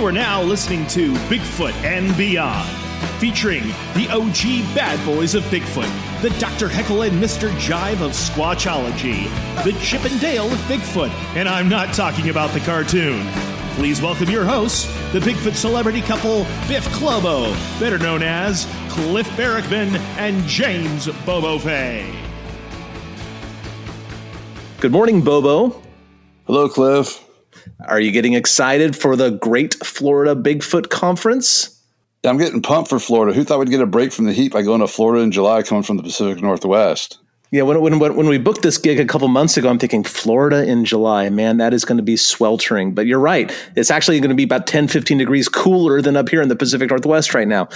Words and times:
You 0.00 0.06
are 0.06 0.12
now 0.12 0.40
listening 0.40 0.86
to 0.86 1.12
Bigfoot 1.28 1.74
and 1.84 2.16
Beyond, 2.16 2.70
featuring 3.20 3.64
the 3.92 4.08
OG 4.10 4.74
bad 4.74 5.04
boys 5.04 5.34
of 5.34 5.42
Bigfoot, 5.44 6.22
the 6.22 6.30
Dr. 6.40 6.68
Heckle 6.68 7.02
and 7.02 7.22
Mr. 7.22 7.50
Jive 7.56 8.00
of 8.00 8.12
Squatchology, 8.12 9.24
the 9.62 9.78
Chip 9.78 10.02
and 10.06 10.18
Dale 10.18 10.50
of 10.50 10.58
Bigfoot, 10.60 11.10
and 11.36 11.46
I'm 11.46 11.68
not 11.68 11.92
talking 11.92 12.30
about 12.30 12.48
the 12.52 12.60
cartoon. 12.60 13.26
Please 13.74 14.00
welcome 14.00 14.30
your 14.30 14.46
hosts, 14.46 14.86
the 15.12 15.18
Bigfoot 15.20 15.54
celebrity 15.54 16.00
couple 16.00 16.44
Biff 16.66 16.86
Clobo, 16.94 17.52
better 17.78 17.98
known 17.98 18.22
as 18.22 18.64
Cliff 18.88 19.28
Barackman 19.32 19.98
and 20.16 20.42
James 20.44 21.08
Bobo 21.26 21.58
Fay. 21.58 22.10
Good 24.80 24.92
morning, 24.92 25.20
Bobo. 25.20 25.82
Hello, 26.46 26.70
Cliff. 26.70 27.29
Are 27.86 28.00
you 28.00 28.10
getting 28.10 28.34
excited 28.34 28.96
for 28.96 29.16
the 29.16 29.30
Great 29.30 29.74
Florida 29.74 30.34
Bigfoot 30.34 30.90
Conference? 30.90 31.80
I'm 32.24 32.36
getting 32.36 32.60
pumped 32.60 32.90
for 32.90 32.98
Florida. 32.98 33.34
Who 33.34 33.44
thought 33.44 33.58
we'd 33.58 33.70
get 33.70 33.80
a 33.80 33.86
break 33.86 34.12
from 34.12 34.26
the 34.26 34.32
heat 34.32 34.52
by 34.52 34.62
going 34.62 34.80
to 34.80 34.88
Florida 34.88 35.22
in 35.22 35.32
July, 35.32 35.62
coming 35.62 35.82
from 35.82 35.96
the 35.96 36.02
Pacific 36.02 36.42
Northwest? 36.42 37.18
Yeah, 37.50 37.62
when, 37.62 37.80
when, 37.80 37.98
when 37.98 38.28
we 38.28 38.38
booked 38.38 38.62
this 38.62 38.78
gig 38.78 39.00
a 39.00 39.04
couple 39.04 39.26
months 39.28 39.56
ago, 39.56 39.68
I'm 39.68 39.78
thinking 39.78 40.04
Florida 40.04 40.64
in 40.64 40.84
July. 40.84 41.30
Man, 41.30 41.56
that 41.56 41.74
is 41.74 41.84
going 41.84 41.96
to 41.96 42.04
be 42.04 42.16
sweltering. 42.16 42.92
But 42.94 43.06
you're 43.06 43.18
right. 43.18 43.50
It's 43.74 43.90
actually 43.90 44.20
going 44.20 44.28
to 44.28 44.36
be 44.36 44.44
about 44.44 44.66
10, 44.66 44.86
15 44.86 45.18
degrees 45.18 45.48
cooler 45.48 46.00
than 46.00 46.16
up 46.16 46.28
here 46.28 46.42
in 46.42 46.48
the 46.48 46.56
Pacific 46.56 46.90
Northwest 46.90 47.34
right 47.34 47.48
now. 47.48 47.68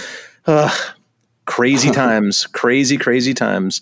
Ugh, 0.45 0.93
crazy 1.45 1.91
times, 1.91 2.45
crazy, 2.47 2.97
crazy 2.97 3.33
times. 3.33 3.81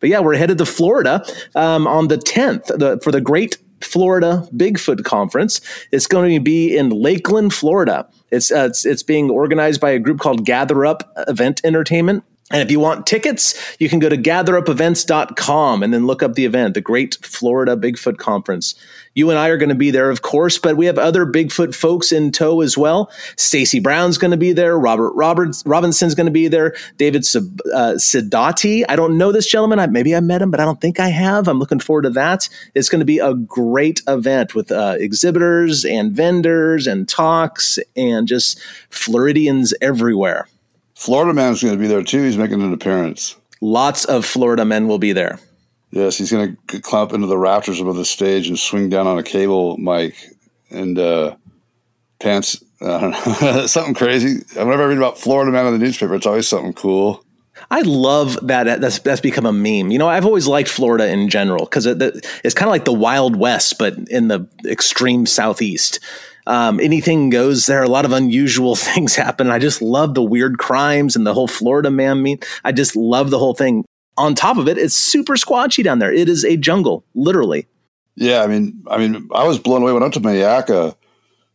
But 0.00 0.08
yeah, 0.08 0.20
we're 0.20 0.36
headed 0.36 0.58
to 0.58 0.66
Florida 0.66 1.24
um, 1.54 1.86
on 1.86 2.08
the 2.08 2.18
10th 2.18 2.66
the, 2.78 3.00
for 3.02 3.10
the 3.10 3.20
Great 3.20 3.58
Florida 3.84 4.48
Bigfoot 4.54 5.04
Conference. 5.04 5.60
It's 5.92 6.06
going 6.06 6.34
to 6.34 6.40
be 6.40 6.76
in 6.76 6.90
Lakeland, 6.90 7.54
Florida. 7.54 8.08
It's, 8.30 8.50
uh, 8.50 8.66
it's, 8.70 8.84
it's 8.84 9.02
being 9.02 9.30
organized 9.30 9.80
by 9.80 9.90
a 9.90 9.98
group 9.98 10.18
called 10.18 10.44
Gather 10.44 10.84
Up 10.84 11.12
Event 11.28 11.60
Entertainment. 11.64 12.24
And 12.50 12.60
if 12.62 12.70
you 12.70 12.78
want 12.78 13.06
tickets, 13.06 13.54
you 13.78 13.88
can 13.88 13.98
go 13.98 14.08
to 14.08 14.18
gatherupevents.com 14.18 15.82
and 15.82 15.94
then 15.94 16.06
look 16.06 16.22
up 16.22 16.34
the 16.34 16.44
event, 16.44 16.74
the 16.74 16.80
Great 16.80 17.16
Florida 17.22 17.74
Bigfoot 17.74 18.18
Conference. 18.18 18.74
You 19.14 19.30
and 19.30 19.38
I 19.38 19.48
are 19.48 19.56
going 19.56 19.68
to 19.68 19.76
be 19.76 19.92
there, 19.92 20.10
of 20.10 20.22
course, 20.22 20.58
but 20.58 20.76
we 20.76 20.86
have 20.86 20.98
other 20.98 21.24
Bigfoot 21.24 21.74
folks 21.74 22.10
in 22.10 22.32
tow 22.32 22.60
as 22.60 22.76
well. 22.76 23.10
Stacy 23.36 23.78
Brown's 23.78 24.18
going 24.18 24.32
to 24.32 24.36
be 24.36 24.52
there. 24.52 24.76
Robert 24.78 25.12
Roberts 25.12 25.62
Robinson's 25.64 26.16
going 26.16 26.26
to 26.26 26.32
be 26.32 26.48
there. 26.48 26.74
David 26.96 27.20
uh, 27.20 27.94
Sidati. 27.94 28.84
I 28.88 28.96
don't 28.96 29.16
know 29.16 29.30
this 29.30 29.46
gentleman. 29.46 29.78
I, 29.78 29.86
maybe 29.86 30.16
I 30.16 30.20
met 30.20 30.42
him, 30.42 30.50
but 30.50 30.58
I 30.58 30.64
don't 30.64 30.80
think 30.80 30.98
I 30.98 31.08
have. 31.08 31.46
I'm 31.46 31.60
looking 31.60 31.78
forward 31.78 32.02
to 32.02 32.10
that. 32.10 32.48
It's 32.74 32.88
going 32.88 33.00
to 33.00 33.04
be 33.04 33.20
a 33.20 33.34
great 33.34 34.02
event 34.08 34.54
with 34.54 34.72
uh, 34.72 34.96
exhibitors 34.98 35.84
and 35.84 36.12
vendors 36.12 36.88
and 36.88 37.08
talks 37.08 37.78
and 37.96 38.26
just 38.26 38.60
Floridians 38.90 39.72
everywhere. 39.80 40.48
Florida 40.94 41.32
Man's 41.32 41.62
going 41.62 41.74
to 41.74 41.80
be 41.80 41.86
there 41.86 42.02
too. 42.02 42.22
He's 42.22 42.38
making 42.38 42.62
an 42.62 42.72
appearance. 42.72 43.36
Lots 43.60 44.04
of 44.04 44.24
Florida 44.24 44.64
men 44.64 44.88
will 44.88 44.98
be 44.98 45.12
there. 45.12 45.38
Yes, 45.94 46.18
he's 46.18 46.32
going 46.32 46.56
to 46.66 46.80
climb 46.80 47.04
up 47.04 47.12
into 47.12 47.28
the 47.28 47.38
rafters 47.38 47.80
above 47.80 47.94
the 47.94 48.04
stage 48.04 48.48
and 48.48 48.58
swing 48.58 48.88
down 48.88 49.06
on 49.06 49.16
a 49.16 49.22
cable 49.22 49.76
mic 49.76 50.16
and 50.68 50.98
uh, 50.98 51.36
pants. 52.18 52.62
I 52.80 53.00
don't 53.00 53.42
know, 53.42 53.66
something 53.66 53.94
crazy. 53.94 54.42
Whenever 54.54 54.82
I 54.82 54.86
read 54.86 54.98
about 54.98 55.18
Florida 55.18 55.52
Man 55.52 55.66
in 55.66 55.72
the 55.72 55.78
newspaper, 55.78 56.16
it's 56.16 56.26
always 56.26 56.48
something 56.48 56.72
cool. 56.72 57.24
I 57.70 57.82
love 57.82 58.36
that. 58.48 58.80
That's 58.80 58.98
that's 58.98 59.20
become 59.20 59.46
a 59.46 59.52
meme. 59.52 59.92
You 59.92 59.98
know, 59.98 60.08
I've 60.08 60.26
always 60.26 60.48
liked 60.48 60.68
Florida 60.68 61.06
in 61.06 61.28
general 61.28 61.64
because 61.64 61.86
it, 61.86 62.02
it's 62.42 62.54
kind 62.54 62.68
of 62.68 62.72
like 62.72 62.84
the 62.84 62.92
Wild 62.92 63.36
West, 63.36 63.78
but 63.78 63.96
in 64.08 64.26
the 64.26 64.48
extreme 64.66 65.26
southeast 65.26 66.00
um, 66.46 66.80
anything 66.80 67.30
goes 67.30 67.66
there. 67.66 67.82
A 67.82 67.88
lot 67.88 68.04
of 68.04 68.12
unusual 68.12 68.76
things 68.76 69.14
happen. 69.14 69.50
I 69.50 69.58
just 69.58 69.82
love 69.82 70.14
the 70.14 70.22
weird 70.22 70.58
crimes 70.58 71.16
and 71.16 71.26
the 71.26 71.34
whole 71.34 71.48
Florida 71.48 71.90
man 71.90 72.22
meet. 72.22 72.46
I 72.64 72.72
just 72.72 72.96
love 72.96 73.30
the 73.30 73.38
whole 73.38 73.54
thing. 73.54 73.84
On 74.16 74.34
top 74.34 74.58
of 74.58 74.68
it, 74.68 74.78
it's 74.78 74.94
super 74.94 75.34
squatchy 75.34 75.82
down 75.82 75.98
there. 75.98 76.12
It 76.12 76.28
is 76.28 76.44
a 76.44 76.56
jungle, 76.56 77.04
literally. 77.14 77.66
Yeah, 78.16 78.42
I 78.42 78.46
mean, 78.46 78.84
I 78.88 78.98
mean, 78.98 79.28
I 79.34 79.44
was 79.44 79.58
blown 79.58 79.82
away 79.82 79.92
when 79.92 80.02
I 80.02 80.06
went 80.06 80.14
to 80.14 80.20
Myakka. 80.20 80.94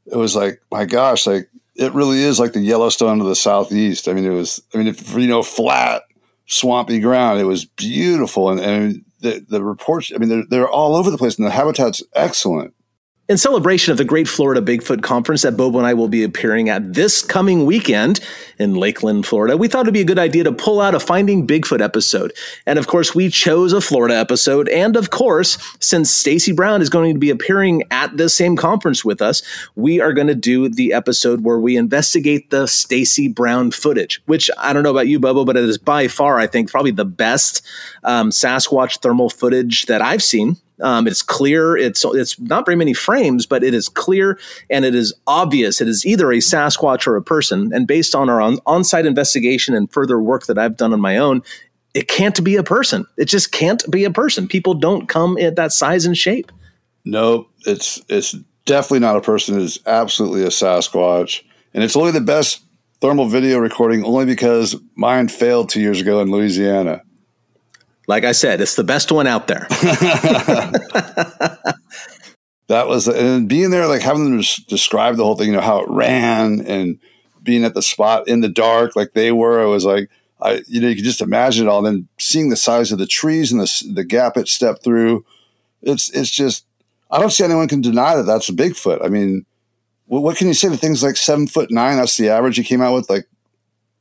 It 0.08 0.18
was 0.18 0.36
like, 0.36 0.62
my 0.72 0.86
gosh, 0.86 1.26
like 1.26 1.50
it 1.76 1.94
really 1.94 2.22
is 2.22 2.40
like 2.40 2.52
the 2.52 2.60
Yellowstone 2.60 3.22
of 3.22 3.28
the 3.28 3.36
southeast. 3.36 4.10
I 4.10 4.14
mean, 4.14 4.26
it 4.26 4.32
was, 4.32 4.62
I 4.74 4.78
mean, 4.78 4.88
if, 4.88 5.14
you 5.14 5.28
know, 5.28 5.42
flat, 5.42 6.04
swampy 6.50 7.00
ground. 7.00 7.40
It 7.40 7.46
was 7.46 7.64
beautiful, 7.64 8.50
and, 8.50 8.60
and 8.60 9.06
the 9.22 9.46
the 9.48 9.64
reports. 9.64 10.12
I 10.14 10.18
mean, 10.18 10.30
they're 10.30 10.46
they're 10.50 10.70
all 10.70 10.96
over 10.96 11.10
the 11.10 11.18
place, 11.18 11.38
and 11.38 11.48
the 11.48 11.52
habitat's 11.52 12.04
excellent. 12.14 12.74
In 13.30 13.38
celebration 13.38 13.92
of 13.92 14.00
the 14.00 14.06
Great 14.06 14.28
Florida 14.28 14.60
Bigfoot 14.60 15.04
Conference 15.04 15.44
that 15.44 15.56
Bobo 15.56 15.78
and 15.78 15.86
I 15.86 15.94
will 15.94 16.08
be 16.08 16.24
appearing 16.24 16.68
at 16.68 16.96
this 16.96 17.22
coming 17.22 17.68
weekend 17.68 18.20
in 18.58 18.74
Lakeland, 18.74 19.28
Florida, 19.28 19.56
we 19.56 19.68
thought 19.68 19.82
it'd 19.82 19.94
be 19.94 20.02
a 20.02 20.04
good 20.04 20.18
idea 20.18 20.44
to 20.46 20.52
pull 20.52 20.82
out 20.82 20.96
a 20.96 21.00
Finding 21.00 21.46
Bigfoot 21.46 21.80
episode. 21.80 22.34
And 22.66 22.80
of 22.80 22.88
course, 22.88 23.14
we 23.14 23.30
chose 23.30 23.72
a 23.72 23.82
Florida 23.82 24.16
episode. 24.16 24.68
And 24.70 24.96
of 24.96 25.12
course, 25.12 25.60
since 25.80 26.10
Stacy 26.10 26.52
Brown 26.52 26.82
is 26.82 26.90
going 26.90 27.14
to 27.14 27.20
be 27.20 27.30
appearing 27.30 27.84
at 27.92 28.18
the 28.18 28.30
same 28.30 28.56
conference 28.56 29.06
with 29.06 29.22
us, 29.22 29.44
we 29.76 30.02
are 30.02 30.12
going 30.12 30.26
to 30.26 30.34
do 30.34 30.68
the 30.68 30.92
episode 30.92 31.44
where 31.44 31.60
we 31.60 31.78
investigate 31.78 32.50
the 32.50 32.66
Stacy 32.66 33.28
Brown 33.28 33.70
footage, 33.70 34.24
which 34.26 34.50
I 34.58 34.74
don't 34.74 34.82
know 34.82 34.90
about 34.90 35.08
you, 35.08 35.20
Bobo, 35.20 35.46
but 35.46 35.56
it 35.56 35.66
is 35.66 35.78
by 35.78 36.08
far, 36.08 36.40
I 36.40 36.48
think, 36.48 36.72
probably 36.72 36.90
the 36.90 37.06
best 37.06 37.64
um, 38.04 38.32
Sasquatch 38.32 39.04
thermal 39.04 39.30
footage 39.30 39.86
that 39.86 40.02
I've 40.02 40.24
seen 40.24 40.58
um, 40.82 41.08
it's 41.08 41.22
clear. 41.22 41.76
It's 41.76 42.06
it's 42.06 42.40
not 42.40 42.66
very 42.66 42.76
many 42.76 42.94
frames, 42.94 43.46
but 43.46 43.64
it 43.64 43.74
is 43.74 43.90
clear 43.90 44.40
and 44.70 44.86
it 44.86 44.96
is 44.96 45.14
obvious. 45.28 45.82
It 45.82 45.88
is 45.88 46.06
either 46.06 46.32
a 46.32 46.38
Sasquatch 46.38 47.08
or 47.08 47.16
a 47.16 47.22
person. 47.22 47.72
And 47.74 47.88
based 47.88 48.16
on 48.16 48.30
our 48.30 48.42
on, 48.42 48.84
site 48.84 49.06
investigation 49.06 49.76
and 49.76 49.92
further 49.92 50.22
work 50.22 50.46
that 50.46 50.58
I've 50.58 50.78
done 50.78 50.94
on 50.94 51.02
my 51.02 51.18
own, 51.18 51.44
it 51.94 52.08
can't 52.08 52.42
be 52.44 52.56
a 52.56 52.64
person. 52.64 53.06
It 53.18 53.26
just 53.26 53.52
can't 53.52 53.84
be 53.90 54.06
a 54.06 54.12
person. 54.12 54.48
People 54.48 54.74
don't 54.74 55.08
come 55.08 55.38
at 55.38 55.56
that 55.56 55.74
size 55.74 56.06
and 56.06 56.18
shape. 56.18 56.52
Nope. 57.06 57.50
It's 57.66 58.02
it's 58.08 58.36
definitely 58.66 59.00
not 59.00 59.18
a 59.18 59.22
person. 59.22 59.60
It 59.60 59.64
is 59.64 59.80
absolutely 59.86 60.44
a 60.44 60.50
Sasquatch, 60.50 61.44
and 61.74 61.84
it's 61.84 61.96
only 61.96 62.12
the 62.12 62.22
best 62.22 62.64
thermal 63.02 63.28
video 63.28 63.60
recording 63.60 64.04
only 64.04 64.26
because 64.26 64.76
mine 64.96 65.28
failed 65.28 65.70
two 65.70 65.82
years 65.82 66.02
ago 66.02 66.22
in 66.22 66.32
Louisiana. 66.32 67.02
Like 68.10 68.24
I 68.24 68.32
said, 68.32 68.60
it's 68.60 68.74
the 68.74 68.84
best 68.84 69.12
one 69.12 69.28
out 69.28 69.46
there. 69.46 69.68
that 69.70 71.62
was 72.88 73.08
and 73.08 73.48
being 73.48 73.70
there, 73.70 73.86
like 73.86 74.02
having 74.02 74.24
them 74.24 74.44
describe 74.68 75.16
the 75.16 75.24
whole 75.24 75.36
thing, 75.36 75.50
you 75.50 75.54
know, 75.54 75.62
how 75.62 75.84
it 75.84 75.90
ran 75.90 76.62
and 76.62 76.98
being 77.44 77.64
at 77.64 77.76
the 77.76 77.84
spot 77.84 78.28
in 78.28 78.42
the 78.42 78.50
dark, 78.50 78.96
like 78.96 79.14
they 79.14 79.32
were. 79.32 79.62
It 79.62 79.70
was 79.70 79.86
like 79.86 80.10
I, 80.42 80.64
you 80.66 80.82
know, 80.82 80.88
you 80.88 80.96
could 80.96 81.04
just 81.04 81.22
imagine 81.22 81.68
it 81.68 81.70
all. 81.70 81.84
Then 81.84 82.08
seeing 82.18 82.50
the 82.50 82.56
size 82.56 82.92
of 82.92 82.98
the 82.98 83.06
trees 83.06 83.52
and 83.52 83.62
the 83.62 83.92
the 83.94 84.04
gap 84.04 84.38
it 84.38 84.48
stepped 84.48 84.84
through, 84.84 85.24
it's 85.84 86.10
it's 86.10 86.32
just 86.32 86.66
I 87.12 87.20
don't 87.20 87.30
see 87.30 87.44
anyone 87.44 87.68
can 87.68 87.82
deny 87.82 88.16
that 88.16 88.24
that's 88.24 88.50
a 88.50 88.54
Bigfoot. 88.54 89.06
I 89.06 89.10
mean, 89.10 89.46
what, 90.08 90.24
what 90.24 90.36
can 90.36 90.48
you 90.48 90.56
say? 90.56 90.70
The 90.70 90.78
things 90.78 91.04
like 91.04 91.16
seven 91.16 91.46
foot 91.46 91.70
nine. 91.70 91.98
That's 91.98 92.18
the 92.18 92.30
average 92.30 92.58
you 92.58 92.64
came 92.64 92.82
out 92.82 92.96
with, 92.96 93.08
like, 93.08 93.28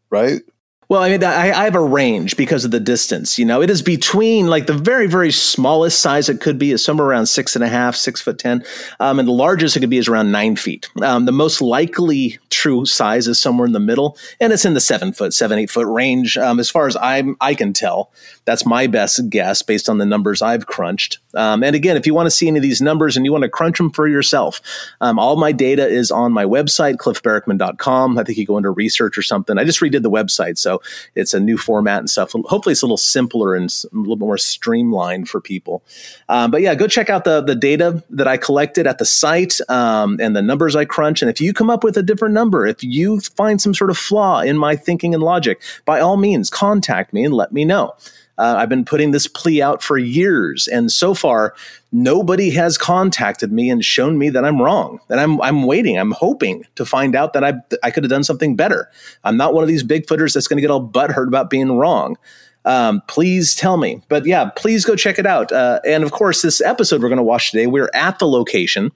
right? 0.08 0.40
Well, 0.88 1.02
I 1.02 1.11
mean, 1.11 1.23
I, 1.23 1.50
I, 1.50 1.64
have 1.64 1.75
a 1.75 1.82
range 1.82 2.38
because 2.38 2.64
of 2.64 2.70
the 2.70 2.81
distance. 2.81 3.38
You 3.38 3.44
know, 3.44 3.61
it 3.61 3.69
is 3.69 3.82
between 3.82 4.46
like 4.46 4.67
the 4.67 4.73
very, 4.73 5.06
very 5.06 5.31
smallest 5.31 6.00
size 6.00 6.31
it 6.31 6.40
could 6.40 6.58
be 6.58 6.70
is 6.70 6.82
somewhere 6.82 7.06
around 7.06 7.26
six 7.26 7.55
and 7.55 7.62
a 7.62 7.69
half, 7.69 7.94
six 7.94 8.23
foot 8.23 8.38
ten, 8.38 8.64
um, 8.99 9.19
and 9.19 9.29
the 9.29 9.32
largest 9.32 9.76
it 9.76 9.81
could 9.81 9.90
be 9.90 9.99
is 9.99 10.08
around 10.08 10.32
nine 10.32 10.56
feet. 10.56 10.88
Um, 11.02 11.26
the 11.26 11.32
most 11.32 11.61
likely 11.61 12.38
true 12.49 12.87
size 12.87 13.29
is 13.29 13.38
somewhere 13.38 13.67
in 13.67 13.73
the 13.73 13.81
middle, 13.81 14.17
and 14.40 14.50
it's 14.50 14.64
in 14.64 14.73
the 14.73 14.81
seven 14.81 15.12
foot, 15.12 15.35
seven, 15.35 15.58
eight 15.58 15.70
foot 15.70 15.87
range. 15.87 16.38
Um, 16.38 16.58
as 16.58 16.70
far 16.70 16.87
as 16.87 16.96
I'm, 16.96 17.37
I 17.38 17.55
can 17.55 17.75
tell, 17.75 18.11
that's 18.46 18.64
my 18.64 18.87
best 18.87 19.29
guess 19.29 19.61
based 19.61 19.90
on 19.90 19.99
the 19.99 20.06
numbers 20.06 20.40
I've 20.40 20.67
crunched. 20.67 21.19
Um, 21.35 21.62
and 21.62 21.76
again, 21.76 21.99
if 21.99 22.06
you 22.06 22.14
want 22.14 22.29
to 22.29 22.31
see 22.31 22.49
any 22.49 22.56
of 22.56 22.62
these 22.62 22.81
numbers 22.81 23.14
and 23.14 23.26
you 23.26 23.32
want 23.32 23.43
to 23.43 23.50
crunch 23.50 23.76
them 23.76 23.90
for 23.90 24.08
yourself, 24.08 24.62
um, 25.02 25.19
all 25.19 25.37
my 25.37 25.52
data 25.52 25.87
is 25.87 26.11
on 26.11 26.32
my 26.32 26.46
website, 26.46 26.96
cliffbarackman.com. 26.96 28.19
I 28.19 28.25
think 28.25 28.38
you 28.38 28.46
go 28.46 28.56
into 28.56 28.70
research 28.70 29.19
or 29.19 29.23
something. 29.23 29.58
I 29.58 29.64
just 29.64 29.81
redid 29.81 30.02
the 30.02 30.11
website, 30.11 30.56
so 30.56 30.77
It's 31.14 31.34
a 31.34 31.40
new 31.40 31.58
format 31.58 32.00
and 32.00 32.10
stuff. 32.10 32.32
Hopefully, 32.32 32.72
it's 32.72 32.82
a 32.82 32.86
little 32.86 32.96
simpler 32.96 33.54
and 33.54 33.69
a 33.92 33.96
little 33.96 34.16
more 34.16 34.38
streamlined 34.38 35.28
for 35.28 35.40
people. 35.40 35.82
Um, 36.28 36.50
but 36.50 36.62
yeah, 36.62 36.75
go 36.75 36.86
check 36.86 37.10
out 37.10 37.25
the 37.25 37.40
the 37.40 37.54
data 37.54 38.02
that 38.10 38.28
I 38.28 38.36
collected 38.36 38.86
at 38.86 38.98
the 38.98 39.04
site 39.04 39.60
um, 39.69 40.19
and 40.20 40.34
the 40.34 40.42
numbers 40.42 40.76
I 40.76 40.84
crunch. 40.84 41.22
And 41.22 41.30
if 41.30 41.40
you 41.40 41.52
come 41.52 41.70
up 41.70 41.84
with 41.84 41.96
a 41.96 42.02
different 42.02 42.34
number, 42.34 42.66
if 42.66 42.82
you 42.82 43.20
find 43.20 43.60
some 43.60 43.75
sort 43.75 43.90
of 43.90 43.98
flaw 43.98 44.40
in 44.40 44.56
my 44.56 44.76
thinking 44.76 45.14
and 45.14 45.22
logic, 45.22 45.60
by 45.84 46.00
all 46.00 46.16
means, 46.16 46.50
contact 46.50 47.12
me 47.12 47.25
and 47.25 47.34
let 47.34 47.52
me 47.52 47.64
know. 47.64 47.94
Uh, 48.38 48.55
I've 48.58 48.69
been 48.69 48.85
putting 48.85 49.11
this 49.11 49.26
plea 49.26 49.61
out 49.61 49.82
for 49.82 49.99
years, 49.99 50.69
and 50.69 50.90
so 50.93 51.12
far, 51.12 51.55
nobody 51.93 52.50
has 52.50 52.79
contacted 52.79 53.52
me 53.52 53.69
and 53.69 53.85
shown 53.85 54.19
me 54.19 54.31
that 54.31 54.44
I'm 54.44 54.62
wrong. 54.62 55.00
And 55.08 55.20
I'm 55.20 55.40
I'm 55.43 55.64
waiting. 55.64 55.99
I'm 55.99 56.12
hoping 56.12 56.64
to 56.76 56.85
find 56.85 57.17
out 57.17 57.32
that 57.32 57.44
I 57.44 57.55
I 57.82 57.90
could 57.90 58.05
have 58.05 58.11
done 58.11 58.25
something 58.25 58.56
better. 58.56 58.90
I'm 59.25 59.37
not 59.37 59.55
one 59.55 59.64
of 59.64 59.69
these 59.69 59.82
bigfooters 59.82 60.35
that's 60.35 60.46
going 60.46 60.58
to 60.58 60.62
get 60.62 60.70
all 60.70 60.87
butthurt 60.87 61.29
about 61.29 61.50
being 61.50 61.76
wrong. 61.76 62.17
Um, 62.64 63.02
please 63.08 63.55
tell 63.55 63.76
me. 63.76 64.02
But 64.08 64.26
yeah, 64.26 64.50
please 64.55 64.85
go 64.85 64.94
check 64.94 65.19
it 65.19 65.26
out. 65.26 65.50
Uh, 65.50 65.81
and 65.87 66.05
of 66.05 66.12
course, 66.12 66.43
this 66.43 66.61
episode 66.61 67.02
we're 67.02 67.08
going 67.08 67.17
to 67.17 67.23
watch 67.23 67.50
today, 67.50 67.67
we're 67.67 67.90
at 67.94 68.19
the 68.19 68.29
location. 68.29 68.93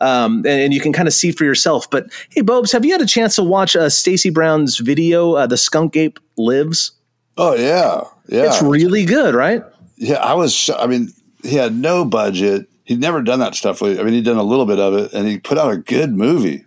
Um, 0.00 0.38
and, 0.38 0.46
and, 0.46 0.74
you 0.74 0.80
can 0.80 0.92
kind 0.92 1.08
of 1.08 1.14
see 1.14 1.32
for 1.32 1.44
yourself. 1.44 1.90
But 1.90 2.06
hey, 2.30 2.42
Bobes, 2.42 2.70
have 2.70 2.84
you 2.84 2.92
had 2.92 3.00
a 3.00 3.06
chance 3.06 3.34
to 3.34 3.42
watch 3.42 3.74
uh, 3.74 3.88
Stacy 3.88 4.30
Brown's 4.30 4.78
video, 4.78 5.32
uh, 5.32 5.48
"The 5.48 5.56
Skunk 5.56 5.96
Ape 5.96 6.20
Lives"? 6.36 6.92
Oh 7.38 7.54
yeah, 7.54 8.02
yeah. 8.28 8.46
It's 8.46 8.60
really 8.60 9.04
good, 9.04 9.34
right? 9.34 9.62
Yeah, 9.96 10.16
I 10.16 10.34
was. 10.34 10.68
I 10.76 10.86
mean, 10.86 11.10
he 11.44 11.54
had 11.54 11.74
no 11.74 12.04
budget. 12.04 12.68
He'd 12.84 13.00
never 13.00 13.22
done 13.22 13.38
that 13.38 13.54
stuff. 13.54 13.82
I 13.82 13.94
mean, 13.94 14.08
he'd 14.08 14.24
done 14.24 14.38
a 14.38 14.42
little 14.42 14.66
bit 14.66 14.80
of 14.80 14.94
it, 14.94 15.12
and 15.12 15.28
he 15.28 15.38
put 15.38 15.56
out 15.56 15.72
a 15.72 15.76
good 15.76 16.12
movie. 16.12 16.64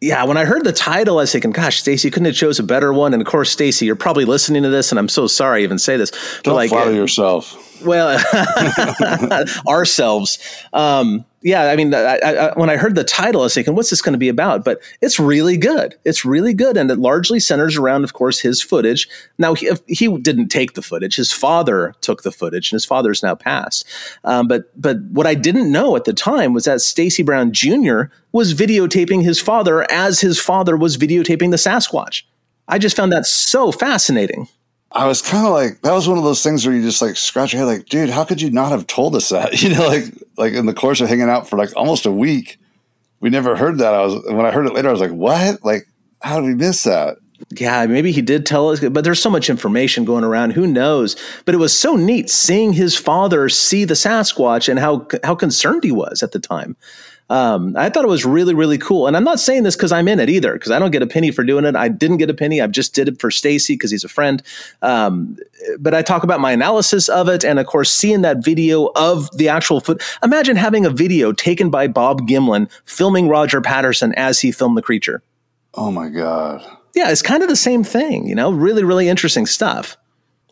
Yeah, 0.00 0.24
when 0.24 0.38
I 0.38 0.46
heard 0.46 0.64
the 0.64 0.72
title, 0.72 1.18
I 1.18 1.22
was 1.22 1.32
thinking, 1.32 1.50
"Gosh, 1.50 1.80
Stacy, 1.80 2.10
couldn't 2.10 2.24
have 2.24 2.34
chose 2.34 2.58
a 2.58 2.62
better 2.62 2.94
one?" 2.94 3.12
And 3.12 3.20
of 3.20 3.28
course, 3.28 3.50
Stacy, 3.50 3.84
you're 3.84 3.94
probably 3.94 4.24
listening 4.24 4.62
to 4.62 4.70
this, 4.70 4.90
and 4.90 4.98
I'm 4.98 5.10
so 5.10 5.26
sorry 5.26 5.60
I 5.60 5.64
even 5.64 5.78
say 5.78 5.98
this. 5.98 6.10
Don't 6.42 6.54
like, 6.54 6.70
flatter 6.70 6.92
uh, 6.92 6.94
yourself. 6.94 7.84
Well, 7.84 8.18
ourselves. 9.68 10.38
Um, 10.72 11.26
yeah, 11.42 11.70
I 11.70 11.76
mean, 11.76 11.94
I, 11.94 12.18
I, 12.18 12.52
when 12.58 12.68
I 12.68 12.76
heard 12.76 12.94
the 12.94 13.04
title, 13.04 13.40
I 13.40 13.44
was 13.44 13.54
thinking, 13.54 13.74
what's 13.74 13.88
this 13.88 14.02
going 14.02 14.12
to 14.12 14.18
be 14.18 14.28
about? 14.28 14.62
But 14.62 14.80
it's 15.00 15.18
really 15.18 15.56
good. 15.56 15.94
It's 16.04 16.24
really 16.24 16.52
good. 16.52 16.76
And 16.76 16.90
it 16.90 16.98
largely 16.98 17.40
centers 17.40 17.76
around, 17.76 18.04
of 18.04 18.12
course, 18.12 18.40
his 18.40 18.60
footage. 18.60 19.08
Now, 19.38 19.54
he, 19.54 19.70
he 19.86 20.14
didn't 20.18 20.48
take 20.48 20.74
the 20.74 20.82
footage. 20.82 21.16
His 21.16 21.32
father 21.32 21.94
took 22.02 22.22
the 22.24 22.32
footage, 22.32 22.70
and 22.70 22.76
his 22.76 22.84
father's 22.84 23.22
now 23.22 23.34
passed. 23.34 23.86
Um, 24.24 24.48
but, 24.48 24.70
but 24.80 25.00
what 25.12 25.26
I 25.26 25.34
didn't 25.34 25.72
know 25.72 25.96
at 25.96 26.04
the 26.04 26.12
time 26.12 26.52
was 26.52 26.64
that 26.64 26.82
Stacy 26.82 27.22
Brown 27.22 27.52
Jr. 27.52 28.02
was 28.32 28.52
videotaping 28.52 29.22
his 29.22 29.40
father 29.40 29.90
as 29.90 30.20
his 30.20 30.38
father 30.38 30.76
was 30.76 30.98
videotaping 30.98 31.50
the 31.50 31.56
Sasquatch. 31.56 32.22
I 32.68 32.78
just 32.78 32.96
found 32.96 33.12
that 33.12 33.26
so 33.26 33.72
fascinating. 33.72 34.46
I 34.92 35.06
was 35.06 35.22
kind 35.22 35.46
of 35.46 35.52
like 35.52 35.82
that 35.82 35.92
was 35.92 36.08
one 36.08 36.18
of 36.18 36.24
those 36.24 36.42
things 36.42 36.66
where 36.66 36.74
you 36.74 36.82
just 36.82 37.00
like 37.00 37.16
scratch 37.16 37.52
your 37.52 37.60
head 37.60 37.66
like, 37.66 37.86
dude, 37.86 38.10
how 38.10 38.24
could 38.24 38.42
you 38.42 38.50
not 38.50 38.72
have 38.72 38.86
told 38.86 39.14
us 39.14 39.28
that? 39.28 39.52
You 39.62 39.74
know, 39.74 39.86
like 39.86 40.04
like 40.36 40.52
in 40.52 40.66
the 40.66 40.74
course 40.74 41.00
of 41.00 41.08
hanging 41.08 41.28
out 41.28 41.48
for 41.48 41.56
like 41.56 41.74
almost 41.76 42.06
a 42.06 42.12
week, 42.12 42.58
we 43.20 43.30
never 43.30 43.56
heard 43.56 43.78
that. 43.78 43.94
I 43.94 44.04
was 44.04 44.24
when 44.26 44.46
I 44.46 44.50
heard 44.50 44.66
it 44.66 44.74
later, 44.74 44.88
I 44.88 44.92
was 44.92 45.00
like, 45.00 45.12
what? 45.12 45.64
Like, 45.64 45.86
how 46.22 46.40
did 46.40 46.46
we 46.46 46.54
miss 46.54 46.82
that? 46.84 47.18
Yeah, 47.56 47.86
maybe 47.86 48.12
he 48.12 48.20
did 48.20 48.44
tell 48.44 48.68
us, 48.68 48.80
but 48.80 49.02
there's 49.02 49.22
so 49.22 49.30
much 49.30 49.48
information 49.48 50.04
going 50.04 50.24
around. 50.24 50.52
Who 50.52 50.66
knows? 50.66 51.16
But 51.46 51.54
it 51.54 51.58
was 51.58 51.76
so 51.76 51.96
neat 51.96 52.28
seeing 52.28 52.72
his 52.72 52.96
father 52.96 53.48
see 53.48 53.84
the 53.84 53.94
Sasquatch 53.94 54.68
and 54.68 54.78
how 54.78 55.06
how 55.24 55.34
concerned 55.34 55.82
he 55.84 55.92
was 55.92 56.22
at 56.22 56.32
the 56.32 56.38
time. 56.38 56.76
Um, 57.30 57.76
I 57.76 57.88
thought 57.88 58.04
it 58.04 58.08
was 58.08 58.24
really, 58.24 58.54
really 58.54 58.76
cool. 58.76 59.06
And 59.06 59.16
I'm 59.16 59.22
not 59.22 59.38
saying 59.38 59.62
this 59.62 59.76
because 59.76 59.92
I'm 59.92 60.08
in 60.08 60.18
it 60.18 60.28
either, 60.28 60.52
because 60.54 60.72
I 60.72 60.80
don't 60.80 60.90
get 60.90 61.00
a 61.00 61.06
penny 61.06 61.30
for 61.30 61.44
doing 61.44 61.64
it. 61.64 61.76
I 61.76 61.88
didn't 61.88 62.16
get 62.16 62.28
a 62.28 62.34
penny. 62.34 62.60
I 62.60 62.66
just 62.66 62.92
did 62.92 63.06
it 63.06 63.20
for 63.20 63.30
Stacy 63.30 63.74
because 63.74 63.92
he's 63.92 64.02
a 64.02 64.08
friend. 64.08 64.42
Um, 64.82 65.38
but 65.78 65.94
I 65.94 66.02
talk 66.02 66.24
about 66.24 66.40
my 66.40 66.50
analysis 66.50 67.08
of 67.08 67.28
it, 67.28 67.44
and 67.44 67.60
of 67.60 67.66
course, 67.66 67.90
seeing 67.90 68.22
that 68.22 68.44
video 68.44 68.90
of 68.96 69.30
the 69.36 69.48
actual 69.48 69.80
foot. 69.80 70.02
Imagine 70.24 70.56
having 70.56 70.84
a 70.84 70.90
video 70.90 71.32
taken 71.32 71.70
by 71.70 71.86
Bob 71.86 72.22
Gimlin 72.22 72.68
filming 72.84 73.28
Roger 73.28 73.60
Patterson 73.60 74.12
as 74.16 74.40
he 74.40 74.50
filmed 74.50 74.76
the 74.76 74.82
creature. 74.82 75.22
Oh 75.74 75.92
my 75.92 76.08
god! 76.08 76.64
Yeah, 76.94 77.12
it's 77.12 77.22
kind 77.22 77.44
of 77.44 77.48
the 77.48 77.54
same 77.54 77.84
thing. 77.84 78.26
You 78.26 78.34
know, 78.34 78.50
really, 78.50 78.82
really 78.82 79.08
interesting 79.08 79.46
stuff. 79.46 79.96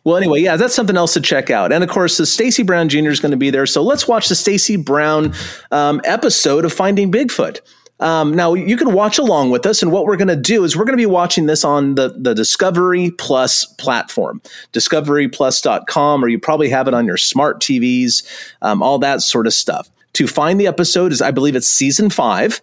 Well, 0.03 0.17
anyway, 0.17 0.41
yeah, 0.41 0.55
that's 0.55 0.73
something 0.73 0.97
else 0.97 1.13
to 1.13 1.21
check 1.21 1.49
out. 1.49 1.71
And 1.71 1.83
of 1.83 1.89
course, 1.89 2.17
the 2.17 2.25
Stacy 2.25 2.63
Brown 2.63 2.89
Jr. 2.89 3.09
is 3.09 3.19
going 3.19 3.31
to 3.31 3.37
be 3.37 3.49
there. 3.49 3.65
So 3.65 3.83
let's 3.83 4.07
watch 4.07 4.29
the 4.29 4.35
Stacy 4.35 4.77
Brown 4.77 5.33
um, 5.71 6.01
episode 6.03 6.65
of 6.65 6.73
Finding 6.73 7.11
Bigfoot. 7.11 7.59
Um, 7.99 8.33
now 8.33 8.53
you 8.53 8.77
can 8.77 8.93
watch 8.93 9.17
along 9.17 9.51
with 9.51 9.65
us, 9.65 9.83
and 9.83 9.91
what 9.91 10.05
we're 10.05 10.15
going 10.15 10.29
to 10.29 10.35
do 10.35 10.63
is 10.63 10.77
we're 10.77 10.85
going 10.85 10.97
to 10.97 11.01
be 11.01 11.05
watching 11.05 11.47
this 11.47 11.65
on 11.65 11.95
the, 11.95 12.15
the 12.17 12.33
Discovery 12.33 13.11
Plus 13.11 13.65
platform, 13.77 14.41
discoveryplus.com, 14.71 16.23
or 16.23 16.29
you 16.29 16.39
probably 16.39 16.69
have 16.69 16.87
it 16.87 16.93
on 16.93 17.05
your 17.05 17.17
smart 17.17 17.59
TVs, 17.59 18.23
um, 18.61 18.81
all 18.81 18.99
that 18.99 19.21
sort 19.21 19.47
of 19.47 19.53
stuff. 19.53 19.89
To 20.13 20.27
find 20.27 20.59
the 20.59 20.67
episode 20.67 21.11
is, 21.11 21.21
I 21.21 21.31
believe 21.31 21.57
it's 21.57 21.67
season 21.67 22.09
five, 22.09 22.61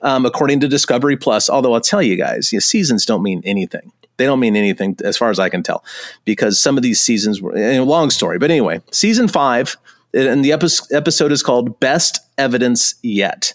um, 0.00 0.24
according 0.24 0.60
to 0.60 0.68
Discovery 0.68 1.18
Plus. 1.18 1.50
Although 1.50 1.74
I'll 1.74 1.80
tell 1.80 2.02
you 2.02 2.16
guys, 2.16 2.50
you 2.50 2.60
seasons 2.60 3.04
don't 3.04 3.22
mean 3.22 3.42
anything 3.44 3.92
they 4.16 4.26
don't 4.26 4.40
mean 4.40 4.56
anything 4.56 4.96
as 5.04 5.16
far 5.16 5.30
as 5.30 5.38
I 5.38 5.48
can 5.48 5.62
tell, 5.62 5.84
because 6.24 6.60
some 6.60 6.76
of 6.76 6.82
these 6.82 7.00
seasons 7.00 7.42
were 7.42 7.56
a 7.56 7.80
long 7.80 8.10
story. 8.10 8.38
But 8.38 8.50
anyway, 8.50 8.80
season 8.90 9.28
five, 9.28 9.76
and 10.12 10.44
the 10.44 10.52
episode 10.52 11.32
is 11.32 11.42
called 11.42 11.80
Best 11.80 12.20
Evidence 12.38 12.94
Yet. 13.02 13.54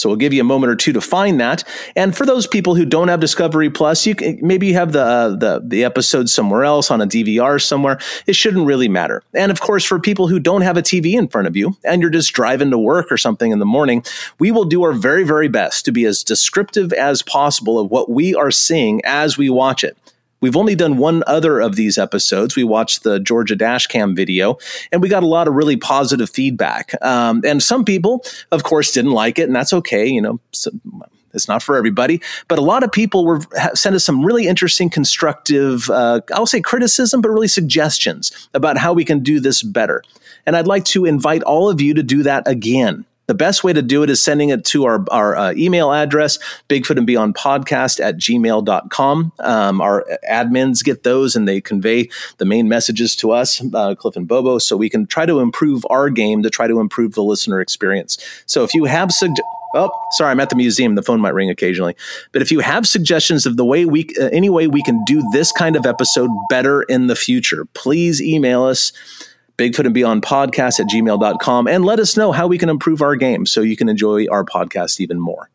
So 0.00 0.08
we'll 0.08 0.16
give 0.16 0.32
you 0.32 0.40
a 0.40 0.44
moment 0.44 0.72
or 0.72 0.76
two 0.76 0.92
to 0.94 1.00
find 1.00 1.40
that. 1.40 1.62
And 1.94 2.16
for 2.16 2.24
those 2.24 2.46
people 2.46 2.74
who 2.74 2.84
don't 2.84 3.08
have 3.08 3.20
Discovery 3.20 3.70
Plus, 3.70 4.06
you 4.06 4.14
can 4.14 4.38
maybe 4.40 4.66
you 4.68 4.74
have 4.74 4.92
the 4.92 5.02
uh, 5.02 5.28
the 5.30 5.62
the 5.64 5.84
episode 5.84 6.28
somewhere 6.28 6.64
else 6.64 6.90
on 6.90 7.00
a 7.00 7.06
DVR 7.06 7.62
somewhere. 7.62 7.98
It 8.26 8.34
shouldn't 8.34 8.66
really 8.66 8.88
matter. 8.88 9.22
And 9.34 9.52
of 9.52 9.60
course, 9.60 9.84
for 9.84 9.98
people 9.98 10.28
who 10.28 10.40
don't 10.40 10.62
have 10.62 10.76
a 10.76 10.82
TV 10.82 11.14
in 11.14 11.28
front 11.28 11.46
of 11.46 11.56
you 11.56 11.76
and 11.84 12.00
you're 12.00 12.10
just 12.10 12.32
driving 12.32 12.70
to 12.70 12.78
work 12.78 13.12
or 13.12 13.18
something 13.18 13.52
in 13.52 13.58
the 13.58 13.66
morning, 13.66 14.04
we 14.38 14.50
will 14.50 14.64
do 14.64 14.82
our 14.82 14.92
very 14.92 15.24
very 15.24 15.48
best 15.48 15.84
to 15.84 15.92
be 15.92 16.04
as 16.04 16.22
descriptive 16.24 16.92
as 16.92 17.22
possible 17.22 17.78
of 17.78 17.90
what 17.90 18.08
we 18.08 18.34
are 18.34 18.50
seeing 18.50 19.00
as 19.04 19.36
we 19.36 19.50
watch 19.50 19.84
it. 19.84 19.96
We've 20.40 20.56
only 20.56 20.74
done 20.74 20.96
one 20.96 21.22
other 21.26 21.60
of 21.60 21.76
these 21.76 21.98
episodes. 21.98 22.56
We 22.56 22.64
watched 22.64 23.02
the 23.02 23.20
Georgia 23.20 23.56
Dashcam 23.56 24.16
video, 24.16 24.58
and 24.90 25.02
we 25.02 25.08
got 25.08 25.22
a 25.22 25.26
lot 25.26 25.48
of 25.48 25.54
really 25.54 25.76
positive 25.76 26.30
feedback. 26.30 26.92
Um, 27.04 27.42
and 27.44 27.62
some 27.62 27.84
people, 27.84 28.24
of 28.50 28.62
course, 28.62 28.92
didn't 28.92 29.12
like 29.12 29.38
it, 29.38 29.44
and 29.44 29.54
that's 29.54 29.72
okay. 29.72 30.06
You 30.06 30.22
know, 30.22 30.40
so, 30.52 30.70
it's 31.34 31.48
not 31.48 31.62
for 31.62 31.76
everybody, 31.76 32.20
but 32.48 32.58
a 32.58 32.62
lot 32.62 32.82
of 32.82 32.90
people 32.90 33.24
were 33.24 33.40
sent 33.74 33.94
us 33.94 34.04
some 34.04 34.24
really 34.24 34.48
interesting, 34.48 34.90
constructive, 34.90 35.88
uh, 35.90 36.20
I'll 36.32 36.46
say 36.46 36.60
criticism, 36.60 37.20
but 37.20 37.30
really 37.30 37.48
suggestions 37.48 38.48
about 38.54 38.76
how 38.76 38.92
we 38.92 39.04
can 39.04 39.20
do 39.20 39.40
this 39.40 39.62
better. 39.62 40.02
And 40.46 40.56
I'd 40.56 40.66
like 40.66 40.84
to 40.86 41.04
invite 41.04 41.42
all 41.42 41.68
of 41.68 41.80
you 41.80 41.94
to 41.94 42.02
do 42.02 42.22
that 42.22 42.48
again. 42.48 43.04
The 43.30 43.34
best 43.34 43.62
way 43.62 43.72
to 43.72 43.80
do 43.80 44.02
it 44.02 44.10
is 44.10 44.20
sending 44.20 44.48
it 44.48 44.64
to 44.64 44.86
our, 44.86 45.04
our 45.08 45.36
uh, 45.36 45.52
email 45.52 45.92
address, 45.92 46.40
Bigfoot 46.68 46.96
and 46.96 47.06
Beyond 47.06 47.36
podcast 47.36 48.00
at 48.04 48.16
gmail.com. 48.16 49.32
Um, 49.38 49.80
our 49.80 50.04
admins 50.28 50.82
get 50.82 51.04
those 51.04 51.36
and 51.36 51.46
they 51.46 51.60
convey 51.60 52.08
the 52.38 52.44
main 52.44 52.68
messages 52.68 53.14
to 53.14 53.30
us, 53.30 53.62
uh, 53.72 53.94
Cliff 53.94 54.16
and 54.16 54.26
Bobo, 54.26 54.58
so 54.58 54.76
we 54.76 54.90
can 54.90 55.06
try 55.06 55.26
to 55.26 55.38
improve 55.38 55.86
our 55.90 56.10
game 56.10 56.42
to 56.42 56.50
try 56.50 56.66
to 56.66 56.80
improve 56.80 57.14
the 57.14 57.22
listener 57.22 57.60
experience. 57.60 58.18
So 58.46 58.64
if 58.64 58.74
you 58.74 58.86
have 58.86 59.12
suggestions, 59.12 59.46
Oh, 59.72 59.92
sorry, 60.10 60.32
I'm 60.32 60.40
at 60.40 60.50
the 60.50 60.56
museum. 60.56 60.96
The 60.96 61.02
phone 61.04 61.20
might 61.20 61.32
ring 61.32 61.48
occasionally. 61.48 61.94
But 62.32 62.42
if 62.42 62.50
you 62.50 62.58
have 62.58 62.88
suggestions 62.88 63.46
of 63.46 63.56
the 63.56 63.64
way 63.64 63.84
we, 63.84 64.08
uh, 64.20 64.24
any 64.32 64.50
way 64.50 64.66
we 64.66 64.82
can 64.82 65.04
do 65.04 65.22
this 65.30 65.52
kind 65.52 65.76
of 65.76 65.86
episode 65.86 66.28
better 66.48 66.82
in 66.82 67.06
the 67.06 67.14
future, 67.14 67.66
please 67.66 68.20
email 68.20 68.64
us 68.64 68.92
Bigfoot 69.60 69.84
and 69.84 69.92
Beyond 69.92 70.22
podcast 70.22 70.80
at 70.80 70.86
gmail.com 70.86 71.68
and 71.68 71.84
let 71.84 72.00
us 72.00 72.16
know 72.16 72.32
how 72.32 72.46
we 72.46 72.56
can 72.56 72.70
improve 72.70 73.02
our 73.02 73.14
game 73.14 73.44
so 73.44 73.60
you 73.60 73.76
can 73.76 73.90
enjoy 73.90 74.26
our 74.28 74.42
podcast 74.42 75.00
even 75.00 75.20
more. 75.20 75.50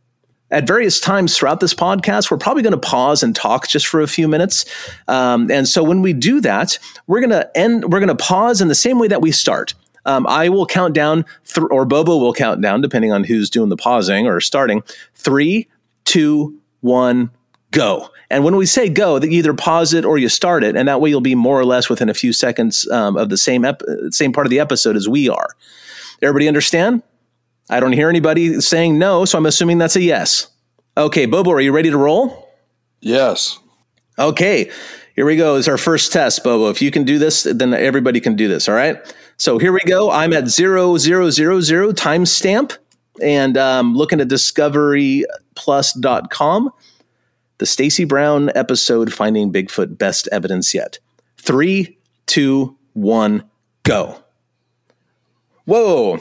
At 0.51 0.67
various 0.67 0.99
times 0.99 1.35
throughout 1.35 1.59
this 1.59 1.73
podcast, 1.73 2.29
we're 2.29 2.37
probably 2.37 2.61
going 2.61 2.73
to 2.73 2.77
pause 2.77 3.23
and 3.23 3.35
talk 3.35 3.67
just 3.67 3.87
for 3.87 4.01
a 4.01 4.07
few 4.07 4.27
minutes. 4.27 4.63
Um, 5.07 5.49
and 5.49 5.67
so 5.67 5.83
when 5.83 6.03
we 6.03 6.13
do 6.13 6.39
that, 6.41 6.77
we're 7.07 7.19
going 7.19 7.31
to 7.31 7.49
end, 7.57 7.91
we're 7.91 7.99
going 7.99 8.15
to 8.15 8.23
pause 8.23 8.61
in 8.61 8.67
the 8.67 8.75
same 8.75 8.99
way 8.99 9.07
that 9.07 9.23
we 9.23 9.31
start. 9.31 9.73
Um, 10.05 10.27
I 10.27 10.49
will 10.49 10.67
count 10.67 10.93
down, 10.93 11.25
th- 11.51 11.65
or 11.71 11.83
Bobo 11.83 12.17
will 12.17 12.33
count 12.33 12.61
down, 12.61 12.81
depending 12.81 13.11
on 13.11 13.23
who's 13.23 13.49
doing 13.49 13.69
the 13.69 13.75
pausing 13.75 14.27
or 14.27 14.39
starting. 14.39 14.83
Three, 15.15 15.67
two, 16.03 16.59
one, 16.81 17.31
go. 17.75 18.09
And 18.29 18.43
when 18.43 18.55
we 18.55 18.65
say 18.65 18.89
go, 18.89 19.19
that 19.19 19.29
you 19.29 19.37
either 19.37 19.53
pause 19.53 19.93
it 19.93 20.05
or 20.05 20.17
you 20.17 20.29
start 20.29 20.63
it, 20.63 20.75
and 20.75 20.87
that 20.87 21.01
way 21.01 21.09
you'll 21.09 21.21
be 21.21 21.35
more 21.35 21.59
or 21.59 21.65
less 21.65 21.89
within 21.89 22.09
a 22.09 22.13
few 22.13 22.33
seconds 22.33 22.89
um, 22.89 23.17
of 23.17 23.29
the 23.29 23.37
same 23.37 23.63
ep- 23.63 23.83
same 24.09 24.33
part 24.33 24.47
of 24.47 24.51
the 24.51 24.59
episode 24.59 24.95
as 24.95 25.07
we 25.07 25.29
are. 25.29 25.49
Everybody 26.21 26.47
understand? 26.47 27.03
I 27.69 27.79
don't 27.79 27.93
hear 27.93 28.09
anybody 28.09 28.59
saying 28.61 28.97
no, 28.97 29.25
so 29.25 29.37
I'm 29.37 29.45
assuming 29.45 29.77
that's 29.77 29.95
a 29.95 30.01
yes. 30.01 30.47
Okay, 30.97 31.25
Bobo, 31.25 31.51
are 31.51 31.61
you 31.61 31.71
ready 31.71 31.91
to 31.91 31.97
roll? 31.97 32.49
Yes. 33.01 33.59
Okay, 34.17 34.71
here 35.15 35.25
we 35.25 35.35
go. 35.35 35.55
Is 35.55 35.67
our 35.67 35.77
first 35.77 36.13
test, 36.13 36.43
Bobo. 36.43 36.69
If 36.69 36.81
you 36.81 36.89
can 36.89 37.03
do 37.03 37.19
this, 37.19 37.43
then 37.43 37.73
everybody 37.73 38.21
can 38.21 38.35
do 38.35 38.47
this. 38.47 38.69
All 38.69 38.75
right. 38.75 38.97
So 39.37 39.57
here 39.57 39.73
we 39.73 39.81
go. 39.81 40.09
I'm 40.09 40.31
at 40.33 40.47
zero 40.47 40.97
zero 40.97 41.29
zero 41.29 41.61
zero 41.61 41.91
timestamp, 41.91 42.77
and 43.21 43.57
um, 43.57 43.93
looking 43.93 44.21
at 44.21 44.29
discoveryplus.com. 44.29 46.71
The 47.57 47.65
Stacy 47.65 48.03
Brown 48.03 48.51
episode 48.55 49.13
Finding 49.13 49.51
Bigfoot 49.51 49.97
Best 49.97 50.27
Evidence 50.31 50.73
Yet. 50.73 50.99
Three, 51.37 51.97
two, 52.25 52.77
one, 52.93 53.43
go. 53.83 54.21
Whoa. 55.65 56.19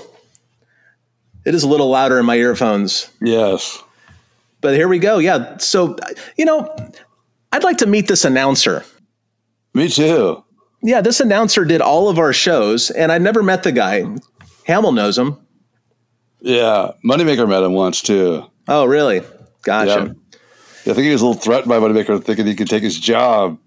It 1.45 1.55
is 1.55 1.63
a 1.63 1.69
little 1.69 1.91
louder 1.91 2.19
in 2.19 2.27
my 2.27 2.37
earphones. 2.37 3.11
Yes. 3.21 3.83
But 4.61 4.75
here 4.75 4.89
we 4.89 4.99
go. 4.99 5.19
Yeah. 5.19 5.59
So, 5.59 5.97
you 6.37 6.45
know, 6.45 6.75
I'd 7.53 7.65
like 7.65 7.79
to 7.79 7.87
meet 7.87 8.09
this 8.09 8.25
announcer. 8.25 8.85
Me 9.75 9.89
too. 9.89 10.43
Yeah, 10.83 11.01
this 11.01 11.21
announcer 11.21 11.65
did 11.65 11.81
all 11.81 12.09
of 12.09 12.19
our 12.19 12.33
shows, 12.33 12.91
and 12.91 13.11
I 13.11 13.19
never 13.19 13.43
met 13.43 13.63
the 13.63 13.73
guy. 13.73 14.05
Hamill 14.67 14.93
knows 14.93 15.19
him. 15.19 15.39
Yeah. 16.41 16.93
Moneymaker 17.05 17.49
met 17.49 17.63
him 17.63 17.73
once 17.73 18.03
too. 18.03 18.51
Oh, 18.69 18.85
really? 18.85 19.23
Gotcha. 19.63 20.15
Yeah. 20.15 20.39
I 20.87 20.93
think 20.93 21.07
he 21.07 21.13
was 21.13 21.23
a 21.23 21.27
little 21.27 21.41
threatened 21.41 21.69
by 21.69 21.79
Moneymaker, 21.79 22.23
thinking 22.23 22.47
he 22.47 22.55
could 22.55 22.69
take 22.69 22.83
his 22.83 22.99
job. 22.99 23.59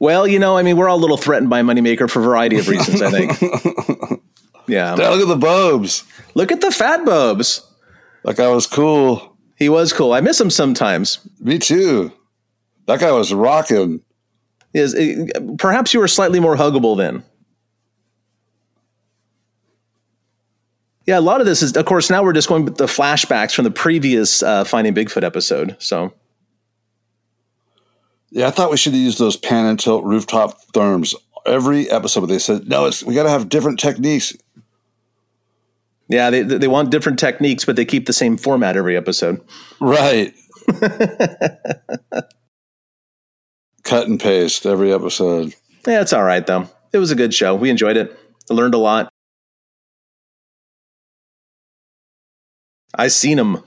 Well, 0.00 0.26
you 0.26 0.38
know, 0.38 0.56
I 0.56 0.62
mean, 0.62 0.76
we're 0.76 0.88
all 0.88 0.98
a 0.98 1.00
little 1.00 1.16
threatened 1.16 1.50
by 1.50 1.62
Moneymaker 1.62 2.10
for 2.10 2.20
a 2.20 2.22
variety 2.22 2.58
of 2.58 2.68
reasons, 2.68 3.02
I 3.02 3.10
think. 3.10 3.40
yeah. 4.66 4.94
Look 4.94 5.20
at 5.20 5.28
the 5.28 5.36
Bobes. 5.36 6.04
Look 6.34 6.50
at 6.50 6.60
the 6.60 6.70
fat 6.70 7.04
bobs. 7.04 7.62
That 8.24 8.36
guy 8.36 8.48
was 8.48 8.66
cool. 8.66 9.36
He 9.54 9.68
was 9.68 9.92
cool. 9.92 10.12
I 10.12 10.20
miss 10.20 10.40
him 10.40 10.50
sometimes. 10.50 11.20
Me 11.40 11.58
too. 11.58 12.12
That 12.86 13.00
guy 13.00 13.12
was 13.12 13.32
rocking. 13.32 14.02
Is 14.74 14.94
eh, 14.94 15.28
perhaps 15.58 15.94
you 15.94 16.00
were 16.00 16.08
slightly 16.08 16.40
more 16.40 16.56
huggable 16.56 16.96
then. 16.96 17.22
Yeah, 21.06 21.18
a 21.18 21.20
lot 21.20 21.40
of 21.40 21.46
this 21.46 21.62
is, 21.62 21.76
of 21.76 21.84
course, 21.86 22.10
now 22.10 22.24
we're 22.24 22.32
just 22.32 22.48
going 22.48 22.64
with 22.64 22.78
the 22.78 22.86
flashbacks 22.86 23.54
from 23.54 23.64
the 23.64 23.70
previous 23.70 24.42
uh, 24.42 24.64
Finding 24.64 24.92
Bigfoot 24.92 25.22
episode. 25.22 25.76
So, 25.78 26.12
Yeah, 28.36 28.48
I 28.48 28.50
thought 28.50 28.70
we 28.70 28.76
should 28.76 28.92
use 28.92 29.16
those 29.16 29.38
pan 29.38 29.64
and 29.64 29.80
tilt 29.80 30.04
rooftop 30.04 30.60
therms 30.74 31.14
every 31.46 31.90
episode. 31.90 32.20
But 32.20 32.26
they 32.26 32.38
said 32.38 32.68
no, 32.68 32.84
it's 32.84 33.02
we 33.02 33.14
got 33.14 33.22
to 33.22 33.30
have 33.30 33.48
different 33.48 33.80
techniques. 33.80 34.36
yeah, 36.08 36.28
they 36.28 36.42
they 36.42 36.68
want 36.68 36.90
different 36.90 37.18
techniques, 37.18 37.64
but 37.64 37.76
they 37.76 37.86
keep 37.86 38.04
the 38.04 38.12
same 38.12 38.36
format 38.36 38.76
every 38.76 38.94
episode. 38.94 39.40
Right. 39.80 40.34
Cut 43.84 44.06
and 44.06 44.20
paste 44.20 44.66
every 44.66 44.92
episode. 44.92 45.54
Yeah, 45.86 46.02
it's 46.02 46.12
all 46.12 46.22
right 46.22 46.46
though. 46.46 46.68
It 46.92 46.98
was 46.98 47.10
a 47.10 47.16
good 47.16 47.32
show. 47.32 47.54
We 47.54 47.70
enjoyed 47.70 47.96
it. 47.96 48.14
I 48.50 48.54
learned 48.54 48.74
a 48.74 48.78
lot. 48.78 49.08
I 52.94 53.08
seen 53.08 53.38
them, 53.38 53.62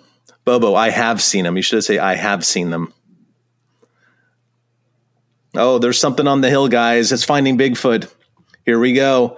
Bobo. 0.45 0.75
I 0.75 0.91
have 0.91 1.23
seen 1.23 1.45
them. 1.45 1.55
You 1.55 1.63
should 1.63 1.83
say 1.83 1.97
I 1.97 2.13
have 2.13 2.45
seen 2.45 2.69
them. 2.69 2.93
Oh, 5.55 5.79
there's 5.79 5.99
something 5.99 6.27
on 6.27 6.41
the 6.41 6.49
hill, 6.49 6.67
guys. 6.67 7.11
It's 7.11 7.23
finding 7.23 7.57
Bigfoot. 7.57 8.11
Here 8.65 8.79
we 8.79 8.93
go. 8.93 9.37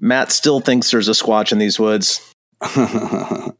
Matt 0.00 0.32
still 0.32 0.60
thinks 0.60 0.90
there's 0.90 1.08
a 1.08 1.12
squatch 1.12 1.52
in 1.52 1.58
these 1.58 1.78
woods. 1.78 2.34
I 2.62 3.52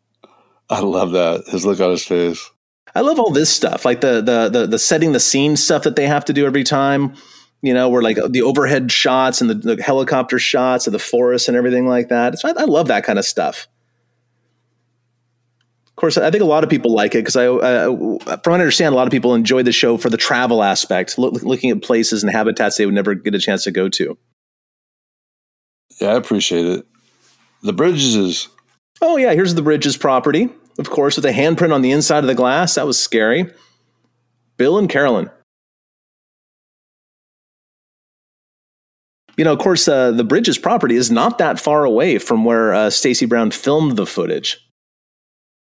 love 0.70 1.12
that. 1.12 1.44
His 1.48 1.66
look 1.66 1.80
on 1.80 1.90
his 1.90 2.04
face. 2.04 2.50
I 2.94 3.00
love 3.00 3.20
all 3.20 3.30
this 3.30 3.50
stuff, 3.50 3.84
like 3.84 4.00
the 4.00 4.20
the 4.20 4.48
the, 4.48 4.66
the 4.66 4.78
setting 4.78 5.12
the 5.12 5.20
scene 5.20 5.56
stuff 5.56 5.84
that 5.84 5.96
they 5.96 6.06
have 6.06 6.24
to 6.24 6.32
do 6.32 6.46
every 6.46 6.64
time. 6.64 7.14
You 7.62 7.74
know, 7.74 7.90
where 7.90 8.02
like 8.02 8.18
uh, 8.18 8.28
the 8.28 8.42
overhead 8.42 8.90
shots 8.90 9.42
and 9.42 9.50
the, 9.50 9.74
the 9.76 9.82
helicopter 9.82 10.38
shots 10.38 10.86
of 10.86 10.94
the 10.94 10.98
forest 10.98 11.46
and 11.46 11.56
everything 11.56 11.86
like 11.86 12.08
that. 12.08 12.32
It's, 12.32 12.44
I, 12.44 12.50
I 12.50 12.64
love 12.64 12.88
that 12.88 13.04
kind 13.04 13.18
of 13.18 13.26
stuff. 13.26 13.68
Of 16.00 16.02
course, 16.02 16.16
I 16.16 16.30
think 16.30 16.42
a 16.42 16.46
lot 16.46 16.64
of 16.64 16.70
people 16.70 16.94
like 16.94 17.14
it 17.14 17.18
because 17.18 17.36
I, 17.36 17.46
uh, 17.46 17.88
from 17.90 18.18
what 18.24 18.48
I 18.48 18.52
understand, 18.54 18.94
a 18.94 18.96
lot 18.96 19.06
of 19.06 19.10
people 19.10 19.34
enjoy 19.34 19.62
the 19.62 19.70
show 19.70 19.98
for 19.98 20.08
the 20.08 20.16
travel 20.16 20.62
aspect, 20.62 21.18
loo- 21.18 21.28
looking 21.30 21.68
at 21.68 21.82
places 21.82 22.22
and 22.22 22.32
habitats 22.32 22.78
they 22.78 22.86
would 22.86 22.94
never 22.94 23.14
get 23.14 23.34
a 23.34 23.38
chance 23.38 23.64
to 23.64 23.70
go 23.70 23.90
to. 23.90 24.16
Yeah, 26.00 26.12
I 26.12 26.14
appreciate 26.14 26.64
it. 26.64 26.86
The 27.62 27.74
bridges 27.74 28.16
is 28.16 28.48
Oh 29.02 29.18
yeah, 29.18 29.34
here's 29.34 29.54
the 29.54 29.60
Bridges 29.60 29.98
property, 29.98 30.48
of 30.78 30.88
course, 30.88 31.16
with 31.16 31.26
a 31.26 31.32
handprint 31.32 31.74
on 31.74 31.82
the 31.82 31.90
inside 31.90 32.24
of 32.24 32.28
the 32.28 32.34
glass. 32.34 32.76
That 32.76 32.86
was 32.86 32.98
scary. 32.98 33.52
Bill 34.56 34.78
and 34.78 34.88
Carolyn. 34.88 35.28
You 39.36 39.44
know, 39.44 39.52
of 39.52 39.58
course, 39.58 39.86
uh, 39.86 40.12
the 40.12 40.24
Bridges 40.24 40.56
property 40.56 40.96
is 40.96 41.10
not 41.10 41.36
that 41.36 41.60
far 41.60 41.84
away 41.84 42.16
from 42.16 42.46
where 42.46 42.72
uh, 42.72 42.88
Stacy 42.88 43.26
Brown 43.26 43.50
filmed 43.50 43.96
the 43.96 44.06
footage. 44.06 44.58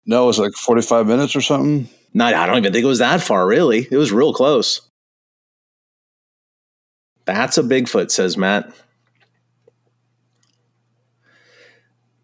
No, 0.09 0.23
it 0.23 0.27
was 0.27 0.39
like 0.39 0.53
forty 0.53 0.81
five 0.81 1.05
minutes 1.05 1.35
or 1.35 1.41
something. 1.41 1.87
Not, 2.15 2.33
I 2.33 2.47
don't 2.47 2.57
even 2.57 2.73
think 2.73 2.83
it 2.83 2.87
was 2.87 2.97
that 2.97 3.21
far, 3.21 3.45
really. 3.45 3.87
It 3.91 3.97
was 3.97 4.11
real 4.11 4.33
close. 4.33 4.81
That's 7.25 7.59
a 7.59 7.61
Bigfoot, 7.61 8.09
says 8.09 8.35
Matt. 8.35 8.73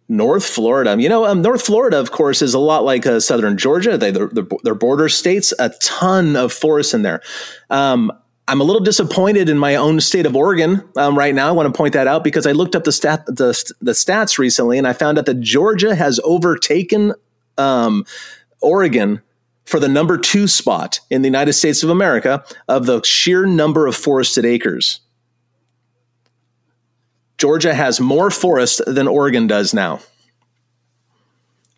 North 0.10 0.44
Florida. 0.44 0.96
You 1.00 1.10
know, 1.10 1.26
um, 1.26 1.44
North 1.44 1.64
Florida, 1.64 2.00
of 2.00 2.12
course, 2.12 2.42
is 2.42 2.56
a 2.56 2.60
lot 2.60 2.84
like 2.84 3.06
uh, 3.06 3.20
Southern 3.20 3.56
Georgia. 3.56 4.00
They, 4.00 4.10
they're, 4.10 4.32
they're 4.64 4.74
border 4.74 5.08
states, 5.08 5.54
a 5.60 5.70
ton 5.84 6.36
of 6.36 6.52
forests 6.52 6.96
in 6.96 7.04
there. 7.04 7.22
Um, 7.70 8.12
I'm 8.48 8.62
a 8.62 8.64
little 8.64 8.84
disappointed 8.84 9.48
in 9.48 9.60
my 9.60 9.76
own 9.76 10.00
state 10.00 10.26
of 10.26 10.36
Oregon 10.36 10.84
um, 10.96 11.16
right 11.16 11.34
now. 11.36 11.50
I 11.50 11.52
want 11.52 11.72
to 11.72 11.78
point 11.78 11.94
that 11.94 12.08
out 12.08 12.24
because 12.24 12.48
I 12.48 12.52
looked 12.52 12.76
up 12.76 12.84
the 12.84 12.92
stat 12.92 13.26
the, 13.28 13.74
the 13.82 13.92
stats 13.92 14.40
recently, 14.40 14.80
and 14.80 14.88
I 14.88 14.94
found 14.94 15.20
out 15.20 15.28
that 15.28 15.40
Georgia 15.42 15.94
has 15.94 16.20
overtaken 16.24 17.14
um, 17.58 18.06
Oregon 18.62 19.22
for 19.66 19.80
the 19.80 19.88
number 19.88 20.18
two 20.18 20.48
spot 20.48 21.00
in 21.10 21.22
the 21.22 21.28
United 21.28 21.54
States 21.54 21.84
of 21.84 21.90
America 21.90 22.44
of 22.68 22.86
the 22.86 23.02
sheer 23.04 23.46
number 23.46 23.88
of 23.88 23.96
forested 23.96 24.46
acres. 24.46 25.00
Georgia 27.38 27.74
has 27.74 28.00
more 28.00 28.32
forest 28.32 28.82
than 28.88 29.08
Oregon 29.08 29.48
does 29.48 29.74
now. 29.74 30.00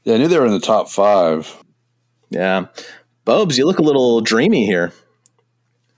Yeah, 0.03 0.15
I 0.15 0.17
knew 0.17 0.27
they 0.27 0.39
were 0.39 0.45
in 0.45 0.51
the 0.51 0.59
top 0.59 0.89
five. 0.89 1.55
Yeah. 2.29 2.67
Bobes, 3.25 3.57
you 3.57 3.65
look 3.65 3.79
a 3.79 3.83
little 3.83 4.21
dreamy 4.21 4.65
here. 4.65 4.93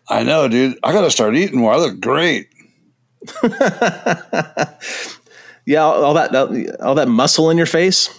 I 0.08 0.24
know, 0.24 0.48
dude. 0.48 0.80
I 0.84 0.94
got 0.94 1.02
to 1.02 1.12
start 1.12 1.36
eating 1.36 1.60
more. 1.60 1.74
I 1.74 1.78
look 1.78 2.00
great. 2.00 2.48
Yeah, 5.70 5.84
all 5.84 6.04
all 6.04 6.14
that 6.16 6.34
all 6.82 6.96
that 6.96 7.08
muscle 7.08 7.52
in 7.52 7.58
your 7.58 7.68
face. 7.68 8.10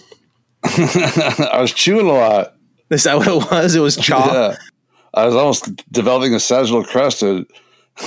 I 0.63 1.57
was 1.59 1.73
chewing 1.73 2.07
a 2.07 2.13
lot. 2.13 2.55
Is 2.89 3.03
that 3.03 3.17
what 3.17 3.27
it 3.27 3.51
was? 3.51 3.75
It 3.75 3.79
was 3.79 3.95
chalk. 3.97 4.31
Yeah, 4.31 4.55
I 5.13 5.25
was 5.25 5.35
almost 5.35 5.69
developing 5.91 6.33
a 6.33 6.39
sagittal 6.39 6.83
crest 6.83 7.19
to 7.21 7.45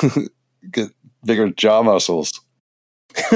get 0.70 0.90
bigger 1.24 1.50
jaw 1.50 1.82
muscles. 1.82 2.40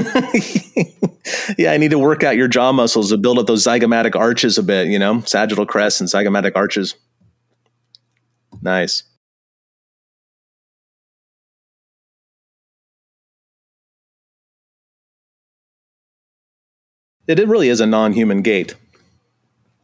yeah, 1.57 1.73
I 1.73 1.77
need 1.77 1.91
to 1.91 1.99
work 1.99 2.23
out 2.25 2.37
your 2.37 2.49
jaw 2.49 2.73
muscles 2.73 3.11
to 3.11 3.17
build 3.17 3.39
up 3.39 3.47
those 3.47 3.65
zygomatic 3.65 4.17
arches 4.17 4.59
a 4.59 4.63
bit, 4.63 4.89
you 4.89 4.99
know, 4.99 5.21
sagittal 5.21 5.67
crest 5.67 6.01
and 6.01 6.09
zygomatic 6.11 6.53
arches. 6.57 6.95
Nice. 8.61 9.05
It, 17.29 17.39
it 17.39 17.47
really 17.47 17.69
is 17.69 17.81
a 17.81 17.87
non 17.87 18.15
human 18.15 18.43
gait. 18.43 18.75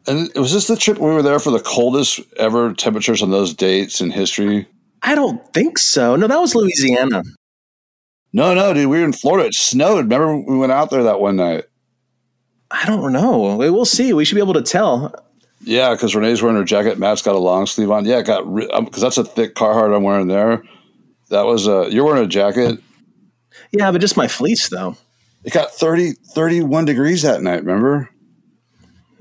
And 0.07 0.31
was 0.35 0.53
this 0.53 0.67
the 0.67 0.77
trip 0.77 0.99
we 0.99 1.11
were 1.11 1.23
there 1.23 1.39
for 1.39 1.51
the 1.51 1.61
coldest 1.61 2.21
ever 2.37 2.75
temperatures 2.75 3.23
on 3.23 3.31
those 3.31 3.55
dates 3.55 4.01
in 4.01 4.11
history? 4.11 4.67
I 5.03 5.15
don't 5.15 5.53
think 5.55 5.79
so. 5.79 6.17
No, 6.17 6.27
that 6.27 6.41
was 6.41 6.55
Louisiana. 6.55 7.23
No, 8.33 8.55
no, 8.55 8.75
dude. 8.75 8.89
We 8.89 8.99
were 8.99 9.05
in 9.05 9.13
Florida. 9.13 9.49
It 9.49 9.55
snowed. 9.55 10.05
Remember 10.05 10.37
we 10.37 10.59
went 10.59 10.73
out 10.73 10.91
there 10.91 11.05
that 11.05 11.21
one 11.21 11.37
night? 11.37 11.65
I 12.71 12.85
don't 12.87 13.13
know. 13.13 13.57
We'll 13.57 13.85
see. 13.85 14.13
We 14.13 14.25
should 14.25 14.35
be 14.35 14.41
able 14.41 14.55
to 14.55 14.63
tell. 14.63 15.15
Yeah, 15.61 15.93
because 15.93 16.15
Ranae's 16.15 16.43
wearing 16.43 16.59
her 16.59 16.65
jacket. 16.65 16.99
Matt's 16.99 17.23
got 17.23 17.35
a 17.35 17.39
long 17.39 17.67
sleeve 17.67 17.91
on. 17.91 18.05
Yeah, 18.05 18.19
it 18.19 18.27
got 18.27 18.43
because 18.53 18.71
um, 18.73 18.89
that's 19.01 19.19
a 19.19 19.25
thick 19.25 19.55
Carhartt 19.55 19.95
I'm 19.95 20.03
wearing 20.03 20.27
there. 20.27 20.63
That 21.31 21.47
was 21.47 21.67
a 21.67 21.89
you're 21.91 22.05
wearing 22.05 22.25
a 22.25 22.29
jacket. 22.29 22.81
Yeah, 23.73 23.91
but 23.91 24.01
just 24.01 24.17
my 24.17 24.29
fleece, 24.29 24.69
though. 24.69 24.97
It 25.45 25.53
got 25.53 25.73
30, 25.73 26.13
31 26.35 26.85
degrees 26.85 27.23
that 27.23 27.43
night. 27.43 27.65
Remember? 27.65 28.11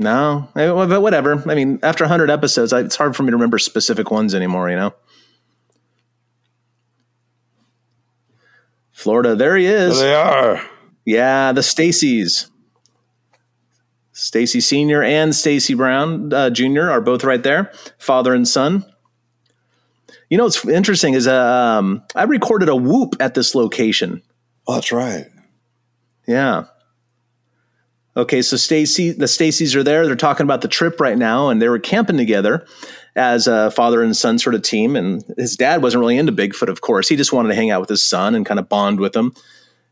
No, 0.03 0.49
Eh, 0.55 0.67
but 0.67 1.01
whatever. 1.01 1.41
I 1.49 1.55
mean, 1.55 1.79
after 1.81 2.03
100 2.03 2.29
episodes, 2.29 2.73
it's 2.73 2.95
hard 2.97 3.15
for 3.15 3.23
me 3.23 3.29
to 3.31 3.37
remember 3.37 3.57
specific 3.57 4.11
ones 4.11 4.35
anymore, 4.35 4.69
you 4.69 4.75
know? 4.75 4.93
Florida, 8.91 9.35
there 9.35 9.55
he 9.57 9.65
There 9.65 9.87
is. 9.87 9.99
they 9.99 10.13
are. 10.13 10.61
Yeah, 11.05 11.51
the 11.53 11.61
Stacys. 11.61 12.49
Stacy 14.11 14.59
Sr. 14.61 15.01
and 15.01 15.33
Stacy 15.33 15.73
Brown 15.73 16.31
uh, 16.33 16.49
Jr. 16.49 16.91
are 16.91 17.01
both 17.01 17.23
right 17.23 17.41
there, 17.41 17.71
father 17.97 18.33
and 18.33 18.47
son. 18.47 18.85
You 20.29 20.37
know 20.37 20.43
what's 20.43 20.63
interesting 20.65 21.13
is 21.15 21.27
um, 21.27 22.03
I 22.15 22.23
recorded 22.23 22.69
a 22.69 22.75
whoop 22.75 23.15
at 23.19 23.33
this 23.33 23.55
location. 23.55 24.21
Oh, 24.67 24.75
that's 24.75 24.91
right. 24.91 25.25
Yeah. 26.27 26.65
Okay, 28.15 28.43
so 28.43 28.57
Stacy, 28.57 29.11
the 29.11 29.25
Stacys 29.25 29.75
are 29.75 29.83
there. 29.83 30.05
They're 30.05 30.15
talking 30.15 30.43
about 30.43 30.61
the 30.61 30.67
trip 30.67 30.99
right 30.99 31.17
now, 31.17 31.49
and 31.49 31.59
they 31.59 31.67
were 31.67 31.79
camping 31.79 32.17
together 32.17 32.65
as 33.15 33.47
a 33.47 33.71
father 33.71 34.03
and 34.03 34.15
son 34.15 34.37
sort 34.37 34.53
of 34.53 34.61
team. 34.61 34.95
And 34.95 35.23
his 35.35 35.55
dad 35.55 35.81
wasn't 35.81 36.01
really 36.01 36.17
into 36.17 36.31
Bigfoot, 36.31 36.67
of 36.67 36.81
course. 36.81 37.09
He 37.09 37.15
just 37.15 37.33
wanted 37.33 37.49
to 37.49 37.55
hang 37.55 37.71
out 37.71 37.79
with 37.79 37.89
his 37.89 38.03
son 38.03 38.35
and 38.35 38.45
kind 38.45 38.59
of 38.59 38.69
bond 38.69 38.99
with 38.99 39.15
him, 39.15 39.33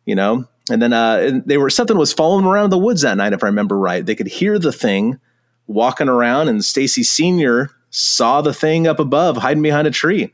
you 0.06 0.14
know. 0.14 0.46
And 0.70 0.82
then 0.82 0.94
uh, 0.94 1.18
and 1.18 1.44
they 1.46 1.58
were 1.58 1.72
something 1.72 1.98
was 1.98 2.14
following 2.14 2.46
around 2.46 2.70
the 2.70 2.78
woods 2.78 3.02
that 3.02 3.18
night, 3.18 3.34
if 3.34 3.44
I 3.44 3.48
remember 3.48 3.78
right. 3.78 4.06
They 4.06 4.16
could 4.16 4.28
hear 4.28 4.60
the 4.60 4.72
thing 4.72 5.20
walking 5.66 6.08
around, 6.08 6.48
and 6.48 6.64
Stacy 6.64 7.04
Senior 7.04 7.72
saw 7.90 8.42
the 8.42 8.54
thing 8.54 8.86
up 8.86 9.00
above, 9.00 9.38
hiding 9.38 9.64
behind 9.64 9.88
a 9.88 9.92
tree. 9.92 10.32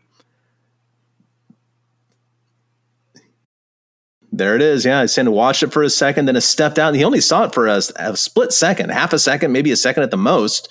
There 4.37 4.55
it 4.55 4.61
is. 4.61 4.85
Yeah, 4.85 4.99
I 4.99 5.07
said 5.07 5.27
watched 5.27 5.63
it 5.63 5.73
for 5.73 5.81
a 5.81 5.89
second, 5.89 6.25
then 6.25 6.35
it 6.35 6.41
stepped 6.41 6.77
out, 6.77 6.89
and 6.89 6.95
he 6.95 7.03
only 7.03 7.21
saw 7.21 7.45
it 7.45 7.55
for 7.55 7.67
a, 7.67 7.81
a, 7.95 8.15
split 8.15 8.53
second, 8.53 8.91
half 8.91 9.11
a 9.11 9.17
second, 9.17 9.51
maybe 9.51 9.71
a 9.71 9.75
second 9.75 10.03
at 10.03 10.11
the 10.11 10.17
most. 10.17 10.69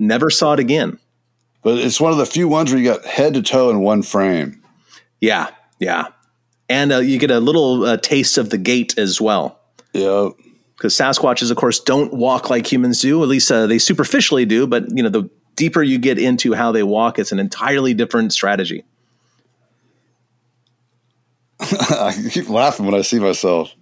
Never 0.00 0.28
saw 0.28 0.54
it 0.54 0.58
again. 0.58 0.98
But 1.62 1.78
it's 1.78 2.00
one 2.00 2.10
of 2.10 2.18
the 2.18 2.26
few 2.26 2.48
ones 2.48 2.72
where 2.72 2.80
you 2.80 2.90
got 2.90 3.04
head 3.04 3.34
to 3.34 3.42
toe 3.42 3.70
in 3.70 3.80
one 3.80 4.02
frame. 4.02 4.60
Yeah, 5.20 5.50
yeah, 5.78 6.08
and 6.68 6.90
uh, 6.90 6.98
you 6.98 7.20
get 7.20 7.30
a 7.30 7.38
little 7.38 7.84
uh, 7.84 7.96
taste 7.96 8.38
of 8.38 8.50
the 8.50 8.58
gait 8.58 8.98
as 8.98 9.20
well. 9.20 9.60
Yeah, 9.92 10.30
because 10.76 10.94
Sasquatches, 10.96 11.52
of 11.52 11.58
course, 11.58 11.78
don't 11.78 12.12
walk 12.12 12.50
like 12.50 12.70
humans 12.70 13.02
do. 13.02 13.22
At 13.22 13.28
least 13.28 13.52
uh, 13.52 13.68
they 13.68 13.78
superficially 13.78 14.46
do. 14.46 14.66
But 14.66 14.96
you 14.96 15.04
know, 15.04 15.10
the 15.10 15.30
deeper 15.54 15.82
you 15.82 15.98
get 15.98 16.18
into 16.18 16.54
how 16.54 16.72
they 16.72 16.82
walk, 16.82 17.20
it's 17.20 17.30
an 17.30 17.38
entirely 17.38 17.94
different 17.94 18.32
strategy. 18.32 18.84
I 21.90 22.14
keep 22.30 22.48
laughing 22.48 22.86
when 22.86 22.94
I 22.94 23.02
see 23.02 23.18
myself. 23.18 23.74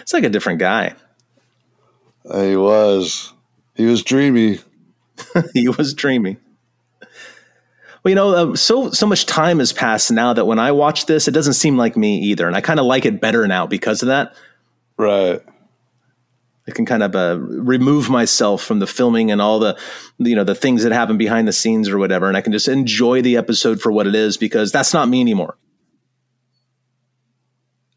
It's 0.00 0.12
like 0.12 0.24
a 0.24 0.28
different 0.28 0.60
guy. 0.60 0.94
He 2.24 2.56
was. 2.56 3.32
He 3.74 3.86
was 3.86 4.02
dreamy. 4.02 4.60
he 5.54 5.68
was 5.68 5.94
dreamy. 5.94 6.36
Well, 8.02 8.10
you 8.10 8.14
know, 8.14 8.52
uh, 8.52 8.56
so 8.56 8.90
so 8.90 9.06
much 9.06 9.26
time 9.26 9.60
has 9.60 9.72
passed 9.72 10.10
now 10.10 10.32
that 10.32 10.44
when 10.44 10.58
I 10.58 10.72
watch 10.72 11.06
this, 11.06 11.28
it 11.28 11.32
doesn't 11.32 11.54
seem 11.54 11.76
like 11.76 11.96
me 11.96 12.18
either, 12.18 12.46
and 12.46 12.56
I 12.56 12.60
kind 12.60 12.80
of 12.80 12.86
like 12.86 13.04
it 13.04 13.20
better 13.20 13.46
now 13.46 13.66
because 13.66 14.02
of 14.02 14.08
that. 14.08 14.34
Right. 14.96 15.40
I 16.66 16.70
can 16.70 16.86
kind 16.86 17.02
of 17.02 17.16
uh, 17.16 17.38
remove 17.40 18.08
myself 18.08 18.62
from 18.62 18.78
the 18.78 18.86
filming 18.86 19.32
and 19.32 19.42
all 19.42 19.58
the, 19.58 19.76
you 20.18 20.36
know, 20.36 20.44
the 20.44 20.54
things 20.54 20.84
that 20.84 20.92
happen 20.92 21.18
behind 21.18 21.48
the 21.48 21.52
scenes 21.52 21.88
or 21.88 21.98
whatever, 21.98 22.28
and 22.28 22.36
I 22.36 22.40
can 22.40 22.52
just 22.52 22.68
enjoy 22.68 23.20
the 23.20 23.36
episode 23.36 23.80
for 23.80 23.90
what 23.90 24.06
it 24.06 24.14
is 24.14 24.36
because 24.36 24.70
that's 24.70 24.94
not 24.94 25.08
me 25.08 25.20
anymore. 25.20 25.56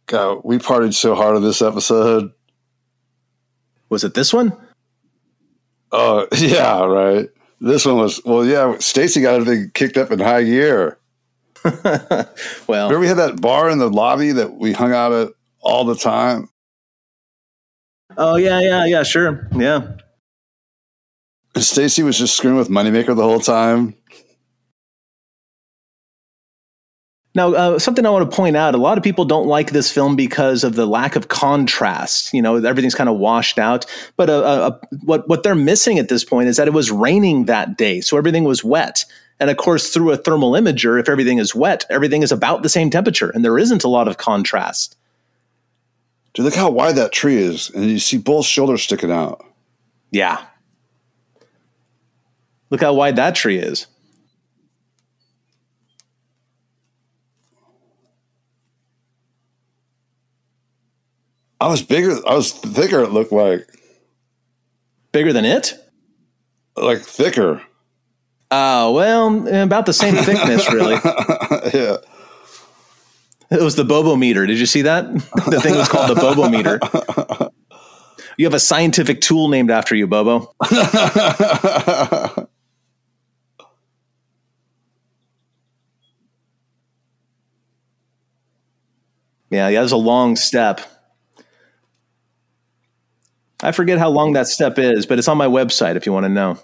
God, 0.08 0.42
we 0.44 0.58
partied 0.58 0.94
so 0.94 1.16
hard 1.16 1.36
on 1.36 1.44
this 1.44 1.62
episode. 1.62 2.32
Was 3.90 4.04
it 4.04 4.14
this 4.14 4.34
one? 4.34 4.56
Oh 5.92 6.28
yeah, 6.38 6.84
right. 6.84 7.30
This 7.62 7.86
one 7.86 7.98
was 7.98 8.22
well, 8.26 8.46
yeah. 8.46 8.78
Stacy 8.80 9.22
got 9.22 9.36
everything 9.36 9.72
kicked 9.74 9.98
up 9.98 10.12
in 10.12 10.20
high 10.20 10.44
gear. 10.44 10.98
well, 11.64 12.28
remember 12.68 13.00
we 13.00 13.08
had 13.08 13.18
that 13.18 13.42
bar 13.42 13.70
in 13.70 13.80
the 13.80 13.90
lobby 13.90 14.32
that 14.32 14.56
we 14.56 14.74
hung 14.74 14.94
out 14.94 15.12
at 15.12 15.30
all 15.62 15.84
the 15.84 15.96
time. 15.96 16.50
Oh 18.18 18.36
yeah, 18.36 18.60
yeah, 18.60 18.86
yeah, 18.86 19.04
sure, 19.04 19.48
yeah. 19.56 19.94
Stacy 21.58 22.04
was 22.04 22.18
just 22.18 22.36
screwing 22.36 22.58
with 22.58 22.70
Moneymaker 22.70 23.16
the 23.16 23.24
whole 23.24 23.40
time. 23.40 23.96
Now, 27.36 27.54
uh, 27.54 27.80
something 27.80 28.06
I 28.06 28.10
want 28.10 28.30
to 28.30 28.36
point 28.36 28.56
out: 28.56 28.74
a 28.74 28.78
lot 28.78 28.98
of 28.98 29.04
people 29.04 29.26
don't 29.26 29.48
like 29.48 29.72
this 29.72 29.92
film 29.92 30.16
because 30.16 30.64
of 30.64 30.76
the 30.76 30.86
lack 30.86 31.16
of 31.18 31.28
contrast. 31.28 32.34
You 32.34 32.42
know, 32.42 32.56
everything's 32.56 32.96
kind 32.96 33.10
of 33.10 33.18
washed 33.18 33.60
out. 33.60 33.86
But 34.16 34.30
uh, 34.30 34.40
uh, 34.40 34.80
what 35.04 35.28
what 35.28 35.44
they're 35.44 35.54
missing 35.54 36.00
at 36.00 36.08
this 36.08 36.24
point 36.24 36.48
is 36.48 36.58
that 36.58 36.68
it 36.68 36.74
was 36.74 36.90
raining 36.90 37.46
that 37.46 37.78
day, 37.78 38.02
so 38.02 38.18
everything 38.18 38.46
was 38.46 38.64
wet. 38.64 39.06
And 39.38 39.50
of 39.50 39.58
course, 39.58 39.94
through 39.94 40.12
a 40.12 40.18
thermal 40.18 40.54
imager, 40.54 40.98
if 40.98 41.10
everything 41.10 41.40
is 41.40 41.54
wet, 41.54 41.86
everything 41.90 42.24
is 42.24 42.32
about 42.32 42.64
the 42.64 42.70
same 42.70 42.90
temperature, 42.90 43.30
and 43.30 43.44
there 43.44 43.60
isn't 43.60 43.84
a 43.84 43.90
lot 43.90 44.08
of 44.08 44.18
contrast. 44.18 44.96
Dude, 46.34 46.46
look 46.46 46.56
how 46.56 46.70
wide 46.70 46.96
that 46.96 47.12
tree 47.12 47.38
is, 47.38 47.70
and 47.70 47.86
you 47.86 48.00
see 48.00 48.18
both 48.18 48.46
shoulders 48.46 48.84
sticking 48.84 49.12
out. 49.12 49.46
Yeah. 50.12 50.42
Look 52.70 52.82
how 52.82 52.94
wide 52.94 53.18
that 53.18 53.36
tree 53.36 53.58
is. 53.58 53.88
I 61.60 61.68
was 61.68 61.82
bigger. 61.82 62.18
I 62.28 62.36
was 62.36 62.52
thicker. 62.52 63.02
It 63.02 63.12
looked 63.12 63.32
like 63.32 63.68
bigger 65.12 65.34
than 65.34 65.46
it. 65.46 65.74
Like 66.76 67.02
thicker. 67.02 67.62
Oh 68.52 68.90
uh, 68.90 68.92
well, 68.92 69.64
about 69.64 69.86
the 69.86 69.94
same 69.94 70.16
thickness, 70.16 70.72
really. 70.72 70.94
yeah. 71.74 71.98
It 73.52 73.62
was 73.62 73.76
the 73.76 73.86
Bobo 73.86 74.16
meter. 74.16 74.46
Did 74.46 74.60
you 74.60 74.66
see 74.66 74.84
that? 74.84 75.12
the 75.14 75.60
thing 75.62 75.76
was 75.76 75.88
called 75.88 76.10
the 76.10 76.16
Bobo 76.16 76.50
meter. 76.50 76.80
You 78.38 78.46
have 78.46 78.54
a 78.54 78.60
scientific 78.60 79.22
tool 79.22 79.48
named 79.48 79.72
after 79.72 79.96
you, 79.96 80.08
Bobo. 80.08 80.54
yeah, 89.50 89.72
that 89.72 89.82
was 89.82 89.94
a 89.94 89.98
long 89.98 90.36
step. 90.36 90.82
I 93.66 93.72
forget 93.72 93.98
how 93.98 94.10
long 94.10 94.34
that 94.34 94.48
step 94.48 94.78
is, 94.78 95.08
but 95.08 95.18
it's 95.18 95.28
on 95.28 95.38
my 95.38 95.48
website 95.48 95.96
if 95.96 96.06
you 96.06 96.14
want 96.14 96.26
to 96.26 96.30
know. 96.30 96.60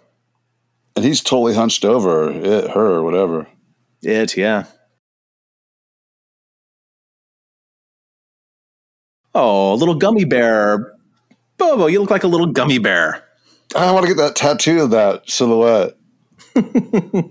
And 0.95 1.03
he's 1.03 1.19
totally 1.19 1.55
hunched 1.55 1.83
over 1.83 2.29
it, 2.29 2.69
her, 2.69 2.93
or 2.93 3.03
whatever. 3.03 3.47
It, 4.03 4.37
yeah. 4.37 4.65
Oh, 9.33 9.73
a 9.73 9.75
little 9.75 9.95
gummy 9.95 10.25
bear. 10.25 10.93
Bobo, 11.57 11.87
you 11.87 12.01
look 12.01 12.11
like 12.11 12.23
a 12.23 12.27
little 12.27 12.45
gummy 12.45 12.77
bear. 12.77 13.23
I 13.75 13.91
want 13.93 14.05
to 14.05 14.13
get 14.13 14.17
that 14.17 14.35
tattoo 14.35 14.83
of 14.83 14.91
that 14.91 15.27
silhouette. 15.27 15.97
a 16.55 17.23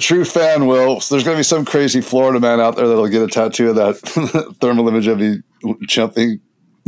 true 0.00 0.24
fan 0.24 0.66
will. 0.66 1.00
So 1.00 1.14
there's 1.14 1.24
going 1.24 1.34
to 1.34 1.40
be 1.40 1.44
some 1.44 1.66
crazy 1.66 2.00
Florida 2.00 2.40
man 2.40 2.58
out 2.58 2.76
there 2.76 2.88
that'll 2.88 3.08
get 3.08 3.22
a 3.22 3.28
tattoo 3.28 3.70
of 3.70 3.76
that 3.76 3.98
thermal 4.60 4.88
image 4.88 5.08
of 5.08 5.18
me 5.18 5.42
jumping. 5.82 6.40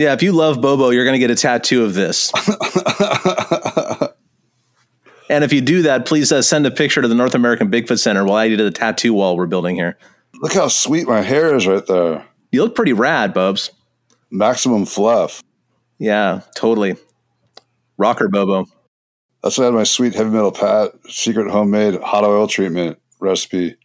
Yeah, 0.02 0.14
if 0.14 0.20
you 0.20 0.32
love 0.32 0.60
Bobo, 0.60 0.90
you're 0.90 1.04
going 1.04 1.14
to 1.14 1.20
get 1.20 1.30
a 1.30 1.36
tattoo 1.36 1.84
of 1.84 1.94
this. 1.94 2.32
and 5.30 5.44
if 5.44 5.52
you 5.52 5.60
do 5.60 5.82
that, 5.82 6.06
please 6.06 6.32
uh, 6.32 6.42
send 6.42 6.66
a 6.66 6.72
picture 6.72 7.02
to 7.02 7.06
the 7.06 7.14
North 7.14 7.36
American 7.36 7.70
Bigfoot 7.70 8.00
Center 8.00 8.24
while 8.24 8.34
I 8.34 8.48
do 8.48 8.56
the 8.56 8.72
tattoo 8.72 9.14
wall 9.14 9.36
we're 9.36 9.46
building 9.46 9.76
here. 9.76 9.96
Look 10.40 10.54
how 10.54 10.66
sweet 10.66 11.06
my 11.06 11.20
hair 11.20 11.54
is 11.54 11.68
right 11.68 11.86
there. 11.86 12.26
You 12.50 12.64
look 12.64 12.74
pretty 12.74 12.92
rad, 12.92 13.32
Bubs. 13.32 13.70
Maximum 14.28 14.86
fluff. 14.86 15.40
Yeah, 16.00 16.40
totally. 16.56 16.96
Rocker 17.96 18.26
Bobo. 18.26 18.66
That's 19.44 19.56
why 19.56 19.62
I 19.62 19.66
had 19.66 19.74
my 19.74 19.84
sweet 19.84 20.16
heavy 20.16 20.30
metal 20.30 20.50
pat 20.50 20.90
secret 21.08 21.48
homemade 21.48 22.00
hot 22.00 22.24
oil 22.24 22.48
treatment 22.48 22.98
recipe. 23.20 23.76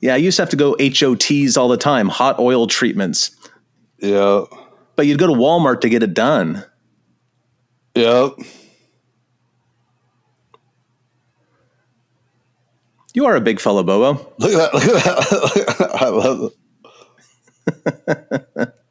Yeah, 0.00 0.14
I 0.14 0.16
used 0.16 0.34
to 0.38 0.42
have 0.42 0.50
to 0.50 0.56
go 0.56 0.74
HOTs 0.80 1.56
all 1.56 1.68
the 1.68 1.76
time, 1.76 2.08
hot 2.08 2.40
oil 2.40 2.66
treatments. 2.66 3.30
Yeah. 4.00 4.46
But 4.96 5.06
you'd 5.06 5.18
go 5.18 5.26
to 5.26 5.32
Walmart 5.32 5.80
to 5.80 5.88
get 5.88 6.02
it 6.02 6.14
done. 6.14 6.64
Yep. 7.94 8.32
You 13.12 13.26
are 13.26 13.36
a 13.36 13.40
big 13.40 13.60
fellow, 13.60 13.82
Bobo. 13.82 14.32
Look 14.38 14.52
at 14.52 14.72
that. 14.72 14.74
Look 14.74 14.84
at 14.84 15.78
that. 15.78 15.90
I 16.00 16.08
love 16.08 16.52
it. 18.56 18.74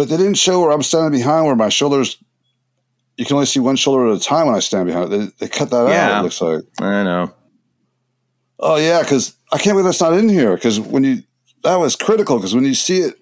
But 0.00 0.08
they 0.08 0.16
didn't 0.16 0.38
show 0.38 0.62
where 0.62 0.70
I'm 0.70 0.82
standing 0.82 1.20
behind, 1.20 1.44
where 1.44 1.54
my 1.54 1.68
shoulders. 1.68 2.16
You 3.18 3.26
can 3.26 3.34
only 3.34 3.44
see 3.44 3.60
one 3.60 3.76
shoulder 3.76 4.10
at 4.10 4.16
a 4.16 4.20
time 4.20 4.46
when 4.46 4.54
I 4.54 4.60
stand 4.60 4.86
behind 4.86 5.12
it. 5.12 5.18
They, 5.18 5.26
they 5.40 5.48
cut 5.48 5.68
that 5.68 5.88
yeah, 5.88 6.12
out. 6.12 6.20
It 6.20 6.22
looks 6.22 6.40
like. 6.40 6.62
I 6.80 7.02
know. 7.02 7.34
Oh 8.58 8.76
yeah, 8.76 9.02
because 9.02 9.36
I 9.52 9.58
can't 9.58 9.74
believe 9.74 9.84
that's 9.84 10.00
not 10.00 10.14
in 10.14 10.28
here. 10.28 10.54
Because 10.54 10.78
when 10.78 11.04
you 11.04 11.22
that 11.62 11.76
was 11.76 11.96
critical. 11.96 12.36
Because 12.36 12.54
when 12.54 12.64
you 12.64 12.74
see 12.74 12.98
it, 12.98 13.14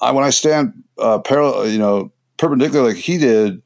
I, 0.00 0.12
when 0.12 0.24
I 0.24 0.30
stand 0.30 0.74
uh, 0.98 1.18
parallel, 1.18 1.68
you 1.68 1.78
know, 1.78 2.12
perpendicular 2.36 2.88
like 2.88 2.96
he 2.96 3.18
did, 3.18 3.62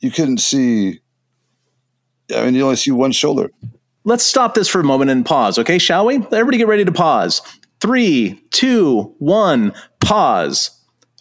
you 0.00 0.10
couldn't 0.10 0.38
see. 0.38 1.00
I 2.34 2.44
mean, 2.44 2.54
you 2.54 2.64
only 2.64 2.76
see 2.76 2.90
one 2.90 3.12
shoulder. 3.12 3.50
Let's 4.04 4.24
stop 4.24 4.54
this 4.54 4.68
for 4.68 4.80
a 4.80 4.84
moment 4.84 5.10
and 5.10 5.24
pause, 5.24 5.58
okay? 5.58 5.78
Shall 5.78 6.06
we? 6.06 6.16
Everybody 6.16 6.58
get 6.58 6.68
ready 6.68 6.84
to 6.84 6.92
pause. 6.92 7.40
Three, 7.80 8.42
two, 8.50 9.14
one, 9.18 9.72
pause. 10.00 10.70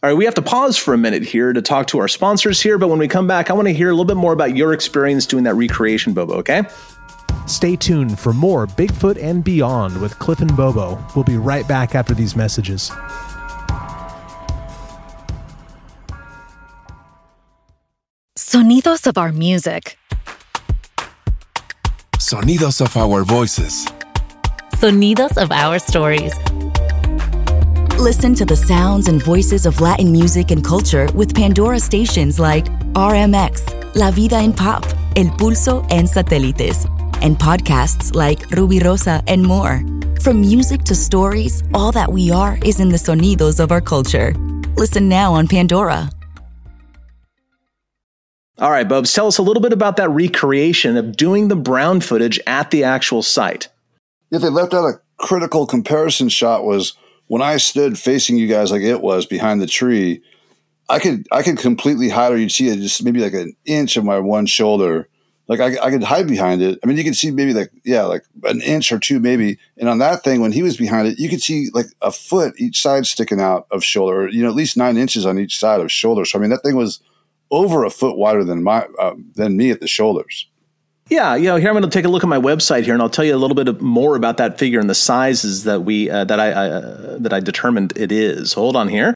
All 0.02 0.10
right, 0.10 0.18
we 0.18 0.26
have 0.26 0.34
to 0.36 0.42
pause 0.42 0.76
for 0.76 0.94
a 0.94 0.98
minute 0.98 1.24
here 1.24 1.54
to 1.54 1.62
talk 1.62 1.88
to 1.88 2.00
our 2.00 2.10
sponsors 2.10 2.62
here, 2.62 2.78
but 2.78 2.90
when 2.90 3.00
we 3.00 3.08
come 3.08 3.26
back, 3.26 3.50
I 3.50 3.54
want 3.54 3.70
to 3.70 3.74
hear 3.74 3.88
a 3.88 3.94
little 3.94 4.04
bit 4.04 4.18
more 4.18 4.34
about 4.34 4.56
your 4.56 4.74
experience 4.74 5.26
doing 5.26 5.46
that 5.46 5.56
recreation, 5.56 6.14
Bobo, 6.14 6.34
okay? 6.36 6.64
Stay 7.48 7.76
tuned 7.76 8.20
for 8.20 8.34
more 8.34 8.68
Bigfoot 8.68 9.22
and 9.22 9.44
Beyond 9.44 10.00
with 10.02 10.18
Cliff 10.20 10.40
and 10.40 10.56
Bobo. 10.56 11.04
We'll 11.16 11.24
be 11.24 11.38
right 11.38 11.68
back 11.68 11.96
after 11.96 12.14
these 12.14 12.36
messages. 12.36 12.92
Sonidos 18.38 19.08
of 19.08 19.18
our 19.18 19.32
music. 19.32 19.98
Sonidos 22.18 22.82
of 22.82 22.96
our 22.96 23.24
voices. 23.24 23.86
Sonidos 24.76 25.42
of 25.42 25.52
our 25.52 25.80
stories. 25.80 26.34
Listen 28.00 28.34
to 28.36 28.46
the 28.46 28.56
sounds 28.56 29.08
and 29.08 29.22
voices 29.22 29.66
of 29.66 29.80
Latin 29.82 30.12
music 30.12 30.52
and 30.52 30.64
culture 30.64 31.08
with 31.14 31.34
Pandora 31.34 31.80
stations 31.80 32.40
like 32.40 32.66
RMX, 32.94 33.96
La 33.96 34.12
Vida 34.12 34.36
en 34.36 34.52
Pop, 34.52 34.84
El 35.16 35.28
Pulso, 35.38 35.86
and 35.92 36.08
Satélites, 36.08 36.86
and 37.24 37.40
podcasts 37.40 38.14
like 38.14 38.48
Ruby 38.52 38.80
Rosa 38.80 39.24
and 39.28 39.42
more. 39.42 39.82
From 40.22 40.42
music 40.42 40.84
to 40.84 40.94
stories, 40.94 41.64
all 41.74 41.92
that 41.94 42.12
we 42.12 42.30
are 42.30 42.60
is 42.64 42.80
in 42.80 42.90
the 42.90 42.98
sonidos 42.98 43.60
of 43.60 43.72
our 43.72 43.82
culture. 43.82 44.36
Listen 44.76 45.10
now 45.10 45.34
on 45.34 45.48
Pandora. 45.48 46.10
All 48.60 48.70
right, 48.70 48.88
Bubs, 48.88 49.12
tell 49.12 49.28
us 49.28 49.40
a 49.40 49.42
little 49.42 49.64
bit 49.64 49.74
about 49.74 49.98
that 49.98 50.10
recreation 50.10 50.96
of 50.96 51.18
doing 51.18 51.48
the 51.48 51.56
brown 51.56 52.02
footage 52.02 52.40
at 52.46 52.70
the 52.70 52.84
actual 52.84 53.24
site. 53.24 53.68
If 54.30 54.42
they 54.42 54.50
left 54.50 54.74
out 54.74 54.86
a 54.86 55.02
critical 55.18 55.66
comparison 55.66 56.30
shot 56.30 56.64
was 56.64 56.94
when 57.28 57.42
I 57.42 57.58
stood 57.58 57.98
facing 57.98 58.38
you 58.38 58.48
guys 58.48 58.72
like 58.72 58.82
it 58.82 59.02
was 59.02 59.26
behind 59.26 59.62
the 59.62 59.68
tree, 59.68 60.22
I 60.88 61.00
could 61.00 61.28
I 61.32 61.42
could 61.42 61.58
completely 61.58 62.10
hide, 62.10 62.32
or 62.32 62.38
you'd 62.38 62.52
see 62.52 62.68
it 62.68 62.78
just 62.78 63.04
maybe 63.04 63.22
like 63.22 63.34
an 63.34 63.56
inch 63.66 63.98
of 63.98 64.06
my 64.06 64.20
one 64.20 64.46
shoulder. 64.46 65.08
Like 65.58 65.80
I, 65.80 65.86
I 65.86 65.92
could 65.92 66.04
hide 66.04 66.28
behind 66.28 66.62
it. 66.62 66.80
I 66.84 66.88
mean, 66.88 66.98
you 66.98 67.04
could 67.04 67.16
see 67.16 67.32
maybe 67.32 67.54
like 67.54 67.72
yeah, 67.84 68.04
like 68.04 68.24
an 68.44 68.62
inch 68.62 68.92
or 68.92 69.00
two 69.00 69.20
maybe. 69.20 69.58
And 69.78 69.90
on 69.90 70.00
that 70.00 70.24
thing, 70.24 70.42
when 70.42 70.52
he 70.52 70.64
was 70.64 70.78
behind 70.78 71.08
it, 71.08 71.20
you 71.20 71.30
could 71.30 71.42
see 71.42 71.70
like 71.74 71.88
a 72.02 72.12
foot 72.12 72.54
each 72.58 72.82
side 72.82 73.06
sticking 73.06 73.42
out 73.42 73.68
of 73.72 73.84
shoulder. 73.84 74.28
You 74.30 74.44
know, 74.44 74.50
at 74.50 74.56
least 74.56 74.78
nine 74.78 74.98
inches 74.98 75.26
on 75.26 75.40
each 75.40 75.60
side 75.60 75.82
of 75.82 75.92
shoulder. 75.92 76.26
So 76.26 76.38
I 76.38 76.42
mean, 76.42 76.50
that 76.50 76.64
thing 76.64 76.76
was 76.76 77.00
over 77.52 77.84
a 77.84 77.90
foot 77.90 78.18
wider 78.18 78.44
than 78.44 78.64
my 78.64 78.88
uh, 79.00 79.16
than 79.36 79.58
me 79.58 79.72
at 79.72 79.80
the 79.80 79.88
shoulders. 79.88 80.48
Yeah, 81.10 81.36
you 81.36 81.46
know, 81.46 81.58
here 81.58 81.68
I'm 81.68 81.74
going 81.74 81.84
to 81.84 81.90
take 81.90 82.06
a 82.06 82.08
look 82.08 82.24
at 82.24 82.30
my 82.30 82.40
website 82.40 82.84
here, 82.84 82.94
and 82.94 83.02
I'll 83.02 83.10
tell 83.10 83.26
you 83.26 83.36
a 83.36 83.38
little 83.38 83.56
bit 83.56 83.82
more 83.82 84.16
about 84.16 84.38
that 84.38 84.58
figure 84.58 84.80
and 84.80 84.90
the 84.90 84.96
sizes 84.96 85.66
that 85.66 85.82
we 85.82 86.10
uh, 86.10 86.24
that 86.26 86.40
I 86.40 86.52
uh, 86.52 87.18
that 87.20 87.34
I 87.34 87.40
determined 87.40 87.94
it 87.96 88.12
is. 88.12 88.54
Hold 88.54 88.76
on 88.76 88.88
here. 88.88 89.14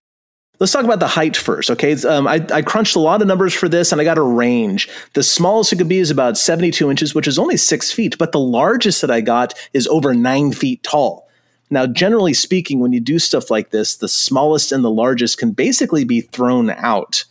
Let's 0.60 0.72
talk 0.72 0.86
about 0.86 1.00
the 1.00 1.08
height 1.08 1.38
first, 1.38 1.70
okay? 1.70 1.93
Um, 2.04 2.28
I, 2.28 2.46
I, 2.52 2.63
crunched 2.63 2.96
a 2.96 3.00
lot 3.00 3.22
of 3.22 3.28
numbers 3.28 3.54
for 3.54 3.70
this, 3.70 3.91
and 3.91 4.02
I 4.02 4.04
got 4.04 4.17
a 4.17 4.24
range. 4.24 4.89
The 5.13 5.22
smallest 5.22 5.72
it 5.72 5.76
could 5.76 5.88
be 5.88 6.00
is 6.00 6.10
about 6.10 6.36
72 6.36 6.89
inches, 6.89 7.13
which 7.13 7.28
is 7.28 7.38
only 7.38 7.58
six 7.58 7.91
feet, 7.91 8.17
but 8.17 8.32
the 8.32 8.39
largest 8.39 9.02
that 9.02 9.12
I 9.12 9.22
got 9.22 9.54
is 9.74 9.88
over 9.88 10.15
nine 10.15 10.52
feet 10.52 10.82
tall. 10.82 11.28
Now, 11.70 11.86
generally 11.86 12.34
speaking, 12.34 12.80
when 12.80 12.91
you 12.91 13.00
do 13.00 13.20
stuff 13.20 13.52
like 13.52 13.70
this, 13.70 13.98
the 13.98 14.08
smallest 14.08 14.72
and 14.72 14.84
the 14.84 14.89
largest 14.89 15.38
can 15.38 15.52
basically 15.52 16.06
be 16.06 16.22
thrown 16.22 16.72
out. 16.72 17.26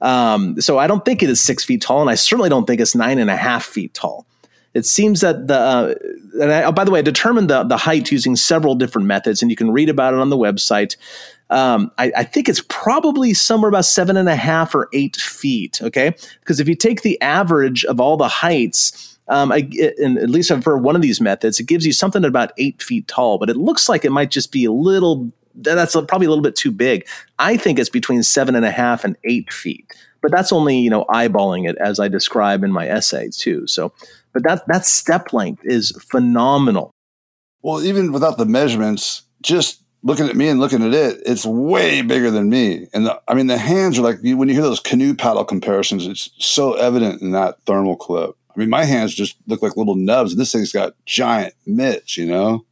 Um, 0.00 0.60
so 0.60 0.78
I 0.78 0.86
don't 0.86 1.04
think 1.04 1.22
it 1.22 1.30
is 1.30 1.40
six 1.40 1.64
feet 1.64 1.82
tall, 1.82 2.00
and 2.00 2.10
I 2.10 2.14
certainly 2.14 2.50
don't 2.50 2.66
think 2.66 2.80
it's 2.80 2.94
nine 2.94 3.18
and 3.18 3.30
a 3.30 3.36
half 3.36 3.64
feet 3.64 3.94
tall. 3.94 4.26
It 4.74 4.86
seems 4.86 5.22
that 5.22 5.48
the 5.48 5.58
uh, 5.58 5.94
and 6.40 6.52
I, 6.52 6.62
oh, 6.64 6.72
by 6.72 6.84
the 6.84 6.90
way, 6.90 7.00
I 7.00 7.02
determined 7.02 7.50
the 7.50 7.64
the 7.64 7.78
height 7.78 8.12
using 8.12 8.36
several 8.36 8.74
different 8.74 9.08
methods, 9.08 9.42
and 9.42 9.50
you 9.50 9.56
can 9.56 9.72
read 9.72 9.88
about 9.88 10.14
it 10.14 10.20
on 10.20 10.30
the 10.30 10.36
website. 10.36 10.96
Um, 11.50 11.90
I, 11.96 12.12
I, 12.14 12.24
think 12.24 12.48
it's 12.48 12.62
probably 12.68 13.32
somewhere 13.32 13.70
about 13.70 13.86
seven 13.86 14.18
and 14.18 14.28
a 14.28 14.36
half 14.36 14.74
or 14.74 14.88
eight 14.92 15.16
feet. 15.16 15.80
Okay, 15.82 16.14
because 16.40 16.60
if 16.60 16.68
you 16.68 16.74
take 16.74 17.02
the 17.02 17.20
average 17.22 17.86
of 17.86 18.00
all 18.00 18.18
the 18.18 18.28
heights, 18.28 19.18
um, 19.28 19.50
I, 19.50 19.68
and 19.98 20.18
at 20.18 20.28
least 20.28 20.52
for 20.62 20.76
one 20.76 20.94
of 20.94 21.00
these 21.00 21.22
methods, 21.22 21.58
it 21.58 21.64
gives 21.64 21.86
you 21.86 21.92
something 21.92 22.24
about 22.24 22.52
eight 22.58 22.82
feet 22.82 23.08
tall. 23.08 23.38
But 23.38 23.48
it 23.48 23.56
looks 23.56 23.88
like 23.88 24.04
it 24.04 24.12
might 24.12 24.30
just 24.30 24.52
be 24.52 24.66
a 24.66 24.72
little 24.72 25.32
that's 25.60 25.94
probably 25.94 26.26
a 26.26 26.28
little 26.28 26.42
bit 26.42 26.56
too 26.56 26.70
big. 26.70 27.06
I 27.38 27.56
think 27.56 27.78
it's 27.78 27.88
between 27.88 28.22
seven 28.22 28.54
and 28.54 28.64
a 28.64 28.70
half 28.70 29.04
and 29.04 29.16
eight 29.24 29.52
feet, 29.52 29.92
but 30.20 30.30
that's 30.30 30.52
only 30.52 30.78
you 30.78 30.90
know 30.90 31.04
eyeballing 31.08 31.68
it 31.68 31.76
as 31.78 31.98
I 31.98 32.08
describe 32.08 32.62
in 32.62 32.72
my 32.72 32.88
essay 32.88 33.30
too. 33.30 33.66
So, 33.66 33.92
but 34.32 34.42
that 34.44 34.66
that 34.68 34.86
step 34.86 35.32
length 35.32 35.62
is 35.64 35.92
phenomenal. 36.10 36.90
Well, 37.62 37.82
even 37.82 38.12
without 38.12 38.38
the 38.38 38.46
measurements, 38.46 39.22
just 39.42 39.82
looking 40.02 40.28
at 40.28 40.36
me 40.36 40.48
and 40.48 40.60
looking 40.60 40.82
at 40.82 40.94
it, 40.94 41.20
it's 41.26 41.44
way 41.44 42.02
bigger 42.02 42.30
than 42.30 42.48
me. 42.48 42.86
And 42.92 43.06
the, 43.06 43.20
I 43.28 43.34
mean, 43.34 43.46
the 43.46 43.58
hands 43.58 43.98
are 43.98 44.02
like 44.02 44.20
when 44.22 44.48
you 44.48 44.54
hear 44.54 44.62
those 44.62 44.80
canoe 44.80 45.14
paddle 45.14 45.44
comparisons, 45.44 46.06
it's 46.06 46.30
so 46.38 46.74
evident 46.74 47.22
in 47.22 47.32
that 47.32 47.60
thermal 47.66 47.96
clip. 47.96 48.36
I 48.54 48.58
mean, 48.58 48.70
my 48.70 48.84
hands 48.84 49.14
just 49.14 49.36
look 49.46 49.62
like 49.62 49.76
little 49.76 49.94
nubs, 49.94 50.32
and 50.32 50.40
this 50.40 50.52
thing's 50.52 50.72
got 50.72 50.94
giant 51.06 51.54
mitts, 51.66 52.16
you 52.16 52.26
know? 52.26 52.64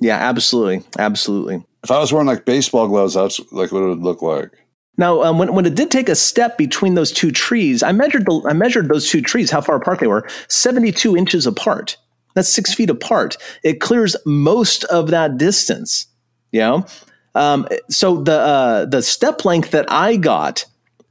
Yeah, 0.00 0.16
absolutely, 0.16 0.82
absolutely. 0.98 1.64
If 1.82 1.90
I 1.90 1.98
was 1.98 2.12
wearing 2.12 2.26
like 2.26 2.44
baseball 2.44 2.88
gloves, 2.88 3.14
that's 3.14 3.40
like 3.52 3.72
what 3.72 3.82
it 3.82 3.88
would 3.88 4.02
look 4.02 4.22
like. 4.22 4.50
Now, 4.98 5.22
um, 5.22 5.38
when, 5.38 5.54
when 5.54 5.66
it 5.66 5.74
did 5.74 5.90
take 5.90 6.08
a 6.08 6.14
step 6.14 6.56
between 6.56 6.94
those 6.94 7.12
two 7.12 7.30
trees, 7.30 7.82
I 7.82 7.92
measured 7.92 8.24
the 8.24 8.42
I 8.48 8.54
measured 8.54 8.88
those 8.88 9.10
two 9.10 9.20
trees, 9.20 9.50
how 9.50 9.60
far 9.60 9.76
apart 9.76 10.00
they 10.00 10.06
were, 10.06 10.26
seventy 10.48 10.92
two 10.92 11.16
inches 11.16 11.46
apart. 11.46 11.96
That's 12.34 12.52
six 12.52 12.74
feet 12.74 12.90
apart. 12.90 13.36
It 13.62 13.80
clears 13.80 14.16
most 14.24 14.84
of 14.84 15.10
that 15.10 15.38
distance. 15.38 16.06
You 16.56 16.62
know, 16.62 16.86
um, 17.34 17.68
so 17.88 18.22
the 18.22 18.38
uh, 18.38 18.84
the 18.86 19.02
step 19.02 19.44
length 19.44 19.70
that 19.70 19.90
I 19.90 20.16
got 20.16 20.64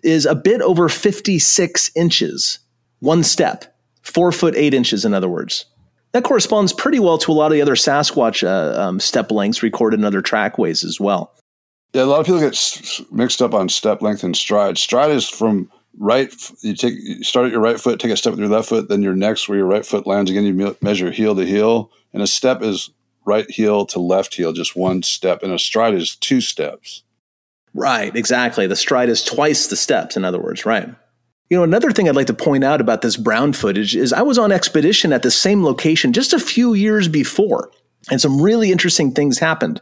is 0.04 0.26
a 0.26 0.36
bit 0.36 0.62
over 0.62 0.90
fifty 0.90 1.40
six 1.40 1.92
inches. 1.96 2.60
One 3.00 3.24
step, 3.24 3.78
four 4.02 4.32
foot 4.32 4.56
eight 4.56 4.74
inches, 4.74 5.06
in 5.06 5.14
other 5.14 5.30
words 5.30 5.66
that 6.16 6.24
corresponds 6.24 6.72
pretty 6.72 6.98
well 6.98 7.18
to 7.18 7.30
a 7.30 7.34
lot 7.34 7.48
of 7.48 7.52
the 7.52 7.62
other 7.62 7.76
Sasquatch 7.76 8.42
uh, 8.48 8.80
um, 8.80 9.02
step 9.02 9.32
lengths 9.32 9.62
recorded 9.62 10.00
in 10.00 10.06
other 10.06 10.22
trackways 10.22 10.86
as 10.86 10.98
well. 10.98 11.36
Yeah, 11.92 12.04
a 12.04 12.06
lot 12.06 12.22
of 12.22 12.26
people 12.26 12.40
get 12.40 12.58
mixed 13.12 13.42
up 13.42 13.54
on 13.54 13.68
step 13.68 14.02
length 14.02 14.24
and 14.24 14.36
stride. 14.36 14.78
Stride 14.78 15.12
is 15.12 15.28
from 15.28 15.70
right. 15.98 16.34
You 16.62 16.74
take 16.74 16.94
you 17.02 17.22
start 17.22 17.48
at 17.48 17.52
your 17.52 17.60
right 17.60 17.78
foot, 17.78 18.00
take 18.00 18.14
a 18.14 18.16
step 18.16 18.32
with 18.32 18.40
your 18.40 18.48
left 18.48 18.70
foot, 18.70 18.88
then 18.88 19.02
your 19.02 19.14
next 19.14 19.50
where 19.50 19.58
your 19.58 19.68
right 19.68 19.86
foot 19.86 20.08
lands 20.08 20.32
again. 20.32 20.46
You 20.46 20.78
measure 20.82 21.12
heel 21.12 21.36
to 21.36 21.46
heel, 21.46 21.92
and 22.14 22.24
a 22.24 22.28
step 22.28 22.62
is 22.62 22.92
right 23.26 23.50
heel 23.50 23.86
to 23.88 24.00
left 24.00 24.36
heel, 24.36 24.54
just 24.54 24.76
one 24.76 25.04
step, 25.04 25.44
and 25.44 25.52
a 25.52 25.60
stride 25.60 25.94
is 25.94 26.16
two 26.16 26.42
steps. 26.42 27.04
Right, 27.74 28.16
exactly. 28.16 28.68
The 28.68 28.76
stride 28.76 29.10
is 29.10 29.24
twice 29.24 29.68
the 29.68 29.76
steps. 29.76 30.16
In 30.16 30.24
other 30.24 30.40
words, 30.40 30.66
right. 30.66 30.90
You 31.50 31.58
know, 31.58 31.64
another 31.64 31.92
thing 31.92 32.08
I'd 32.08 32.16
like 32.16 32.28
to 32.28 32.34
point 32.34 32.64
out 32.64 32.82
about 32.82 33.02
this 33.02 33.18
brown 33.18 33.54
footage 33.54 33.96
is 33.96 34.14
I 34.14 34.22
was 34.22 34.38
on 34.38 34.52
expedition 34.52 35.14
at 35.14 35.22
the 35.22 35.30
same 35.30 35.64
location 35.64 36.14
just 36.14 36.34
a 36.34 36.40
few 36.40 36.74
years 36.74 37.08
before. 37.08 37.70
And 38.12 38.22
some 38.22 38.40
really 38.40 38.72
interesting 38.72 39.12
things 39.12 39.40
happened. 39.40 39.82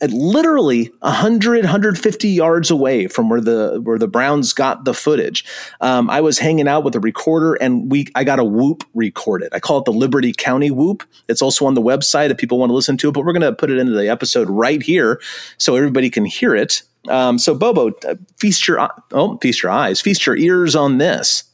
At 0.00 0.10
literally 0.10 0.90
100, 1.00 1.64
150 1.64 2.28
yards 2.28 2.70
away 2.70 3.08
from 3.08 3.28
where 3.28 3.42
the 3.42 3.80
where 3.82 3.98
the 3.98 4.08
Browns 4.08 4.54
got 4.54 4.86
the 4.86 4.94
footage, 4.94 5.44
um, 5.82 6.08
I 6.08 6.22
was 6.22 6.38
hanging 6.38 6.66
out 6.66 6.82
with 6.82 6.94
a 6.94 7.00
recorder, 7.00 7.54
and 7.56 7.90
we 7.90 8.06
I 8.14 8.24
got 8.24 8.38
a 8.38 8.44
whoop 8.44 8.84
recorded. 8.94 9.52
I 9.52 9.60
call 9.60 9.78
it 9.78 9.84
the 9.84 9.92
Liberty 9.92 10.32
County 10.32 10.70
whoop. 10.70 11.02
It's 11.28 11.42
also 11.42 11.66
on 11.66 11.74
the 11.74 11.82
website 11.82 12.30
if 12.30 12.38
people 12.38 12.58
want 12.58 12.70
to 12.70 12.74
listen 12.74 12.96
to 12.98 13.08
it. 13.10 13.12
But 13.12 13.26
we're 13.26 13.34
going 13.34 13.42
to 13.42 13.52
put 13.52 13.70
it 13.70 13.76
into 13.76 13.92
the 13.92 14.08
episode 14.08 14.48
right 14.48 14.82
here 14.82 15.20
so 15.58 15.76
everybody 15.76 16.08
can 16.08 16.24
hear 16.24 16.54
it. 16.54 16.82
Um, 17.08 17.38
so 17.38 17.54
Bobo, 17.54 17.90
uh, 18.06 18.14
feast 18.38 18.66
your 18.66 18.88
oh, 19.12 19.36
feast 19.38 19.62
your 19.62 19.72
eyes, 19.72 20.00
feast 20.00 20.26
your 20.26 20.36
ears 20.36 20.74
on 20.74 20.98
this. 20.98 21.44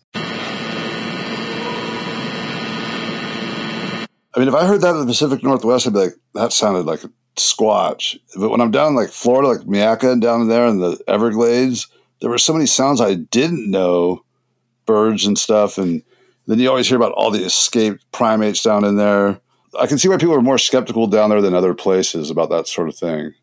I 4.35 4.40
mean, 4.40 4.49
if 4.49 4.55
I 4.55 4.66
heard 4.66 4.81
that 4.81 4.94
in 4.94 5.01
the 5.01 5.07
Pacific 5.07 5.42
Northwest, 5.42 5.87
I'd 5.87 5.92
be 5.92 6.01
like, 6.01 6.14
that 6.35 6.53
sounded 6.53 6.87
like 6.87 7.05
a 7.05 7.11
squatch. 7.37 8.18
But 8.37 8.51
when 8.51 8.61
I'm 8.61 8.70
down 8.70 8.88
in 8.88 8.94
like 8.97 9.11
Florida, 9.11 9.49
like 9.49 9.66
Myakka 9.66 10.12
and 10.12 10.23
down 10.23 10.49
there 10.49 10.66
in 10.66 10.81
the 10.81 11.01
Everglades, 11.07 11.87
there 12.20 12.31
were 12.31 12.38
so 12.38 12.53
many 12.53 12.66
sounds 12.66 13.01
I 13.01 13.14
didn't 13.14 13.70
know, 13.70 14.25
birds 14.87 15.25
and 15.25 15.38
stuff. 15.38 15.79
And 15.79 16.03
then 16.47 16.59
you 16.59 16.68
always 16.68 16.88
hear 16.88 16.97
about 16.97 17.12
all 17.12 17.31
the 17.31 17.44
escaped 17.44 18.05
primates 18.12 18.62
down 18.62 18.85
in 18.85 18.97
there. 18.97 19.40
I 19.79 19.87
can 19.87 19.99
see 19.99 20.09
why 20.09 20.16
people 20.16 20.35
are 20.35 20.42
more 20.42 20.59
skeptical 20.59 21.07
down 21.07 21.31
there 21.31 21.42
than 21.42 21.55
other 21.55 21.75
places 21.75 22.31
about 22.31 22.51
that 22.51 22.66
sort 22.66 22.88
of 22.88 22.97
thing. 22.97 23.35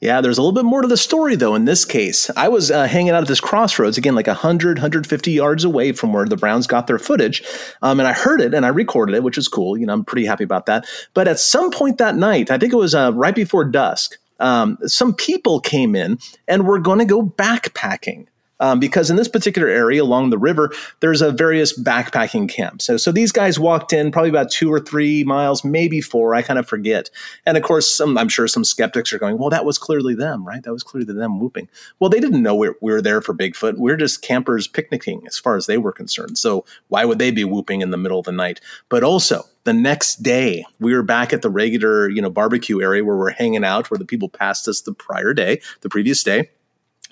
Yeah, 0.00 0.22
there's 0.22 0.38
a 0.38 0.42
little 0.42 0.54
bit 0.54 0.64
more 0.64 0.80
to 0.80 0.88
the 0.88 0.96
story, 0.96 1.36
though, 1.36 1.54
in 1.54 1.66
this 1.66 1.84
case. 1.84 2.30
I 2.34 2.48
was 2.48 2.70
uh, 2.70 2.86
hanging 2.86 3.10
out 3.10 3.20
at 3.20 3.28
this 3.28 3.40
crossroads, 3.40 3.98
again, 3.98 4.14
like 4.14 4.28
100, 4.28 4.78
150 4.78 5.30
yards 5.30 5.62
away 5.62 5.92
from 5.92 6.14
where 6.14 6.24
the 6.24 6.38
Browns 6.38 6.66
got 6.66 6.86
their 6.86 6.98
footage. 6.98 7.42
Um, 7.82 8.00
and 8.00 8.08
I 8.08 8.14
heard 8.14 8.40
it 8.40 8.54
and 8.54 8.64
I 8.64 8.70
recorded 8.70 9.14
it, 9.14 9.22
which 9.22 9.36
is 9.36 9.46
cool. 9.46 9.76
You 9.76 9.84
know, 9.84 9.92
I'm 9.92 10.04
pretty 10.06 10.26
happy 10.26 10.44
about 10.44 10.64
that. 10.66 10.86
But 11.12 11.28
at 11.28 11.38
some 11.38 11.70
point 11.70 11.98
that 11.98 12.16
night, 12.16 12.50
I 12.50 12.56
think 12.56 12.72
it 12.72 12.76
was 12.76 12.94
uh, 12.94 13.12
right 13.12 13.34
before 13.34 13.62
dusk, 13.66 14.16
um, 14.38 14.78
some 14.86 15.12
people 15.12 15.60
came 15.60 15.94
in 15.94 16.18
and 16.48 16.66
were 16.66 16.78
going 16.78 17.00
to 17.00 17.04
go 17.04 17.22
backpacking. 17.22 18.26
Um, 18.60 18.78
because 18.78 19.10
in 19.10 19.16
this 19.16 19.28
particular 19.28 19.68
area 19.68 20.02
along 20.02 20.30
the 20.30 20.38
river, 20.38 20.72
there's 21.00 21.22
a 21.22 21.32
various 21.32 21.78
backpacking 21.78 22.48
camps. 22.48 22.84
So, 22.84 22.96
so 22.96 23.10
these 23.10 23.32
guys 23.32 23.58
walked 23.58 23.92
in 23.92 24.12
probably 24.12 24.30
about 24.30 24.50
two 24.50 24.72
or 24.72 24.80
three 24.80 25.24
miles, 25.24 25.64
maybe 25.64 26.00
four. 26.00 26.34
I 26.34 26.42
kind 26.42 26.58
of 26.58 26.68
forget. 26.68 27.10
And 27.46 27.56
of 27.56 27.62
course, 27.62 27.90
some, 27.90 28.16
I'm 28.16 28.28
sure 28.28 28.46
some 28.46 28.64
skeptics 28.64 29.12
are 29.12 29.18
going, 29.18 29.38
"Well, 29.38 29.50
that 29.50 29.64
was 29.64 29.78
clearly 29.78 30.14
them, 30.14 30.46
right? 30.46 30.62
That 30.62 30.72
was 30.72 30.82
clearly 30.82 31.12
them 31.12 31.40
whooping." 31.40 31.68
Well, 31.98 32.10
they 32.10 32.20
didn't 32.20 32.42
know 32.42 32.54
we 32.54 32.70
we 32.80 32.92
were 32.92 33.02
there 33.02 33.20
for 33.20 33.34
Bigfoot. 33.34 33.74
We 33.74 33.90
we're 33.90 33.96
just 33.96 34.22
campers 34.22 34.66
picnicking, 34.66 35.26
as 35.26 35.38
far 35.38 35.56
as 35.56 35.66
they 35.66 35.78
were 35.78 35.92
concerned. 35.92 36.38
So 36.38 36.64
why 36.88 37.04
would 37.04 37.18
they 37.18 37.30
be 37.30 37.44
whooping 37.44 37.80
in 37.80 37.90
the 37.90 37.96
middle 37.96 38.18
of 38.18 38.26
the 38.26 38.32
night? 38.32 38.60
But 38.88 39.02
also, 39.02 39.44
the 39.64 39.72
next 39.72 40.22
day 40.22 40.64
we 40.78 40.94
were 40.94 41.02
back 41.02 41.32
at 41.32 41.42
the 41.42 41.50
regular 41.50 42.08
you 42.08 42.22
know 42.22 42.30
barbecue 42.30 42.80
area 42.80 43.04
where 43.04 43.16
we're 43.16 43.30
hanging 43.30 43.64
out 43.64 43.90
where 43.90 43.98
the 43.98 44.04
people 44.04 44.28
passed 44.28 44.68
us 44.68 44.80
the 44.80 44.92
prior 44.92 45.34
day 45.34 45.60
the 45.82 45.88
previous 45.88 46.22
day 46.22 46.50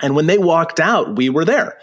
and 0.01 0.15
when 0.15 0.27
they 0.27 0.39
walked 0.39 0.81
out, 0.81 1.17
we 1.17 1.29
were 1.29 1.45
there. 1.45 1.79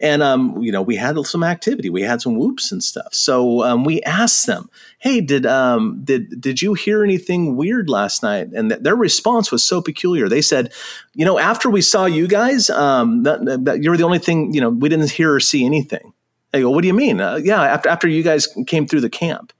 And 0.00 0.22
um, 0.22 0.60
you 0.60 0.72
know, 0.72 0.82
we 0.82 0.96
had 0.96 1.16
some 1.24 1.44
activity. 1.44 1.88
We 1.88 2.02
had 2.02 2.20
some 2.20 2.36
whoops 2.36 2.72
and 2.72 2.82
stuff. 2.82 3.14
So 3.14 3.62
um, 3.62 3.84
we 3.84 4.02
asked 4.02 4.46
them, 4.46 4.68
"Hey, 4.98 5.20
did 5.20 5.46
um, 5.46 6.00
did 6.02 6.40
did 6.40 6.60
you 6.60 6.74
hear 6.74 7.04
anything 7.04 7.56
weird 7.56 7.88
last 7.88 8.22
night?" 8.22 8.48
And 8.54 8.70
th- 8.70 8.82
their 8.82 8.96
response 8.96 9.52
was 9.52 9.62
so 9.62 9.80
peculiar. 9.80 10.28
They 10.28 10.42
said, 10.42 10.72
"You 11.14 11.24
know, 11.24 11.38
after 11.38 11.70
we 11.70 11.80
saw 11.80 12.06
you 12.06 12.26
guys, 12.26 12.70
um, 12.70 13.22
that, 13.22 13.64
that 13.64 13.82
you're 13.82 13.96
the 13.96 14.04
only 14.04 14.18
thing. 14.18 14.52
You 14.52 14.60
know, 14.60 14.70
we 14.70 14.88
didn't 14.88 15.10
hear 15.10 15.32
or 15.32 15.40
see 15.40 15.64
anything." 15.64 16.12
I 16.52 16.60
go, 16.60 16.70
"What 16.70 16.82
do 16.82 16.88
you 16.88 16.94
mean?" 16.94 17.20
Uh, 17.20 17.36
yeah, 17.36 17.62
after 17.62 17.88
after 17.88 18.08
you 18.08 18.24
guys 18.24 18.48
came 18.66 18.86
through 18.86 19.00
the 19.00 19.10
camp 19.10 19.52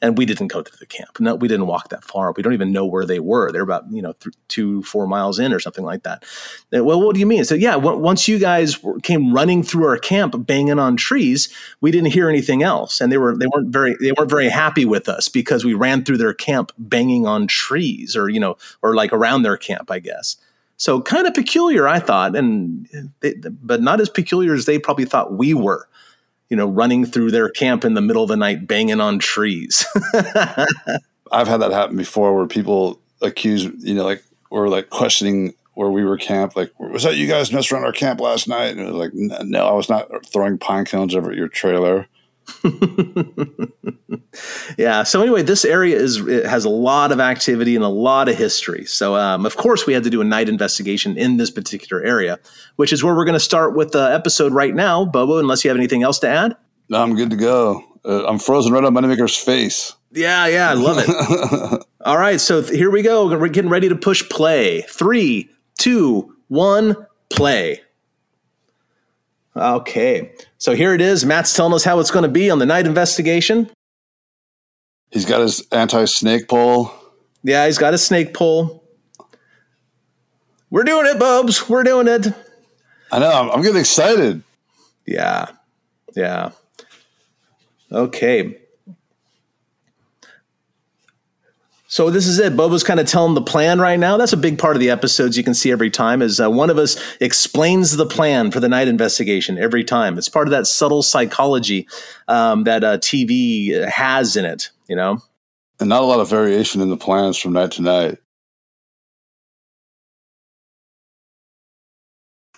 and 0.00 0.16
we 0.16 0.24
didn't 0.24 0.48
go 0.48 0.62
to 0.62 0.78
the 0.78 0.86
camp. 0.86 1.18
No, 1.18 1.34
we 1.34 1.48
didn't 1.48 1.66
walk 1.66 1.88
that 1.88 2.04
far. 2.04 2.32
We 2.32 2.42
don't 2.42 2.52
even 2.52 2.72
know 2.72 2.86
where 2.86 3.04
they 3.04 3.18
were. 3.18 3.50
They're 3.50 3.62
about 3.62 3.90
you 3.90 4.00
know 4.00 4.12
th- 4.14 4.34
two, 4.48 4.82
four 4.82 5.06
miles 5.06 5.38
in 5.38 5.52
or 5.52 5.60
something 5.60 5.84
like 5.84 6.04
that. 6.04 6.24
well, 6.70 7.02
what 7.02 7.14
do 7.14 7.20
you 7.20 7.26
mean? 7.26 7.44
So 7.44 7.54
yeah, 7.54 7.72
w- 7.72 7.98
once 7.98 8.28
you 8.28 8.38
guys 8.38 8.78
came 9.02 9.32
running 9.32 9.62
through 9.62 9.86
our 9.86 9.98
camp, 9.98 10.34
banging 10.46 10.78
on 10.78 10.96
trees, 10.96 11.52
we 11.80 11.90
didn't 11.90 12.12
hear 12.12 12.28
anything 12.28 12.62
else, 12.62 13.00
and 13.00 13.10
they 13.10 13.18
were 13.18 13.36
they 13.36 13.46
weren't 13.46 13.68
very 13.68 13.96
they 14.00 14.12
weren't 14.12 14.30
very 14.30 14.48
happy 14.48 14.84
with 14.84 15.08
us 15.08 15.28
because 15.28 15.64
we 15.64 15.74
ran 15.74 16.04
through 16.04 16.18
their 16.18 16.34
camp 16.34 16.70
banging 16.78 17.26
on 17.26 17.46
trees 17.46 18.16
or 18.16 18.28
you 18.28 18.40
know 18.40 18.56
or 18.82 18.94
like 18.94 19.12
around 19.12 19.42
their 19.42 19.56
camp, 19.56 19.90
I 19.90 19.98
guess. 19.98 20.36
So 20.76 21.02
kind 21.02 21.26
of 21.26 21.34
peculiar, 21.34 21.88
I 21.88 21.98
thought, 21.98 22.36
and 22.36 22.86
eh, 22.94 23.02
they, 23.20 23.34
but 23.62 23.82
not 23.82 24.00
as 24.00 24.08
peculiar 24.08 24.54
as 24.54 24.64
they 24.64 24.78
probably 24.78 25.06
thought 25.06 25.32
we 25.32 25.52
were 25.54 25.88
you 26.50 26.56
know, 26.56 26.66
running 26.66 27.04
through 27.04 27.30
their 27.30 27.48
camp 27.48 27.84
in 27.84 27.94
the 27.94 28.00
middle 28.00 28.22
of 28.22 28.28
the 28.28 28.36
night, 28.36 28.66
banging 28.66 29.00
on 29.00 29.18
trees. 29.18 29.84
I've 31.32 31.48
had 31.48 31.58
that 31.58 31.72
happen 31.72 31.96
before 31.96 32.34
where 32.34 32.46
people 32.46 33.00
accuse, 33.20 33.64
you 33.78 33.94
know, 33.94 34.04
like, 34.04 34.24
or 34.50 34.68
like 34.68 34.90
questioning 34.90 35.54
where 35.74 35.90
we 35.90 36.04
were 36.04 36.16
camped. 36.16 36.56
Like, 36.56 36.72
was 36.80 37.02
that 37.02 37.16
you 37.16 37.26
guys 37.26 37.52
messed 37.52 37.70
around 37.70 37.84
our 37.84 37.92
camp 37.92 38.20
last 38.20 38.48
night? 38.48 38.76
And 38.76 38.80
it 38.80 38.92
was 38.92 38.94
like, 38.94 39.12
no, 39.14 39.66
I 39.66 39.72
was 39.72 39.88
not 39.88 40.26
throwing 40.26 40.58
pine 40.58 40.86
cones 40.86 41.14
over 41.14 41.30
at 41.30 41.36
your 41.36 41.48
trailer. 41.48 42.06
yeah. 44.78 45.02
So 45.02 45.22
anyway, 45.22 45.42
this 45.42 45.64
area 45.64 45.96
is 45.96 46.18
has 46.44 46.64
a 46.64 46.68
lot 46.68 47.12
of 47.12 47.20
activity 47.20 47.76
and 47.76 47.84
a 47.84 47.88
lot 47.88 48.28
of 48.28 48.36
history. 48.36 48.84
So 48.84 49.16
um, 49.16 49.46
of 49.46 49.56
course 49.56 49.86
we 49.86 49.92
had 49.92 50.04
to 50.04 50.10
do 50.10 50.20
a 50.20 50.24
night 50.24 50.48
investigation 50.48 51.16
in 51.16 51.36
this 51.36 51.50
particular 51.50 52.02
area, 52.02 52.38
which 52.76 52.92
is 52.92 53.04
where 53.04 53.14
we're 53.14 53.24
going 53.24 53.34
to 53.34 53.40
start 53.40 53.76
with 53.76 53.92
the 53.92 54.12
episode 54.12 54.52
right 54.52 54.74
now. 54.74 55.04
Bobo, 55.04 55.38
unless 55.38 55.64
you 55.64 55.70
have 55.70 55.76
anything 55.76 56.02
else 56.02 56.18
to 56.20 56.28
add. 56.28 56.56
No, 56.88 57.02
I'm 57.02 57.14
good 57.14 57.30
to 57.30 57.36
go. 57.36 57.82
Uh, 58.04 58.26
I'm 58.26 58.38
frozen 58.38 58.72
right 58.72 58.84
on 58.84 58.94
Moneymaker's 58.94 59.36
face. 59.36 59.94
Yeah, 60.12 60.46
yeah, 60.46 60.70
I 60.70 60.74
love 60.74 60.96
it. 61.00 61.84
All 62.04 62.16
right, 62.16 62.40
so 62.40 62.62
th- 62.62 62.72
here 62.72 62.90
we 62.90 63.02
go. 63.02 63.36
We're 63.36 63.48
getting 63.48 63.70
ready 63.70 63.90
to 63.90 63.96
push 63.96 64.26
play. 64.30 64.80
Three, 64.82 65.50
two, 65.78 66.34
one, 66.48 66.96
play. 67.28 67.82
Okay. 69.54 70.32
So 70.58 70.74
here 70.74 70.92
it 70.92 71.00
is. 71.00 71.24
Matt's 71.24 71.54
telling 71.54 71.72
us 71.72 71.84
how 71.84 72.00
it's 72.00 72.10
going 72.10 72.24
to 72.24 72.28
be 72.28 72.50
on 72.50 72.58
the 72.58 72.66
night 72.66 72.86
investigation. 72.86 73.70
He's 75.10 75.24
got 75.24 75.40
his 75.40 75.66
anti 75.72 76.04
snake 76.04 76.48
pole. 76.48 76.92
Yeah, 77.42 77.66
he's 77.66 77.78
got 77.78 77.92
his 77.92 78.04
snake 78.04 78.34
pole. 78.34 78.84
We're 80.70 80.84
doing 80.84 81.06
it, 81.06 81.18
Bubs. 81.18 81.68
We're 81.68 81.84
doing 81.84 82.08
it. 82.08 82.26
I 83.10 83.18
know. 83.20 83.30
I'm, 83.30 83.50
I'm 83.50 83.62
getting 83.62 83.80
excited. 83.80 84.42
Yeah. 85.06 85.46
Yeah. 86.14 86.50
Okay. 87.90 88.58
So 91.90 92.10
this 92.10 92.26
is 92.26 92.38
it. 92.38 92.54
Bobo's 92.54 92.84
kind 92.84 93.00
of 93.00 93.06
telling 93.06 93.32
the 93.32 93.40
plan 93.40 93.80
right 93.80 93.98
now. 93.98 94.18
That's 94.18 94.34
a 94.34 94.36
big 94.36 94.58
part 94.58 94.76
of 94.76 94.80
the 94.80 94.90
episodes 94.90 95.38
you 95.38 95.42
can 95.42 95.54
see 95.54 95.72
every 95.72 95.88
time 95.88 96.20
is 96.20 96.38
uh, 96.38 96.50
one 96.50 96.68
of 96.68 96.76
us 96.76 97.02
explains 97.18 97.96
the 97.96 98.04
plan 98.04 98.50
for 98.50 98.60
the 98.60 98.68
night 98.68 98.88
investigation 98.88 99.56
every 99.56 99.84
time. 99.84 100.18
It's 100.18 100.28
part 100.28 100.46
of 100.46 100.50
that 100.50 100.66
subtle 100.66 101.02
psychology 101.02 101.88
um, 102.28 102.64
that 102.64 102.84
uh, 102.84 102.98
TV 102.98 103.88
has 103.88 104.36
in 104.36 104.44
it, 104.44 104.70
you 104.86 104.96
know? 104.96 105.22
And 105.80 105.88
not 105.88 106.02
a 106.02 106.04
lot 106.04 106.20
of 106.20 106.28
variation 106.28 106.82
in 106.82 106.90
the 106.90 106.96
plans 106.98 107.38
from 107.38 107.54
night 107.54 107.72
to 107.72 107.82
night. 107.82 108.18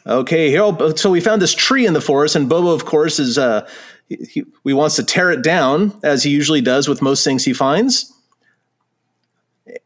Okay, 0.05 0.51
here. 0.51 0.97
So 0.97 1.09
we 1.09 1.21
found 1.21 1.41
this 1.41 1.55
tree 1.55 1.87
in 1.87 1.93
the 1.93 2.01
forest, 2.01 2.35
and 2.35 2.49
Bobo, 2.49 2.71
of 2.71 2.85
course, 2.85 3.21
is 3.21 3.39
uh, 3.39 3.69
he, 4.09 4.45
he 4.65 4.73
wants 4.73 4.97
to 4.97 5.05
tear 5.05 5.31
it 5.31 5.45
down 5.45 5.97
as 6.03 6.25
he 6.25 6.31
usually 6.31 6.63
does 6.63 6.89
with 6.89 7.01
most 7.01 7.23
things 7.23 7.45
he 7.45 7.53
finds 7.53 8.13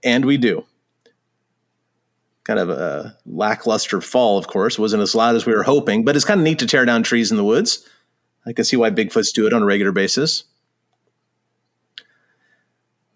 and 0.03 0.25
we 0.25 0.37
do. 0.37 0.65
Kind 2.45 2.59
of 2.59 2.71
a 2.71 3.17
lackluster 3.25 4.01
fall, 4.01 4.39
of 4.39 4.47
course. 4.47 4.79
Wasn't 4.79 5.03
as 5.03 5.15
loud 5.15 5.35
as 5.35 5.47
we 5.47 5.55
were 5.55 5.63
hoping, 5.63 6.05
but 6.05 6.15
it's 6.17 6.25
kind 6.25 6.41
of 6.41 6.45
neat 6.45 6.59
to 6.59 6.67
tear 6.67 6.85
down 6.85 7.03
trees 7.03 7.31
in 7.31 7.37
the 7.37 7.45
woods. 7.45 7.89
I 8.47 8.53
can 8.53 8.65
see 8.65 8.77
why 8.77 8.91
Bigfoots 8.91 9.33
do 9.33 9.47
it 9.47 9.55
on 9.55 9.63
a 9.63 9.67
regular 9.67 9.93
basis. 9.93 10.45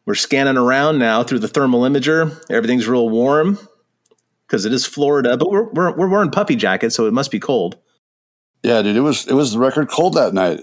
We're 0.06 0.14
scanning 0.14 0.56
around 0.56 0.98
now 0.98 1.22
through 1.22 1.40
the 1.40 1.48
thermal 1.48 1.82
imager. 1.82 2.42
Everything's 2.48 2.88
real 2.88 3.10
warm 3.10 3.58
because 4.46 4.64
it 4.64 4.72
is 4.72 4.86
Florida, 4.86 5.36
but 5.36 5.50
we're, 5.50 5.70
we're, 5.70 5.94
we're 5.94 6.08
wearing 6.08 6.30
puppy 6.30 6.56
jackets, 6.56 6.96
so 6.96 7.06
it 7.06 7.12
must 7.12 7.30
be 7.30 7.38
cold. 7.38 7.76
Yeah, 8.62 8.80
dude, 8.82 8.96
it 8.96 9.00
was 9.00 9.26
it 9.26 9.34
was 9.34 9.52
the 9.52 9.58
record 9.58 9.88
cold 9.88 10.14
that 10.14 10.34
night 10.34 10.60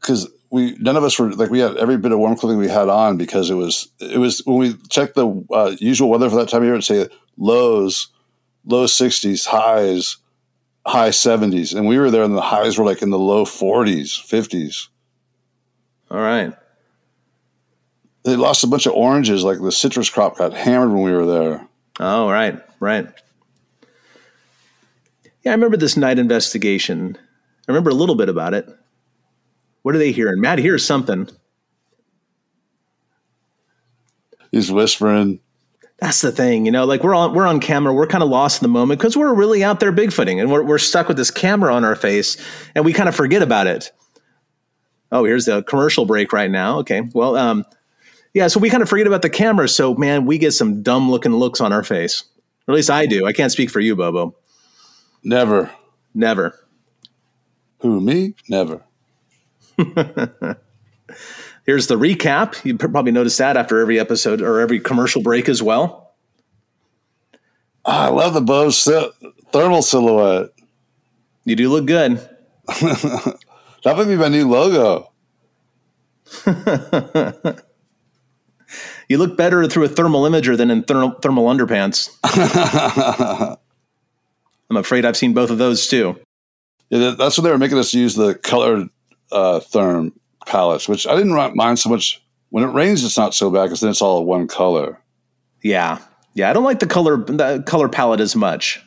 because 0.00 0.30
we 0.56 0.74
none 0.80 0.96
of 0.96 1.04
us 1.04 1.18
were 1.18 1.32
like 1.32 1.50
we 1.50 1.60
had 1.60 1.76
every 1.76 1.98
bit 1.98 2.12
of 2.12 2.18
warm 2.18 2.34
clothing 2.34 2.58
we 2.58 2.68
had 2.68 2.88
on 2.88 3.16
because 3.16 3.50
it 3.50 3.54
was 3.54 3.88
it 4.00 4.18
was 4.18 4.42
when 4.46 4.56
we 4.56 4.74
checked 4.88 5.14
the 5.14 5.28
uh, 5.52 5.76
usual 5.78 6.08
weather 6.08 6.30
for 6.30 6.36
that 6.36 6.48
time 6.48 6.62
of 6.62 6.66
year 6.66 6.74
and 6.74 6.84
say 6.84 7.08
lows 7.36 8.08
low 8.64 8.86
60s 8.86 9.46
highs 9.46 10.16
high 10.86 11.10
70s 11.10 11.74
and 11.76 11.86
we 11.86 11.98
were 11.98 12.10
there 12.10 12.22
and 12.22 12.34
the 12.34 12.40
highs 12.40 12.78
were 12.78 12.84
like 12.84 13.02
in 13.02 13.10
the 13.10 13.18
low 13.18 13.44
40s 13.44 14.08
50s 14.08 14.88
all 16.10 16.20
right. 16.20 16.52
They 18.24 18.36
lost 18.36 18.64
a 18.64 18.68
bunch 18.68 18.86
of 18.86 18.92
oranges 18.92 19.44
like 19.44 19.60
the 19.60 19.72
citrus 19.72 20.10
crop 20.10 20.38
got 20.38 20.52
hammered 20.52 20.90
when 20.90 21.02
we 21.02 21.12
were 21.12 21.26
there. 21.26 21.68
Oh 22.00 22.30
right 22.30 22.60
right. 22.80 23.06
Yeah 25.42 25.52
i 25.52 25.54
remember 25.54 25.76
this 25.76 25.96
night 25.96 26.18
investigation. 26.18 27.18
I 27.68 27.72
remember 27.72 27.90
a 27.90 27.94
little 27.94 28.14
bit 28.14 28.28
about 28.28 28.54
it 28.54 28.68
what 29.86 29.94
are 29.94 29.98
they 29.98 30.10
hearing? 30.10 30.40
Matt 30.40 30.58
hears 30.58 30.84
something. 30.84 31.28
He's 34.50 34.68
whispering. 34.68 35.38
That's 36.00 36.22
the 36.22 36.32
thing, 36.32 36.66
you 36.66 36.72
know. 36.72 36.84
Like 36.84 37.04
we're 37.04 37.14
on 37.14 37.34
we're 37.34 37.46
on 37.46 37.60
camera, 37.60 37.94
we're 37.94 38.08
kind 38.08 38.24
of 38.24 38.28
lost 38.28 38.60
in 38.60 38.64
the 38.64 38.72
moment 38.72 38.98
because 38.98 39.16
we're 39.16 39.32
really 39.32 39.62
out 39.62 39.78
there 39.78 39.92
bigfooting, 39.92 40.40
and 40.40 40.50
we're 40.50 40.64
we're 40.64 40.78
stuck 40.78 41.06
with 41.06 41.16
this 41.16 41.30
camera 41.30 41.72
on 41.72 41.84
our 41.84 41.94
face, 41.94 42.36
and 42.74 42.84
we 42.84 42.92
kind 42.92 43.08
of 43.08 43.14
forget 43.14 43.42
about 43.42 43.68
it. 43.68 43.92
Oh, 45.12 45.22
here's 45.24 45.44
the 45.44 45.62
commercial 45.62 46.04
break 46.04 46.32
right 46.32 46.50
now. 46.50 46.80
Okay, 46.80 47.02
well, 47.14 47.36
um, 47.36 47.64
yeah, 48.34 48.48
so 48.48 48.58
we 48.58 48.70
kind 48.70 48.82
of 48.82 48.88
forget 48.88 49.06
about 49.06 49.22
the 49.22 49.30
camera. 49.30 49.68
So 49.68 49.94
man, 49.94 50.26
we 50.26 50.36
get 50.36 50.50
some 50.50 50.82
dumb 50.82 51.08
looking 51.12 51.36
looks 51.36 51.60
on 51.60 51.72
our 51.72 51.84
face. 51.84 52.24
Or 52.66 52.72
at 52.72 52.74
least 52.74 52.90
I 52.90 53.06
do. 53.06 53.24
I 53.24 53.32
can't 53.32 53.52
speak 53.52 53.70
for 53.70 53.78
you, 53.78 53.94
Bobo. 53.94 54.34
Never. 55.22 55.70
Never. 56.12 56.58
Who 57.82 58.00
me? 58.00 58.34
Never. 58.48 58.82
Here's 61.66 61.88
the 61.88 61.96
recap. 61.96 62.64
You 62.64 62.76
probably 62.78 63.12
noticed 63.12 63.38
that 63.38 63.56
after 63.56 63.80
every 63.80 63.98
episode 63.98 64.40
or 64.40 64.60
every 64.60 64.80
commercial 64.80 65.22
break 65.22 65.48
as 65.48 65.62
well. 65.62 66.14
I 67.84 68.08
love 68.08 68.34
the 68.34 68.40
Bose 68.40 68.88
thermal 69.52 69.82
silhouette. 69.82 70.50
You 71.44 71.56
do 71.56 71.70
look 71.70 71.86
good. 71.86 72.18
that 72.66 73.94
would 73.96 74.08
be 74.08 74.16
my 74.16 74.28
new 74.28 74.48
logo. 74.48 75.12
you 79.08 79.18
look 79.18 79.36
better 79.36 79.66
through 79.68 79.84
a 79.84 79.88
thermal 79.88 80.22
imager 80.22 80.56
than 80.56 80.70
in 80.70 80.82
thermal, 80.82 81.12
thermal 81.20 81.46
underpants. 81.46 82.10
I'm 84.68 84.76
afraid 84.76 85.04
I've 85.04 85.16
seen 85.16 85.34
both 85.34 85.50
of 85.50 85.58
those 85.58 85.86
too. 85.86 86.18
Yeah, 86.90 87.14
that's 87.16 87.38
what 87.38 87.44
they 87.44 87.50
were 87.50 87.58
making 87.58 87.78
us 87.78 87.94
use 87.94 88.14
the 88.14 88.34
colored 88.34 88.88
uh, 89.32 89.60
therm 89.60 90.12
palettes, 90.46 90.88
which 90.88 91.06
I 91.06 91.16
didn't 91.16 91.56
mind 91.56 91.78
so 91.78 91.90
much. 91.90 92.22
When 92.50 92.64
it 92.64 92.68
rains, 92.68 93.04
it's 93.04 93.18
not 93.18 93.34
so 93.34 93.50
bad 93.50 93.64
because 93.64 93.80
then 93.80 93.90
it's 93.90 94.00
all 94.00 94.24
one 94.24 94.46
color. 94.46 95.00
Yeah, 95.62 95.98
yeah. 96.34 96.48
I 96.48 96.52
don't 96.52 96.64
like 96.64 96.78
the 96.78 96.86
color 96.86 97.16
the 97.16 97.62
color 97.66 97.88
palette 97.88 98.20
as 98.20 98.36
much. 98.36 98.80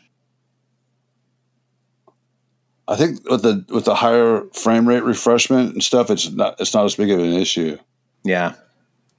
I 2.87 2.95
think 2.95 3.29
with 3.29 3.43
the 3.43 3.65
with 3.69 3.85
the 3.85 3.93
higher 3.95 4.43
frame 4.53 4.87
rate 4.87 5.03
refreshment 5.03 5.73
and 5.73 5.83
stuff, 5.83 6.09
it's 6.09 6.31
not 6.31 6.59
it's 6.59 6.73
not 6.73 6.85
as 6.85 6.95
big 6.95 7.11
of 7.11 7.19
an 7.19 7.33
issue. 7.33 7.77
Yeah. 8.23 8.53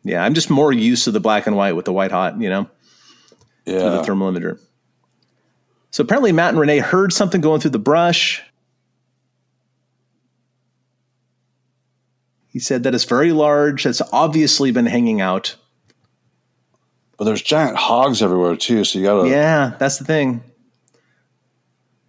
Yeah. 0.03 0.25
I'm 0.25 0.35
just 0.35 0.51
more 0.51 0.73
used 0.73 1.05
to 1.05 1.13
the 1.13 1.21
black 1.21 1.47
and 1.47 1.57
white 1.57 1.73
with 1.77 1.85
the 1.85 1.93
white 1.93 2.11
hot, 2.11 2.41
you 2.41 2.49
know, 2.49 2.65
through 3.65 3.75
the 3.79 3.97
Yeah, 3.97 4.03
thermal 4.03 4.33
imager. 4.33 4.59
So 5.93 6.03
apparently 6.03 6.33
Matt 6.33 6.55
and 6.55 6.59
Ranae 6.59 6.81
heard 6.81 7.13
something 7.13 7.41
going 7.41 7.61
through 7.61 7.71
the 7.71 7.79
brush. 7.79 8.43
He 12.51 12.59
said 12.59 12.83
that 12.83 12.95
it's 12.95 13.05
very 13.05 13.33
large. 13.33 13.87
It's 13.87 14.03
obviously 14.13 14.71
been 14.73 14.87
hanging 14.87 15.21
out. 15.21 15.57
but 17.17 17.25
there's 17.25 17.43
giant 17.43 17.77
hogs 17.77 18.23
everywhere 18.23 18.57
too. 18.57 18.83
So 18.85 18.99
you 18.99 19.05
gotta 19.05 19.29
Yeah, 19.29 19.75
that's 19.79 19.99
the 19.99 20.05
thing. 20.05 20.43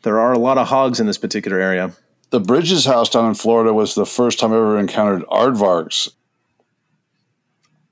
There 0.04 0.20
are 0.20 0.34
a 0.34 0.40
lot 0.40 0.58
of 0.58 0.68
hogs 0.68 1.00
in 1.00 1.06
this 1.06 1.18
particular 1.20 1.60
area. 1.60 1.92
The 2.32 2.40
Bridges 2.40 2.86
house 2.86 3.10
down 3.10 3.28
in 3.28 3.34
Florida 3.36 3.74
was 3.74 3.94
the 3.94 4.06
first 4.06 4.40
time 4.40 4.52
I 4.52 4.56
ever 4.56 4.80
encountered 4.80 5.24
aardvarks. 5.28 6.10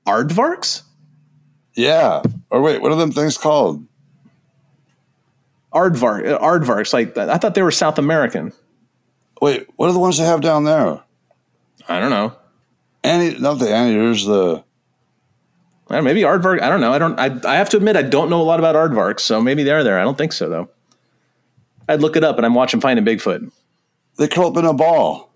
Aardvarks? 0.06 0.82
Yeah, 1.74 2.22
or 2.50 2.60
wait, 2.62 2.82
what 2.82 2.90
are 2.90 2.96
them 2.96 3.12
things 3.12 3.38
called? 3.38 3.86
Aardvark, 5.72 6.40
aardvarks. 6.40 6.92
Like 6.92 7.16
I 7.16 7.38
thought 7.38 7.54
they 7.54 7.62
were 7.62 7.70
South 7.70 7.98
American. 7.98 8.52
Wait, 9.40 9.68
what 9.76 9.88
are 9.88 9.92
the 9.92 9.98
ones 10.00 10.18
they 10.18 10.24
have 10.24 10.40
down 10.40 10.64
there? 10.64 11.00
I 11.88 12.00
don't 12.00 12.10
know. 12.10 12.34
Annie, 13.02 13.38
not 13.38 13.54
the 13.54 13.74
anteaters, 13.74 14.26
the 14.26 14.64
maybe 15.88 16.22
aardvark. 16.22 16.60
I 16.60 16.68
don't 16.68 16.80
know. 16.80 16.92
I 16.92 16.98
don't. 16.98 17.18
I, 17.18 17.40
I 17.48 17.56
have 17.56 17.70
to 17.70 17.76
admit 17.76 17.96
I 17.96 18.02
don't 18.02 18.30
know 18.30 18.40
a 18.40 18.44
lot 18.44 18.58
about 18.60 18.76
aardvarks. 18.76 19.20
So 19.20 19.40
maybe 19.40 19.62
they're 19.62 19.82
there. 19.82 19.98
I 19.98 20.02
don't 20.04 20.16
think 20.16 20.32
so 20.32 20.48
though. 20.48 20.68
I'd 21.88 22.00
look 22.00 22.16
it 22.16 22.22
up, 22.22 22.36
and 22.36 22.46
I'm 22.46 22.54
watching 22.54 22.80
Finding 22.80 23.04
Bigfoot. 23.04 23.50
they 24.16 24.28
curl 24.28 24.48
up 24.48 24.56
in 24.56 24.64
a 24.64 24.72
ball. 24.72 25.32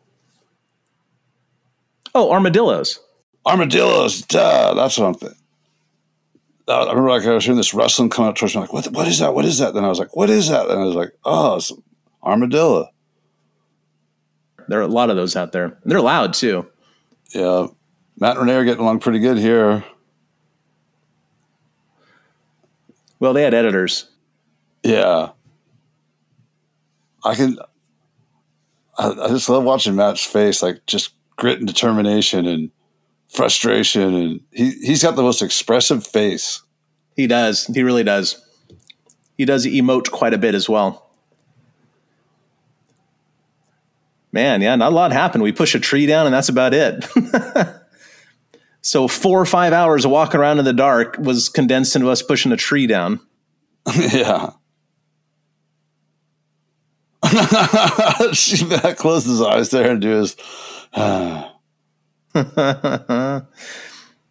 Oh, 2.15 2.31
armadillos. 2.31 3.01
Armadillos, 3.45 4.23
duh. 4.23 4.75
That's 4.75 4.95
something. 4.95 5.35
I'm. 6.69 6.87
I 6.87 6.91
remember 6.91 7.11
like 7.11 7.27
I 7.27 7.35
was 7.35 7.45
hearing 7.45 7.57
this 7.57 7.75
rustling 7.75 8.09
come 8.09 8.27
up 8.27 8.37
towards 8.37 8.55
me, 8.55 8.61
like, 8.63 8.73
what, 8.73 8.87
what 8.93 9.09
is 9.09 9.19
that? 9.19 9.35
What 9.35 9.45
is 9.45 9.59
that? 9.59 9.75
Then 9.75 9.85
I 9.85 9.89
was 9.89 9.99
like, 9.99 10.15
what 10.15 10.31
is 10.31 10.49
that? 10.49 10.71
And 10.71 10.81
I 10.81 10.85
was 10.85 10.95
like, 10.95 11.11
oh, 11.25 11.57
it's 11.57 11.73
armadillo. 12.23 12.89
There 14.69 14.79
are 14.79 14.83
a 14.83 14.87
lot 14.87 15.11
of 15.11 15.17
those 15.17 15.37
out 15.37 15.53
there. 15.53 15.77
They're 15.85 16.01
loud 16.01 16.33
too. 16.33 16.67
Yeah. 17.35 17.67
Matt 18.19 18.37
and 18.37 18.49
Ranae 18.49 18.61
are 18.61 18.65
getting 18.65 18.83
along 18.83 19.01
pretty 19.01 19.19
good 19.19 19.39
here. 19.39 19.85
Well, 23.19 23.33
they 23.33 23.43
had 23.43 23.55
editors. 23.55 24.09
Yeah. 24.83 25.31
I 27.25 27.35
can, 27.35 27.59
I, 28.99 29.11
I 29.11 29.29
just 29.29 29.49
love 29.49 29.65
watching 29.65 29.97
Matt's 29.97 30.25
face, 30.25 30.63
like 30.63 30.87
just 30.87 31.15
grit 31.37 31.59
and 31.59 31.67
determination 31.67 32.47
and 32.47 32.71
frustration. 33.29 34.15
And 34.15 34.41
he, 34.53 34.71
he's 34.83 35.03
got 35.03 35.17
the 35.17 35.23
most 35.23 35.43
expressive 35.43 36.07
face. 36.07 36.63
He 37.17 37.27
does. 37.27 37.67
He 37.67 37.83
really 37.83 38.05
does. 38.05 38.41
He 39.37 39.45
does 39.45 39.67
emote 39.67 40.11
quite 40.11 40.35
a 40.35 40.39
bit 40.39 40.55
as 40.55 40.69
well. 40.69 41.04
Man, 44.35 44.63
yeah, 44.63 44.75
not 44.75 44.91
a 44.91 44.95
lot 44.97 45.13
happened. 45.13 45.45
We 45.45 45.53
push 45.53 45.77
a 45.77 45.79
tree 45.79 46.07
down, 46.07 46.27
and 46.27 46.35
that's 46.35 46.49
about 46.49 46.75
it. 46.75 47.07
so 48.83 49.07
four 49.07 49.41
or 49.41 49.47
five 49.47 49.73
hours 49.73 50.05
of 50.05 50.11
walking 50.11 50.41
around 50.41 50.59
in 50.59 50.65
the 50.65 50.73
dark 50.73 51.17
was 51.21 51.49
condensed 51.49 51.95
into 51.95 52.11
us 52.11 52.21
pushing 52.21 52.51
a 52.51 52.57
tree 52.57 52.89
down. 52.89 53.21
yeah. 53.97 54.51
she 58.33 58.65
Matt 58.67 58.97
closed 58.99 59.29
his 59.29 59.41
eyes 59.41 59.71
there 59.71 59.93
and 59.93 60.03
do 60.03 60.09
his, 60.11 60.35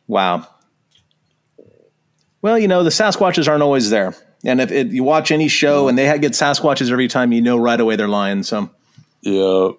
Wow. 0.08 0.48
Well, 2.42 2.60
you 2.60 2.68
know, 2.68 2.84
the 2.84 2.90
Sasquatches 2.90 3.48
aren't 3.48 3.64
always 3.64 3.90
there. 3.90 4.14
And 4.44 4.60
if 4.60 4.70
it, 4.70 4.88
you 4.88 5.06
watch 5.06 5.32
any 5.32 5.48
show 5.48 5.88
and 5.88 5.98
they 5.98 6.20
get 6.20 6.34
Sasquatches 6.34 6.92
every 6.92 7.08
time, 7.08 7.32
you 7.32 7.42
know 7.42 7.56
right 7.56 7.80
away 7.80 7.96
they're 7.96 8.10
lying. 8.10 8.44
So, 8.44 8.70
yeah. 9.22 9.70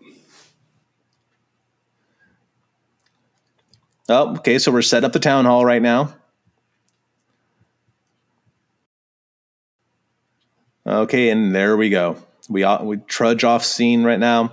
Oh, 4.09 4.37
okay. 4.37 4.59
So 4.59 4.73
we're 4.73 4.83
set 4.83 5.05
up 5.05 5.13
the 5.13 5.19
town 5.21 5.45
hall 5.45 5.65
right 5.65 5.83
now. 5.83 6.15
Okay, 10.87 11.31
and 11.31 11.55
there 11.55 11.77
we 11.77 11.89
go. 11.89 12.17
We 12.49 12.65
we 12.83 12.99
trudge 12.99 13.43
off 13.43 13.65
scene 13.65 14.05
right 14.05 14.19
now, 14.19 14.53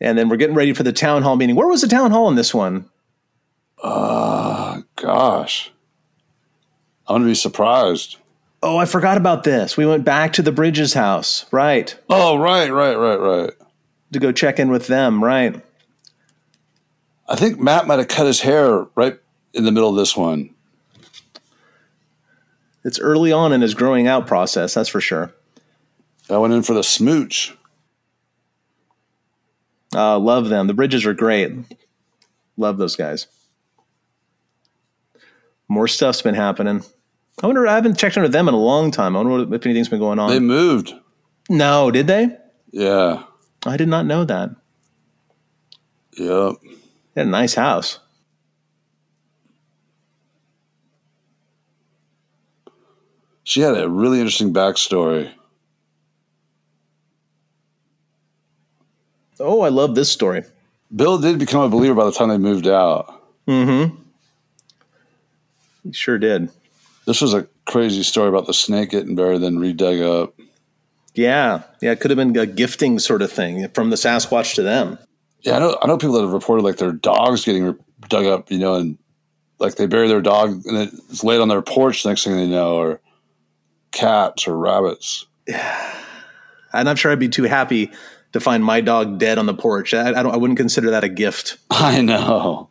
and 0.00 0.18
then 0.18 0.28
we're 0.28 0.36
getting 0.36 0.56
ready 0.56 0.72
for 0.72 0.82
the 0.82 0.92
town 0.92 1.22
hall 1.22 1.36
meeting. 1.36 1.54
Where 1.54 1.68
was 1.68 1.82
the 1.82 1.88
town 1.88 2.10
hall 2.10 2.28
in 2.28 2.34
this 2.34 2.52
one? 2.52 2.90
Uh, 3.82 4.80
gosh. 4.96 5.70
I'm 7.06 7.20
to 7.22 7.26
be 7.28 7.34
surprised. 7.34 8.16
Oh, 8.62 8.78
I 8.78 8.86
forgot 8.86 9.18
about 9.18 9.44
this. 9.44 9.76
We 9.76 9.84
went 9.84 10.04
back 10.06 10.32
to 10.32 10.42
the 10.42 10.50
Bridges 10.52 10.94
house, 10.94 11.44
right, 11.52 11.94
Oh, 12.08 12.38
right, 12.38 12.70
right, 12.72 12.94
right, 12.94 13.16
right. 13.20 13.50
to 14.12 14.18
go 14.18 14.32
check 14.32 14.58
in 14.58 14.70
with 14.70 14.86
them, 14.86 15.22
right. 15.22 15.62
I 17.28 17.36
think 17.36 17.58
Matt 17.58 17.86
might 17.86 17.98
have 17.98 18.08
cut 18.08 18.26
his 18.26 18.40
hair 18.40 18.86
right 18.94 19.18
in 19.52 19.64
the 19.64 19.72
middle 19.72 19.88
of 19.90 19.96
this 19.96 20.16
one. 20.16 20.50
It's 22.84 22.98
early 22.98 23.32
on 23.32 23.52
in 23.52 23.62
his 23.62 23.74
growing 23.74 24.06
out 24.06 24.26
process, 24.26 24.74
that's 24.74 24.90
for 24.90 25.00
sure. 25.00 25.32
I 26.28 26.36
went 26.36 26.52
in 26.52 26.62
for 26.62 26.74
the 26.74 26.82
smooch. 26.84 27.56
Uh, 29.94 30.18
love 30.18 30.48
them. 30.48 30.66
The 30.66 30.74
Bridges 30.74 31.06
are 31.06 31.14
great. 31.14 31.52
Love 32.56 32.78
those 32.78 32.96
guys. 32.96 33.26
More 35.68 35.88
stuff's 35.88 36.20
been 36.22 36.34
happening. 36.34 36.82
I 37.42 37.46
wonder. 37.46 37.66
I 37.66 37.74
haven't 37.74 37.96
checked 37.98 38.16
into 38.16 38.28
them 38.28 38.48
in 38.48 38.54
a 38.54 38.58
long 38.58 38.90
time. 38.90 39.16
I 39.16 39.22
wonder 39.22 39.54
if 39.54 39.64
anything's 39.66 39.88
been 39.88 39.98
going 39.98 40.18
on. 40.18 40.30
They 40.30 40.40
moved. 40.40 40.92
no, 41.48 41.90
did 41.90 42.06
they? 42.06 42.36
Yeah. 42.70 43.24
I 43.66 43.76
did 43.76 43.88
not 43.88 44.04
know 44.06 44.24
that. 44.24 44.50
Yep. 46.18 46.54
Had 47.16 47.26
a 47.26 47.30
nice 47.30 47.54
house. 47.54 48.00
She 53.44 53.60
had 53.60 53.76
a 53.76 53.88
really 53.88 54.18
interesting 54.18 54.52
backstory. 54.52 55.30
Oh, 59.38 59.60
I 59.60 59.68
love 59.68 59.94
this 59.94 60.10
story. 60.10 60.44
Bill 60.94 61.18
did 61.18 61.38
become 61.38 61.62
a 61.62 61.68
believer 61.68 61.94
by 61.94 62.04
the 62.04 62.12
time 62.12 62.28
they 62.28 62.38
moved 62.38 62.66
out. 62.66 63.22
Mm-hmm. 63.46 63.96
He 65.84 65.92
sure 65.92 66.18
did. 66.18 66.50
This 67.06 67.20
was 67.20 67.34
a 67.34 67.46
crazy 67.66 68.02
story 68.02 68.28
about 68.28 68.46
the 68.46 68.54
snake 68.54 68.90
getting 68.90 69.14
buried, 69.14 69.42
then 69.42 69.56
redug 69.56 70.22
up. 70.22 70.34
Yeah, 71.14 71.62
yeah. 71.80 71.92
It 71.92 72.00
could 72.00 72.10
have 72.10 72.16
been 72.16 72.36
a 72.36 72.46
gifting 72.46 72.98
sort 72.98 73.22
of 73.22 73.30
thing 73.30 73.68
from 73.68 73.90
the 73.90 73.96
Sasquatch 73.96 74.54
to 74.54 74.62
them. 74.62 74.98
Yeah, 75.44 75.56
I 75.56 75.58
know. 75.58 75.78
I 75.82 75.86
know 75.86 75.98
people 75.98 76.14
that 76.14 76.22
have 76.22 76.32
reported 76.32 76.62
like 76.62 76.76
their 76.76 76.92
dogs 76.92 77.44
getting 77.44 77.64
re- 77.64 77.74
dug 78.08 78.24
up, 78.24 78.50
you 78.50 78.58
know, 78.58 78.74
and 78.74 78.98
like 79.58 79.76
they 79.76 79.86
bury 79.86 80.08
their 80.08 80.22
dog 80.22 80.64
and 80.66 80.76
it's 80.76 81.22
laid 81.22 81.40
on 81.40 81.48
their 81.48 81.62
porch. 81.62 82.04
Next 82.04 82.24
thing 82.24 82.36
they 82.36 82.46
know, 82.46 82.76
or 82.76 83.00
cats 83.92 84.48
or 84.48 84.56
rabbits. 84.56 85.26
And 86.72 86.88
I'm 86.88 86.96
sure 86.96 87.12
I'd 87.12 87.18
be 87.18 87.28
too 87.28 87.44
happy 87.44 87.92
to 88.32 88.40
find 88.40 88.64
my 88.64 88.80
dog 88.80 89.18
dead 89.18 89.38
on 89.38 89.46
the 89.46 89.54
porch. 89.54 89.94
I, 89.94 90.08
I 90.08 90.22
don't. 90.22 90.34
I 90.34 90.36
wouldn't 90.36 90.58
consider 90.58 90.90
that 90.90 91.04
a 91.04 91.08
gift. 91.08 91.58
I 91.70 92.00
know. 92.00 92.70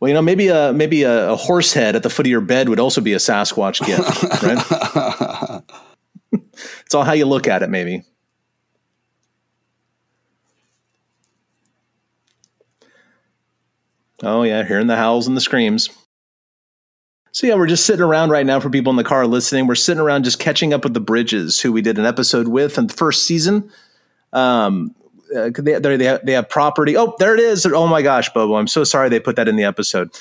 Well, 0.00 0.08
you 0.08 0.14
know, 0.14 0.22
maybe 0.22 0.48
a 0.48 0.72
maybe 0.72 1.02
a, 1.02 1.30
a 1.32 1.36
horse 1.36 1.72
head 1.72 1.94
at 1.94 2.02
the 2.02 2.10
foot 2.10 2.26
of 2.26 2.30
your 2.30 2.40
bed 2.40 2.68
would 2.68 2.80
also 2.80 3.00
be 3.00 3.12
a 3.12 3.18
Sasquatch 3.18 3.84
gift, 3.86 4.42
right? 4.42 5.62
it's 6.84 6.94
all 6.94 7.04
how 7.04 7.12
you 7.12 7.26
look 7.26 7.46
at 7.46 7.62
it, 7.62 7.70
maybe. 7.70 8.02
Oh 14.24 14.42
yeah, 14.42 14.64
hearing 14.64 14.86
the 14.86 14.96
howls 14.96 15.26
and 15.26 15.36
the 15.36 15.40
screams. 15.40 15.90
So 17.32 17.48
yeah, 17.48 17.56
we're 17.56 17.66
just 17.66 17.84
sitting 17.84 18.04
around 18.04 18.30
right 18.30 18.46
now 18.46 18.60
for 18.60 18.70
people 18.70 18.90
in 18.90 18.96
the 18.96 19.04
car 19.04 19.26
listening. 19.26 19.66
We're 19.66 19.74
sitting 19.74 20.00
around 20.00 20.22
just 20.22 20.38
catching 20.38 20.72
up 20.72 20.84
with 20.84 20.94
the 20.94 21.00
Bridges, 21.00 21.60
who 21.60 21.72
we 21.72 21.82
did 21.82 21.98
an 21.98 22.06
episode 22.06 22.46
with 22.46 22.78
in 22.78 22.86
the 22.86 22.94
first 22.94 23.24
season. 23.24 23.70
Um, 24.32 24.94
uh, 25.34 25.50
they, 25.52 25.78
they, 25.78 26.04
have, 26.04 26.24
they 26.24 26.32
have 26.32 26.48
property. 26.48 26.96
Oh, 26.96 27.16
there 27.18 27.34
it 27.34 27.40
is. 27.40 27.66
Oh 27.66 27.88
my 27.88 28.02
gosh, 28.02 28.32
Bobo. 28.32 28.54
I'm 28.54 28.68
so 28.68 28.84
sorry 28.84 29.08
they 29.08 29.18
put 29.18 29.34
that 29.34 29.48
in 29.48 29.56
the 29.56 29.64
episode. 29.64 30.16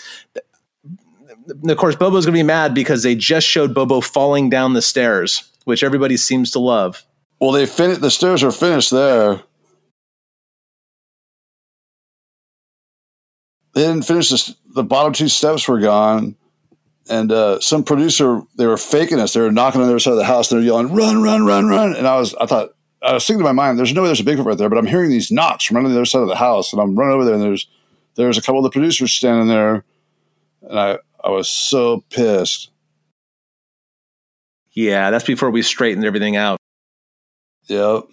Of 1.68 1.78
course, 1.78 1.96
Bobo's 1.96 2.26
going 2.26 2.34
to 2.34 2.40
be 2.40 2.44
mad 2.44 2.74
because 2.74 3.04
they 3.04 3.14
just 3.14 3.46
showed 3.46 3.76
Bobo 3.76 4.02
falling 4.02 4.50
down 4.50 4.74
the 4.74 4.82
stairs, 4.82 5.52
which 5.66 5.84
everybody 5.84 6.18
seems 6.18 6.50
to 6.52 6.60
love. 6.60 7.04
Well, 7.40 7.52
they 7.52 7.68
fin- 7.68 8.02
the 8.02 8.10
stairs 8.10 8.44
are 8.44 8.52
finished 8.52 8.90
there. 8.90 9.42
They 13.74 13.82
didn't 13.82 14.04
finish 14.06 14.30
this. 14.30 14.56
The 14.76 14.84
bottom 14.84 15.14
two 15.14 15.28
steps 15.28 15.68
were 15.68 15.80
gone. 15.80 16.36
and 17.10 17.32
uh, 17.32 17.60
some 17.60 17.84
producer 17.84 18.42
they 18.56 18.66
were 18.68 18.78
faking 18.78 19.20
us. 19.20 19.34
They 19.34 19.42
were 19.42 19.52
knocking 19.52 19.82
on 19.82 19.88
the 19.88 19.94
other 19.94 20.00
side 20.00 20.12
of 20.12 20.18
the 20.18 20.26
house. 20.26 20.50
They're 20.50 20.60
yelling, 20.62 20.94
"Run, 20.94 21.22
run, 21.22 21.46
run, 21.46 21.68
run!" 21.68 21.96
And 21.96 22.08
I 22.08 22.18
was, 22.18 22.34
I 22.36 22.46
thought, 22.46 22.70
I 23.02 23.14
was 23.14 23.26
thinking 23.26 23.42
in 23.42 23.46
my 23.46 23.52
mind, 23.52 23.78
"There's 23.78 23.94
no 23.94 24.02
way 24.04 24.08
there's 24.08 24.20
a 24.22 24.24
Bigfoot 24.24 24.46
right 24.46 24.58
there," 24.58 24.70
but 24.70 24.78
I'm 24.78 24.86
hearing 24.88 25.10
these 25.10 25.32
knocks 25.32 25.66
from 25.66 25.78
on 25.78 25.84
the 25.84 25.92
other 25.92 26.06
side 26.06 26.22
of 26.22 26.28
the 26.30 26.36
house, 26.36 26.72
and 26.72 26.82
I'm 26.82 26.96
running 26.98 27.14
over 27.16 27.26
there, 27.26 27.34
and 27.34 27.44
there's 27.44 27.68
there's 28.16 28.38
a 28.38 28.42
couple 28.42 28.60
of 28.60 28.64
the 28.64 28.70
producers 28.70 29.12
standing 29.12 29.48
there, 29.48 29.84
and 30.62 30.80
I 30.80 30.98
I 31.24 31.30
was 31.30 31.50
so 31.50 32.04
pissed. 32.10 32.70
Yeah, 34.72 35.12
that's 35.12 35.26
before 35.26 35.52
we 35.52 35.62
straightened 35.62 36.06
everything 36.06 36.36
out. 36.36 36.58
Yep. 37.68 38.04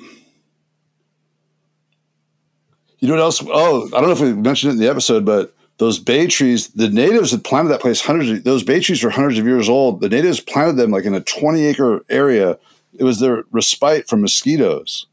You 3.01 3.09
know 3.09 3.15
what 3.15 3.23
else? 3.23 3.43
Oh, 3.47 3.87
I 3.87 4.01
don't 4.01 4.05
know 4.05 4.13
if 4.13 4.21
we 4.21 4.33
mentioned 4.35 4.71
it 4.71 4.75
in 4.75 4.81
the 4.81 4.89
episode, 4.89 5.25
but 5.25 5.55
those 5.79 5.99
bay 5.99 6.27
trees, 6.27 6.69
the 6.69 6.91
natives 6.91 7.31
had 7.31 7.43
planted 7.43 7.71
that 7.71 7.81
place 7.81 8.03
hundreds 8.03 8.31
of 8.31 8.45
those 8.45 8.63
bay 8.63 8.81
trees 8.81 9.03
were 9.03 9.11
hundreds 9.11 9.39
of 9.39 9.47
years 9.47 9.69
old. 9.69 10.01
The 10.01 10.11
natives 10.11 10.39
planted 10.39 10.77
them 10.77 10.91
like 10.91 11.05
in 11.07 11.15
a 11.15 11.23
20 11.23 11.65
acre 11.65 12.05
area. 12.11 12.59
It 12.93 13.05
was 13.05 13.19
their 13.19 13.45
respite 13.51 14.07
from 14.07 14.21
mosquitoes. 14.21 15.07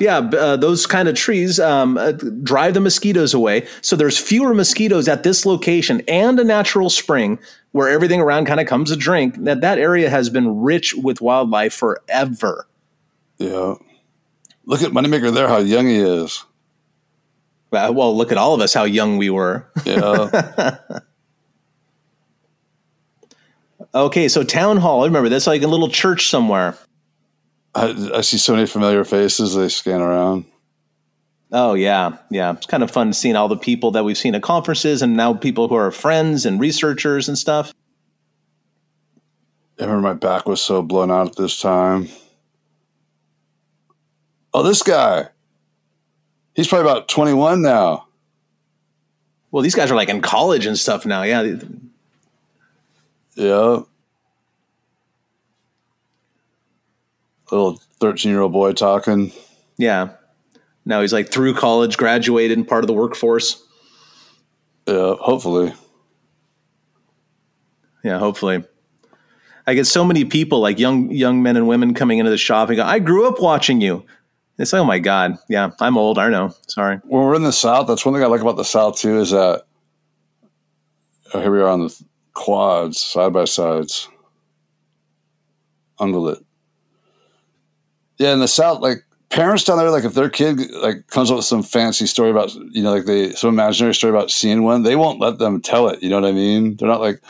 Yeah, 0.00 0.18
uh, 0.18 0.56
those 0.56 0.86
kind 0.86 1.06
of 1.08 1.14
trees 1.14 1.60
um, 1.60 1.98
uh, 1.98 2.12
drive 2.12 2.74
the 2.74 2.80
mosquitoes 2.80 3.32
away. 3.32 3.66
So 3.80 3.94
there's 3.94 4.18
fewer 4.18 4.54
mosquitoes 4.54 5.06
at 5.06 5.22
this 5.22 5.46
location 5.46 6.02
and 6.08 6.40
a 6.40 6.44
natural 6.44 6.90
spring 6.90 7.38
where 7.72 7.88
everything 7.88 8.20
around 8.20 8.46
kind 8.46 8.60
of 8.60 8.66
comes 8.66 8.90
to 8.90 8.96
drink. 8.96 9.36
That 9.44 9.60
that 9.60 9.78
area 9.78 10.10
has 10.10 10.30
been 10.30 10.62
rich 10.62 10.94
with 10.94 11.20
wildlife 11.20 11.74
forever. 11.74 12.66
Yeah. 13.38 13.74
Look 14.64 14.82
at 14.82 14.92
Moneymaker 14.92 15.32
there, 15.32 15.46
how 15.46 15.58
young 15.58 15.86
he 15.86 15.98
is. 15.98 16.44
Uh, 17.74 17.92
well, 17.92 18.16
look 18.16 18.32
at 18.32 18.38
all 18.38 18.54
of 18.54 18.60
us, 18.60 18.72
how 18.74 18.84
young 18.84 19.18
we 19.18 19.30
were. 19.30 19.66
Yeah. 19.84 20.78
okay, 23.94 24.28
so 24.28 24.42
town 24.42 24.76
hall. 24.78 25.02
I 25.02 25.06
remember 25.06 25.28
that's 25.28 25.46
like 25.46 25.62
a 25.62 25.68
little 25.68 25.88
church 25.88 26.28
somewhere. 26.28 26.76
I, 27.74 28.10
I 28.14 28.20
see 28.20 28.38
so 28.38 28.54
many 28.54 28.66
familiar 28.66 29.04
faces. 29.04 29.54
They 29.54 29.68
scan 29.68 30.00
around. 30.00 30.44
Oh 31.52 31.74
yeah, 31.74 32.16
yeah. 32.30 32.52
It's 32.52 32.66
kind 32.66 32.82
of 32.82 32.90
fun 32.90 33.12
seeing 33.12 33.36
all 33.36 33.48
the 33.48 33.56
people 33.56 33.92
that 33.92 34.04
we've 34.04 34.18
seen 34.18 34.34
at 34.34 34.42
conferences, 34.42 35.02
and 35.02 35.16
now 35.16 35.34
people 35.34 35.68
who 35.68 35.74
are 35.74 35.90
friends 35.90 36.46
and 36.46 36.60
researchers 36.60 37.28
and 37.28 37.38
stuff. 37.38 37.72
I 39.78 39.84
remember 39.84 40.08
my 40.08 40.14
back 40.14 40.46
was 40.46 40.60
so 40.60 40.82
blown 40.82 41.10
out 41.10 41.28
at 41.28 41.36
this 41.36 41.60
time. 41.60 42.08
Oh, 44.52 44.62
this 44.62 44.82
guy. 44.82 45.28
He's 46.54 46.68
probably 46.68 46.90
about 46.90 47.08
21 47.08 47.62
now. 47.62 48.06
Well, 49.50 49.62
these 49.62 49.74
guys 49.74 49.90
are 49.90 49.96
like 49.96 50.08
in 50.08 50.20
college 50.20 50.66
and 50.66 50.78
stuff 50.78 51.04
now. 51.06 51.22
Yeah. 51.22 51.54
Yeah. 53.34 53.80
Little 57.50 57.80
13 58.00 58.30
year 58.30 58.40
old 58.40 58.52
boy 58.52 58.72
talking. 58.72 59.32
Yeah. 59.76 60.10
Now 60.84 61.00
he's 61.00 61.12
like 61.12 61.30
through 61.30 61.54
college, 61.54 61.96
graduated, 61.96 62.58
and 62.58 62.66
part 62.66 62.84
of 62.84 62.88
the 62.88 62.94
workforce. 62.94 63.62
Yeah, 64.86 65.14
hopefully. 65.18 65.72
Yeah, 68.02 68.18
hopefully. 68.18 68.64
I 69.66 69.74
get 69.74 69.86
so 69.86 70.04
many 70.04 70.26
people, 70.26 70.60
like 70.60 70.78
young 70.78 71.10
young 71.10 71.42
men 71.42 71.56
and 71.56 71.66
women, 71.66 71.94
coming 71.94 72.18
into 72.18 72.30
the 72.30 72.36
shop 72.36 72.68
and 72.68 72.76
go, 72.76 72.84
"I 72.84 72.98
grew 72.98 73.26
up 73.26 73.40
watching 73.40 73.80
you." 73.80 74.04
It's 74.58 74.72
like, 74.72 74.80
oh 74.80 74.84
my 74.84 75.00
god, 75.00 75.38
yeah, 75.48 75.70
I'm 75.80 75.98
old. 75.98 76.18
I 76.18 76.28
know. 76.28 76.54
Sorry. 76.68 76.98
When 77.04 77.24
we're 77.24 77.34
in 77.34 77.42
the 77.42 77.52
South, 77.52 77.88
that's 77.88 78.04
one 78.04 78.14
thing 78.14 78.22
I 78.22 78.26
like 78.26 78.40
about 78.40 78.56
the 78.56 78.64
South 78.64 78.98
too 78.98 79.18
is 79.18 79.30
that 79.30 79.64
oh, 81.32 81.40
here 81.40 81.50
we 81.50 81.60
are 81.60 81.68
on 81.68 81.80
the 81.80 82.04
quads, 82.34 83.02
side 83.02 83.32
by 83.32 83.46
sides, 83.46 84.08
ungulate. 85.98 86.44
Yeah, 88.18 88.32
in 88.32 88.38
the 88.38 88.48
South, 88.48 88.80
like 88.80 89.04
parents 89.30 89.64
down 89.64 89.78
there, 89.78 89.90
like 89.90 90.04
if 90.04 90.14
their 90.14 90.30
kid 90.30 90.60
like 90.74 91.08
comes 91.08 91.30
up 91.30 91.38
with 91.38 91.44
some 91.44 91.64
fancy 91.64 92.06
story 92.06 92.30
about, 92.30 92.54
you 92.54 92.82
know, 92.82 92.92
like 92.92 93.06
they 93.06 93.32
some 93.32 93.48
imaginary 93.48 93.94
story 93.94 94.12
about 94.12 94.30
seeing 94.30 94.62
one, 94.62 94.84
they 94.84 94.94
won't 94.94 95.20
let 95.20 95.38
them 95.38 95.60
tell 95.60 95.88
it. 95.88 96.00
You 96.00 96.10
know 96.10 96.20
what 96.20 96.28
I 96.28 96.32
mean? 96.32 96.76
They're 96.76 96.88
not 96.88 97.00
like, 97.00 97.20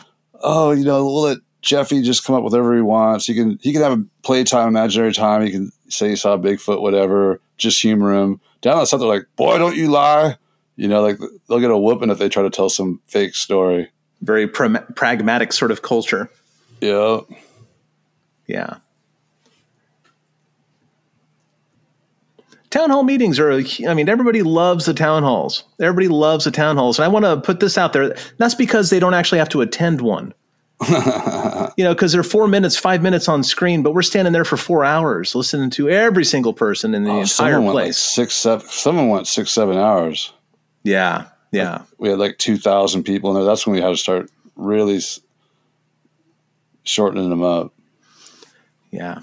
oh, 0.41 0.71
you 0.71 0.85
know, 0.85 1.03
we'll 1.03 1.21
let 1.21 1.39
Jeffy 1.63 2.03
just 2.03 2.23
come 2.23 2.35
up 2.35 2.43
with 2.43 2.53
whatever 2.53 2.75
he 2.75 2.81
wants. 2.81 3.25
He 3.25 3.33
can 3.33 3.57
he 3.61 3.73
can 3.73 3.81
have 3.81 3.99
a 3.99 4.05
playtime, 4.21 4.67
imaginary 4.67 5.13
time. 5.13 5.41
He 5.41 5.51
can 5.51 5.71
say 5.87 6.09
you 6.09 6.15
saw 6.15 6.37
Bigfoot, 6.37 6.81
whatever. 6.81 7.41
Just 7.57 7.81
humor 7.81 8.13
him. 8.13 8.39
Down 8.61 8.79
the 8.79 8.85
south, 8.85 8.99
they're 8.99 9.09
like, 9.09 9.27
boy, 9.35 9.57
don't 9.57 9.75
you 9.75 9.89
lie. 9.89 10.37
You 10.75 10.87
know, 10.87 11.01
like 11.01 11.17
they'll 11.47 11.59
get 11.59 11.71
a 11.71 11.77
whooping 11.77 12.09
if 12.09 12.17
they 12.17 12.29
try 12.29 12.43
to 12.43 12.49
tell 12.49 12.69
some 12.69 12.99
fake 13.07 13.35
story. 13.35 13.91
Very 14.21 14.47
pra- 14.47 14.85
pragmatic 14.95 15.53
sort 15.53 15.71
of 15.71 15.81
culture. 15.81 16.29
Yeah. 16.81 17.21
Yeah. 18.47 18.77
Town 22.69 22.89
hall 22.89 23.03
meetings 23.03 23.39
are, 23.39 23.53
I 23.53 23.93
mean, 23.93 24.09
everybody 24.09 24.41
loves 24.41 24.85
the 24.85 24.93
town 24.93 25.23
halls. 25.23 25.63
Everybody 25.79 26.09
loves 26.09 26.43
the 26.43 26.51
town 26.51 26.75
halls. 26.75 26.99
And 26.99 27.05
I 27.05 27.07
want 27.07 27.23
to 27.23 27.39
put 27.39 27.61
this 27.61 27.77
out 27.77 27.93
there. 27.93 28.17
That's 28.37 28.55
because 28.55 28.89
they 28.89 28.99
don't 28.99 29.13
actually 29.13 29.37
have 29.39 29.47
to 29.49 29.61
attend 29.61 30.01
one. 30.01 30.33
You 31.77 31.83
know, 31.83 31.93
because 31.93 32.11
they're 32.11 32.23
four 32.23 32.47
minutes, 32.47 32.75
five 32.77 33.01
minutes 33.01 33.27
on 33.29 33.43
screen, 33.43 33.81
but 33.83 33.93
we're 33.93 34.01
standing 34.01 34.33
there 34.33 34.43
for 34.45 34.57
four 34.57 34.83
hours 34.83 35.33
listening 35.35 35.69
to 35.71 35.89
every 35.89 36.25
single 36.25 36.53
person 36.53 36.93
in 36.93 37.03
the 37.03 37.09
Oh, 37.11 37.19
entire 37.21 37.27
someone 37.53 37.63
went 37.65 37.75
like 37.75 37.83
place. 37.85 37.97
six, 37.97 38.35
seven. 38.35 38.67
Someone 38.67 39.09
went 39.09 39.27
six, 39.27 39.51
seven 39.51 39.77
hours. 39.77 40.33
yeah. 40.83 41.27
Yeah. 41.51 41.83
We 41.99 42.09
had 42.09 42.19
like 42.19 42.37
two 42.37 42.57
thousand 42.57 43.03
people 43.03 43.29
in 43.29 43.35
there. 43.37 43.45
That's 43.45 43.65
when 43.65 43.75
we 43.77 43.81
had 43.81 43.89
to 43.89 43.95
start 43.97 44.29
really 44.57 44.99
shortening 46.83 47.29
them 47.29 47.43
up. 47.43 47.71
Yeah. 48.91 49.21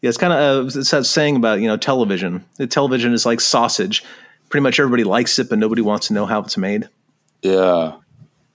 Yeah, 0.00 0.08
it's 0.10 0.18
kind 0.18 0.32
of 0.32 0.66
uh, 0.76 0.78
it's 0.78 0.90
that 0.92 1.06
saying 1.06 1.34
about 1.36 1.60
you 1.60 1.66
know 1.66 1.76
television. 1.76 2.44
The 2.56 2.68
television 2.68 3.12
is 3.12 3.26
like 3.26 3.40
sausage. 3.40 4.04
Pretty 4.48 4.62
much 4.62 4.78
everybody 4.78 5.02
likes 5.02 5.38
it, 5.40 5.48
but 5.48 5.58
nobody 5.58 5.82
wants 5.82 6.06
to 6.06 6.14
know 6.14 6.24
how 6.24 6.40
it's 6.40 6.56
made. 6.56 6.88
Yeah, 7.42 7.96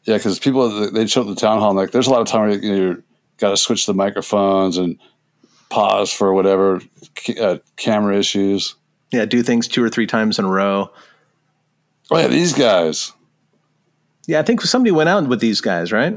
yeah, 0.05 0.17
because 0.17 0.39
people 0.39 0.91
they 0.91 1.07
show 1.07 1.21
up 1.21 1.27
the 1.27 1.35
town 1.35 1.59
hall 1.59 1.69
and 1.69 1.77
like 1.77 1.91
there's 1.91 2.07
a 2.07 2.11
lot 2.11 2.21
of 2.21 2.27
time 2.27 2.49
where 2.49 2.59
you 2.59 2.75
know, 2.75 3.01
got 3.37 3.49
to 3.49 3.57
switch 3.57 3.85
the 3.85 3.93
microphones 3.93 4.77
and 4.77 4.97
pause 5.69 6.11
for 6.11 6.33
whatever 6.33 6.81
uh, 7.39 7.57
camera 7.77 8.17
issues. 8.17 8.75
Yeah, 9.11 9.25
do 9.25 9.43
things 9.43 9.67
two 9.67 9.83
or 9.83 9.89
three 9.89 10.07
times 10.07 10.39
in 10.39 10.45
a 10.45 10.49
row. 10.49 10.91
Oh 12.11 12.19
yeah, 12.19 12.27
these 12.27 12.53
guys. 12.53 13.13
Yeah, 14.27 14.39
I 14.39 14.43
think 14.43 14.61
somebody 14.61 14.91
went 14.91 15.09
out 15.09 15.27
with 15.27 15.39
these 15.39 15.61
guys, 15.61 15.91
right? 15.91 16.15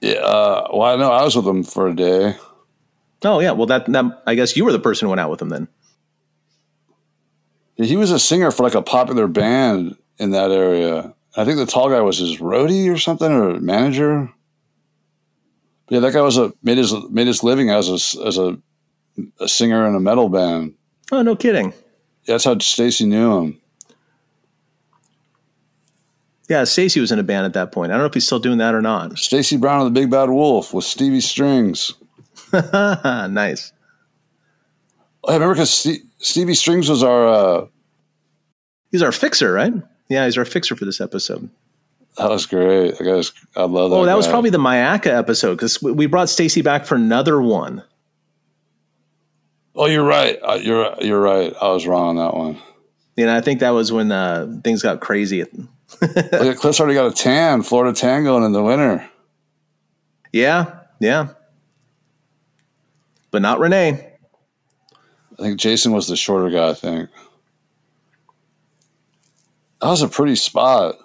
Yeah, 0.00 0.14
uh, 0.14 0.68
well 0.72 0.82
I 0.82 0.96
know 0.96 1.12
I 1.12 1.24
was 1.24 1.36
with 1.36 1.44
them 1.44 1.62
for 1.62 1.88
a 1.88 1.94
day. 1.94 2.36
Oh 3.22 3.40
yeah, 3.40 3.52
well 3.52 3.66
that, 3.66 3.86
that 3.86 4.22
I 4.26 4.34
guess 4.34 4.56
you 4.56 4.64
were 4.64 4.72
the 4.72 4.78
person 4.78 5.06
who 5.06 5.10
went 5.10 5.20
out 5.20 5.30
with 5.30 5.38
them 5.38 5.50
then. 5.50 5.68
He 7.76 7.96
was 7.96 8.12
a 8.12 8.18
singer 8.18 8.50
for 8.50 8.62
like 8.62 8.74
a 8.74 8.82
popular 8.82 9.26
band 9.26 9.96
in 10.18 10.30
that 10.30 10.50
area. 10.50 11.13
I 11.36 11.44
think 11.44 11.58
the 11.58 11.66
tall 11.66 11.88
guy 11.90 12.00
was 12.00 12.18
his 12.18 12.38
roadie 12.38 12.92
or 12.92 12.98
something 12.98 13.30
or 13.30 13.58
manager. 13.60 14.30
But 15.86 15.94
yeah, 15.94 16.00
that 16.00 16.12
guy 16.12 16.20
was 16.20 16.38
a 16.38 16.52
made 16.62 16.78
his 16.78 16.94
made 17.10 17.26
his 17.26 17.42
living 17.42 17.70
as 17.70 17.88
a 17.88 18.26
as 18.26 18.38
a, 18.38 18.56
a 19.40 19.48
singer 19.48 19.86
in 19.86 19.94
a 19.94 20.00
metal 20.00 20.28
band. 20.28 20.74
Oh 21.12 21.22
no, 21.22 21.36
kidding. 21.36 21.72
That's 22.26 22.44
how 22.44 22.58
Stacy 22.58 23.04
knew 23.04 23.38
him. 23.38 23.60
Yeah, 26.48 26.64
Stacy 26.64 27.00
was 27.00 27.10
in 27.10 27.18
a 27.18 27.22
band 27.22 27.46
at 27.46 27.54
that 27.54 27.72
point. 27.72 27.90
I 27.90 27.94
don't 27.94 28.02
know 28.02 28.06
if 28.06 28.14
he's 28.14 28.26
still 28.26 28.38
doing 28.38 28.58
that 28.58 28.74
or 28.74 28.82
not. 28.82 29.18
Stacy 29.18 29.56
Brown 29.56 29.80
and 29.80 29.94
the 29.94 30.00
Big 30.00 30.10
Bad 30.10 30.28
Wolf 30.28 30.74
with 30.74 30.84
Stevie 30.84 31.20
Strings. 31.20 31.94
nice. 32.52 33.72
Oh, 35.22 35.30
I 35.30 35.34
remember 35.34 35.54
because 35.54 35.88
Stevie 36.18 36.54
Strings 36.54 36.88
was 36.88 37.02
our. 37.02 37.26
Uh, 37.28 37.66
He's 38.90 39.02
our 39.02 39.12
fixer, 39.12 39.52
right? 39.52 39.72
Yeah, 40.08 40.24
he's 40.24 40.36
our 40.38 40.44
fixer 40.44 40.76
for 40.76 40.84
this 40.84 41.00
episode. 41.00 41.48
that 42.18 42.30
was 42.30 42.46
great. 42.46 42.98
That 42.98 43.04
guy's, 43.04 43.32
I 43.56 43.62
love 43.62 43.90
that. 43.90 43.96
Oh, 43.96 44.04
that 44.04 44.16
was 44.16 44.28
probably 44.28 44.50
the 44.50 44.58
Myakka 44.58 45.06
episode 45.16 45.54
because 45.56 45.82
we 45.82 46.06
brought 46.06 46.28
Stacy 46.28 46.62
back 46.62 46.84
for 46.84 46.94
another 46.94 47.40
one. 47.40 47.82
Oh, 49.74 49.86
you're 49.86 50.04
right. 50.04 50.38
Uh, 50.42 50.58
you're 50.62 50.94
you're 51.00 51.20
right. 51.20 51.52
I 51.60 51.68
was 51.70 51.86
wrong 51.86 52.10
on 52.10 52.16
that 52.16 52.34
one. 52.36 52.58
You 53.16 53.26
know, 53.26 53.36
I 53.36 53.40
think 53.40 53.60
that 53.60 53.70
was 53.70 53.90
when 53.92 54.12
uh, 54.12 54.60
things 54.62 54.82
got 54.82 55.00
crazy. 55.00 55.42
Look 56.00 56.58
Cliff's 56.58 56.80
already 56.80 56.94
got 56.94 57.06
a 57.06 57.12
tan, 57.14 57.62
Florida 57.62 57.92
tan 57.92 58.24
going 58.24 58.44
in 58.44 58.52
the 58.52 58.62
winter. 58.62 59.08
yeah, 60.32 60.80
yeah. 61.00 61.28
But 63.30 63.42
not 63.42 63.58
Ranae. 63.58 64.12
I 65.38 65.42
think 65.42 65.58
Jason 65.58 65.90
was 65.92 66.06
the 66.06 66.14
shorter 66.16 66.50
guy. 66.50 66.70
I 66.70 66.74
think 66.74 67.10
that 69.84 69.90
was 69.90 70.00
a 70.00 70.08
pretty 70.08 70.34
spot. 70.34 70.96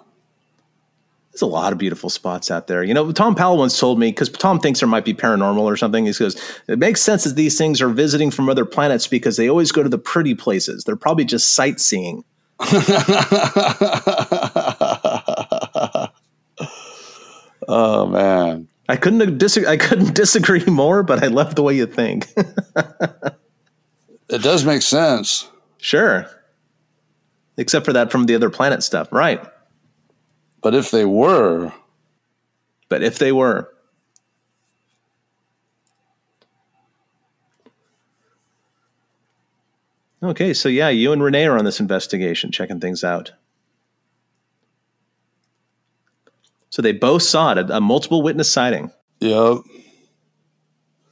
There's 1.32 1.42
a 1.42 1.46
lot 1.46 1.72
of 1.72 1.78
beautiful 1.78 2.08
spots 2.08 2.50
out 2.50 2.66
there. 2.66 2.82
You 2.82 2.94
know, 2.94 3.12
Tom 3.12 3.34
Powell 3.34 3.58
once 3.58 3.78
told 3.78 3.98
me 3.98 4.08
because 4.08 4.30
Tom 4.30 4.58
thinks 4.58 4.80
there 4.80 4.88
might 4.88 5.04
be 5.04 5.12
paranormal 5.12 5.60
or 5.60 5.76
something. 5.76 6.06
He 6.06 6.12
goes, 6.14 6.40
"It 6.66 6.78
makes 6.78 7.02
sense 7.02 7.24
that 7.24 7.36
these 7.36 7.58
things 7.58 7.82
are 7.82 7.90
visiting 7.90 8.30
from 8.30 8.48
other 8.48 8.64
planets 8.64 9.06
because 9.06 9.36
they 9.36 9.50
always 9.50 9.70
go 9.70 9.82
to 9.82 9.90
the 9.90 9.98
pretty 9.98 10.34
places. 10.34 10.84
They're 10.84 10.96
probably 10.96 11.26
just 11.26 11.50
sightseeing." 11.50 12.24
oh 17.68 18.06
man, 18.06 18.66
I 18.88 18.96
couldn't 18.96 19.36
disagree. 19.36 19.68
I 19.68 19.76
couldn't 19.76 20.14
disagree 20.24 20.64
more, 20.64 21.02
but 21.02 21.22
I 21.22 21.26
love 21.26 21.54
the 21.54 21.62
way 21.62 21.76
you 21.76 21.84
think. 21.84 22.28
It 24.32 24.42
does 24.42 24.64
make 24.64 24.82
sense. 24.82 25.48
sure, 25.78 26.26
except 27.56 27.84
for 27.84 27.92
that 27.92 28.10
from 28.10 28.26
the 28.26 28.34
other 28.34 28.50
planet 28.50 28.82
stuff, 28.82 29.12
right? 29.12 29.42
But 30.62 30.74
if 30.74 30.90
they 30.90 31.04
were, 31.04 31.72
But 32.88 33.02
if 33.02 33.18
they 33.18 33.32
were, 33.32 33.72
okay, 40.22 40.52
so 40.54 40.68
yeah, 40.68 40.88
you 40.88 41.12
and 41.12 41.22
Ranae 41.22 41.50
are 41.50 41.58
on 41.58 41.64
this 41.64 41.80
investigation, 41.80 42.52
checking 42.52 42.80
things 42.80 43.04
out. 43.04 43.32
So 46.70 46.82
they 46.82 46.92
both 46.92 47.22
saw 47.22 47.52
it, 47.52 47.58
a, 47.58 47.76
a 47.76 47.80
multiple 47.80 48.22
witness 48.22 48.50
sighting. 48.50 48.92
yep. 49.20 49.58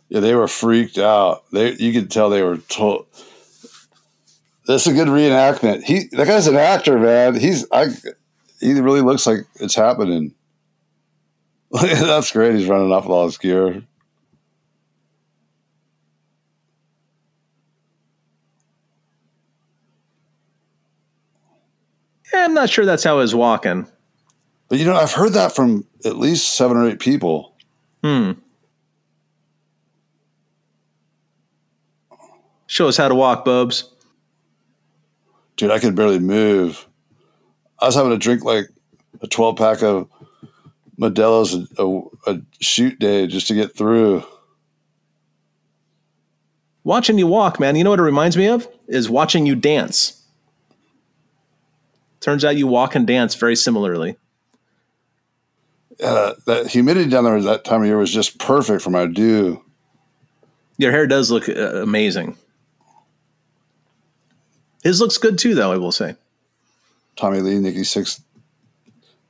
Yeah, 0.09 0.21
they 0.21 0.35
were 0.35 0.49
freaked 0.49 0.97
out. 0.97 1.45
They 1.53 1.73
you 1.75 1.93
could 1.93 2.11
tell 2.11 2.31
they 2.31 2.43
were 2.43 2.57
told 2.57 3.07
this 4.69 4.87
is 4.87 4.93
a 4.93 4.95
good 4.95 5.09
reenactment. 5.09 5.83
He 5.83 6.09
that 6.13 6.27
guy's 6.27 6.47
an 6.47 6.57
actor, 6.57 6.99
man. 6.99 7.35
He's 7.35 7.67
I 7.73 7.87
he 8.61 8.79
really 8.79 9.01
looks 9.01 9.27
like 9.27 9.41
it's 9.57 9.75
happening. 9.75 10.35
That's 11.73 12.31
great. 12.31 12.55
He's 12.55 12.69
running 12.69 12.93
off 12.93 13.05
with 13.05 13.13
all 13.13 13.25
his 13.27 13.39
gear. 13.39 13.83
Yeah, 22.33 22.45
I'm 22.45 22.53
not 22.53 22.69
sure 22.69 22.85
that's 22.85 23.05
how 23.05 23.17
was 23.17 23.35
walking. 23.35 23.87
But 24.69 24.79
you 24.79 24.85
know, 24.85 24.95
I've 24.95 25.13
heard 25.13 25.33
that 25.33 25.57
from 25.57 25.87
at 26.05 26.19
least 26.19 26.57
seven 26.57 26.77
or 26.77 26.87
eight 26.87 26.99
people. 26.99 27.55
Hmm. 28.05 28.33
Show 32.67 32.87
us 32.87 32.99
how 32.99 33.09
to 33.09 33.15
walk, 33.15 33.47
Bubs. 33.47 33.91
Dude, 35.59 35.73
I 35.73 35.81
could 35.81 35.97
barely 35.97 36.21
move. 36.21 36.89
I 37.81 37.87
was 37.87 37.97
having 37.97 38.13
to 38.13 38.17
drink 38.17 38.45
like 38.45 38.69
a 39.21 39.27
12 39.27 39.57
pack 39.57 39.83
of 39.83 40.09
Modelo's 40.99 41.55
a, 41.79 42.31
a, 42.33 42.41
shoot 42.61 42.99
day 42.99 43.27
just 43.27 43.49
to 43.49 43.55
get 43.55 43.77
through. 43.77 44.25
Watching 46.85 47.19
you 47.19 47.27
walk, 47.27 47.59
man, 47.59 47.75
you 47.75 47.83
know 47.83 47.91
what 47.91 47.99
it 47.99 48.05
reminds 48.05 48.37
me 48.37 48.47
of? 48.47 48.69
Is 48.87 49.11
watching 49.11 49.47
you 49.47 49.57
dance. 49.57 50.25
Turns 52.21 52.45
out 52.45 52.57
you 52.57 52.69
walk 52.69 52.95
and 52.95 53.07
dance 53.07 53.35
very 53.35 53.57
similarly. 53.57 54.17
Uh, 56.03 56.35
that 56.47 56.69
humidity 56.69 57.11
down 57.11 57.25
there 57.25 57.37
at 57.37 57.43
that 57.43 57.65
time 57.65 57.81
of 57.81 57.87
year 57.89 57.99
was 57.99 58.13
just 58.13 58.39
perfect 58.39 58.83
for 58.83 58.91
my 58.91 59.07
do. 59.07 59.65
Your 60.77 60.93
hair 60.93 61.09
does 61.09 61.33
look 61.33 61.49
uh, 61.49 61.83
amazing. 61.83 62.37
His 64.83 65.01
looks 65.01 65.19
good 65.19 65.39
too, 65.39 65.55
though, 65.55 65.73
I 65.73 65.77
will 65.77 65.93
say. 65.93 66.17
Tommy 67.17 67.41
Lee, 67.41 67.59
Nikki 67.59 67.81
Sixx, 67.81 68.21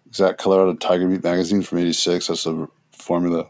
exact 0.07 0.39
color 0.39 0.63
out 0.63 0.69
of 0.69 0.79
Tiger 0.79 1.09
Beat 1.09 1.25
magazine 1.25 1.63
from 1.63 1.79
'86. 1.79 2.27
That's 2.27 2.45
the 2.45 2.69
formula. 2.93 3.49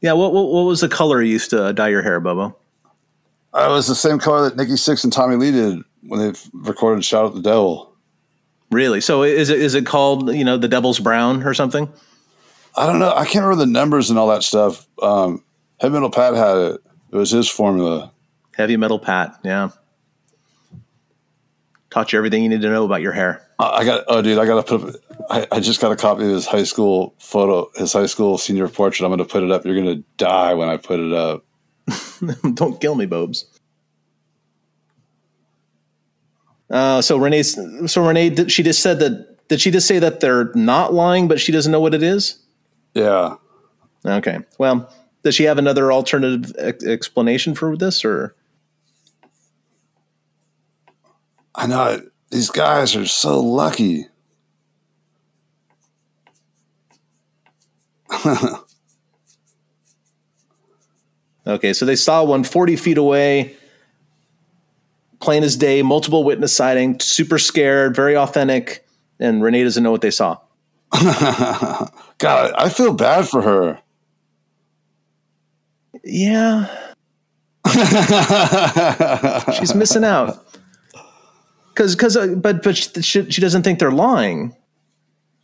Yeah, 0.00 0.14
what, 0.14 0.32
what, 0.32 0.50
what 0.50 0.62
was 0.62 0.80
the 0.80 0.88
color 0.88 1.22
you 1.22 1.32
used 1.32 1.50
to 1.50 1.72
dye 1.72 1.88
your 1.88 2.02
hair, 2.02 2.20
Bobo? 2.20 2.56
Uh, 3.52 3.68
it 3.68 3.72
was 3.72 3.86
the 3.86 3.94
same 3.94 4.18
color 4.18 4.48
that 4.48 4.56
Nikki 4.56 4.72
Sixx 4.72 5.04
and 5.04 5.12
Tommy 5.12 5.36
Lee 5.36 5.50
did 5.50 5.82
when 6.02 6.20
they 6.20 6.38
recorded 6.52 7.04
"Shout 7.04 7.26
at 7.26 7.34
the 7.34 7.42
Devil." 7.42 7.94
Really? 8.70 9.00
So 9.00 9.22
is 9.22 9.50
it 9.50 9.60
is 9.60 9.74
it 9.74 9.86
called 9.86 10.34
you 10.34 10.44
know 10.44 10.56
the 10.56 10.68
Devil's 10.68 11.00
Brown 11.00 11.42
or 11.42 11.54
something? 11.54 11.88
I 12.76 12.86
don't 12.86 13.00
know. 13.00 13.12
I 13.12 13.24
can't 13.24 13.44
remember 13.44 13.64
the 13.64 13.70
numbers 13.70 14.10
and 14.10 14.18
all 14.18 14.28
that 14.28 14.44
stuff. 14.44 14.86
Um, 15.02 15.42
Heavy 15.80 15.94
Metal 15.94 16.10
Pat 16.10 16.34
had 16.34 16.56
it. 16.56 16.80
It 17.12 17.16
was 17.16 17.30
his 17.30 17.48
formula. 17.48 18.12
Heavy 18.56 18.76
Metal 18.76 18.98
Pat. 18.98 19.38
Yeah. 19.42 19.70
Taught 21.90 22.12
you 22.12 22.18
everything 22.18 22.44
you 22.44 22.48
need 22.48 22.62
to 22.62 22.70
know 22.70 22.84
about 22.84 23.02
your 23.02 23.12
hair. 23.12 23.46
I 23.58 23.84
got. 23.84 24.04
Oh, 24.06 24.22
dude, 24.22 24.38
I 24.38 24.46
got 24.46 24.64
to 24.64 24.78
put. 24.78 25.04
I, 25.28 25.46
I 25.52 25.60
just 25.60 25.80
got 25.80 25.90
a 25.90 25.96
copy 25.96 26.22
of 26.22 26.30
his 26.30 26.46
high 26.46 26.62
school 26.62 27.14
photo, 27.18 27.68
his 27.74 27.92
high 27.92 28.06
school 28.06 28.38
senior 28.38 28.68
portrait. 28.68 29.04
I'm 29.04 29.10
going 29.10 29.18
to 29.18 29.24
put 29.24 29.42
it 29.42 29.50
up. 29.50 29.64
You're 29.64 29.74
going 29.74 29.98
to 29.98 30.04
die 30.16 30.54
when 30.54 30.68
I 30.68 30.76
put 30.76 31.00
it 31.00 31.12
up. 31.12 31.44
Don't 32.54 32.80
kill 32.80 32.94
me, 32.94 33.06
Bobes. 33.06 33.46
Uh, 36.70 37.02
so 37.02 37.18
Ranae, 37.18 37.44
so 37.90 38.02
Ranae, 38.02 38.34
did, 38.34 38.52
she 38.52 38.62
just 38.62 38.80
said 38.80 39.00
that. 39.00 39.48
Did 39.48 39.60
she 39.60 39.72
just 39.72 39.88
say 39.88 39.98
that 39.98 40.20
they're 40.20 40.52
not 40.54 40.94
lying, 40.94 41.26
but 41.26 41.40
she 41.40 41.50
doesn't 41.50 41.72
know 41.72 41.80
what 41.80 41.92
it 41.92 42.04
is? 42.04 42.38
Yeah. 42.94 43.34
Okay. 44.06 44.38
Well, 44.58 44.88
does 45.24 45.34
she 45.34 45.42
have 45.44 45.58
another 45.58 45.92
alternative 45.92 46.54
ex- 46.56 46.84
explanation 46.84 47.56
for 47.56 47.76
this, 47.76 48.04
or 48.04 48.36
I 51.54 51.66
know 51.66 52.00
these 52.30 52.50
guys 52.50 52.94
are 52.96 53.06
so 53.06 53.40
lucky. 53.40 54.06
okay? 61.46 61.72
So 61.72 61.86
they 61.86 61.96
saw 61.96 62.24
one 62.24 62.44
40 62.44 62.76
feet 62.76 62.98
away, 62.98 63.56
plain 65.20 65.42
as 65.42 65.56
day, 65.56 65.82
multiple 65.82 66.24
witness 66.24 66.54
sighting, 66.54 67.00
super 67.00 67.38
scared, 67.38 67.96
very 67.96 68.16
authentic, 68.16 68.86
and 69.18 69.42
Ranae 69.42 69.64
doesn't 69.64 69.82
know 69.82 69.90
what 69.90 70.02
they 70.02 70.10
saw. 70.10 70.38
God, 70.92 72.52
I 72.56 72.68
feel 72.68 72.92
bad 72.94 73.28
for 73.28 73.42
her. 73.42 73.80
Yeah, 76.02 76.66
she's 79.58 79.74
missing 79.74 80.04
out. 80.04 80.49
Because, 81.74 81.94
because, 81.96 82.16
uh, 82.16 82.34
but, 82.34 82.62
but 82.62 82.76
she, 82.76 83.30
she 83.30 83.40
doesn't 83.40 83.62
think 83.62 83.78
they're 83.78 83.90
lying. 83.90 84.54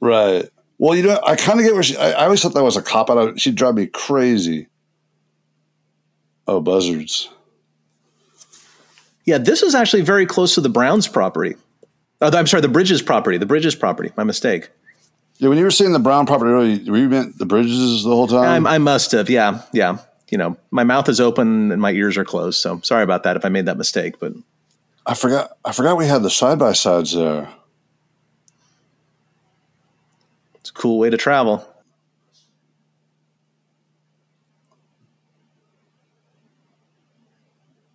right. 0.00 0.48
Well, 0.78 0.94
you 0.94 1.04
know, 1.04 1.18
I 1.26 1.36
kind 1.36 1.58
of 1.58 1.64
get 1.64 1.72
where 1.72 1.82
she. 1.82 1.96
I, 1.96 2.10
I 2.10 2.24
always 2.24 2.42
thought 2.42 2.52
that 2.52 2.62
was 2.62 2.76
a 2.76 2.82
cop 2.82 3.08
out. 3.08 3.40
She'd 3.40 3.54
drive 3.54 3.76
me 3.76 3.86
crazy. 3.86 4.66
Oh, 6.46 6.60
buzzards. 6.60 7.30
Yeah, 9.24 9.38
this 9.38 9.62
is 9.62 9.74
actually 9.74 10.02
very 10.02 10.26
close 10.26 10.54
to 10.56 10.60
the 10.60 10.68
Browns 10.68 11.08
property. 11.08 11.54
Oh, 12.20 12.30
I'm 12.30 12.46
sorry, 12.46 12.60
the 12.60 12.68
Bridges 12.68 13.00
property. 13.00 13.38
The 13.38 13.46
Bridges 13.46 13.74
property. 13.74 14.12
My 14.18 14.24
mistake. 14.24 14.68
Yeah, 15.38 15.48
when 15.48 15.56
you 15.58 15.64
were 15.64 15.70
saying 15.70 15.92
the 15.92 15.98
brown 15.98 16.26
property 16.26 16.50
earlier, 16.50 16.90
were 16.90 16.98
you 16.98 17.08
meant 17.08 17.38
the 17.38 17.44
bridges 17.46 18.04
the 18.04 18.10
whole 18.10 18.26
time? 18.26 18.66
I, 18.66 18.76
I 18.76 18.78
must 18.78 19.12
have. 19.12 19.28
Yeah, 19.28 19.62
yeah. 19.72 19.98
You 20.30 20.38
know, 20.38 20.56
my 20.70 20.84
mouth 20.84 21.08
is 21.08 21.20
open 21.20 21.72
and 21.72 21.80
my 21.80 21.92
ears 21.92 22.16
are 22.16 22.24
closed. 22.24 22.60
So 22.60 22.80
sorry 22.82 23.02
about 23.02 23.22
that 23.24 23.36
if 23.36 23.44
I 23.44 23.48
made 23.48 23.66
that 23.66 23.76
mistake. 23.76 24.18
But 24.18 24.32
I 25.06 25.14
forgot. 25.14 25.56
I 25.64 25.72
forgot 25.72 25.96
we 25.96 26.06
had 26.06 26.22
the 26.22 26.30
side 26.30 26.58
by 26.58 26.72
sides 26.72 27.14
there. 27.14 27.48
it's 30.56 30.70
a 30.70 30.72
cool 30.72 30.98
way 30.98 31.10
to 31.10 31.16
travel. 31.16 31.64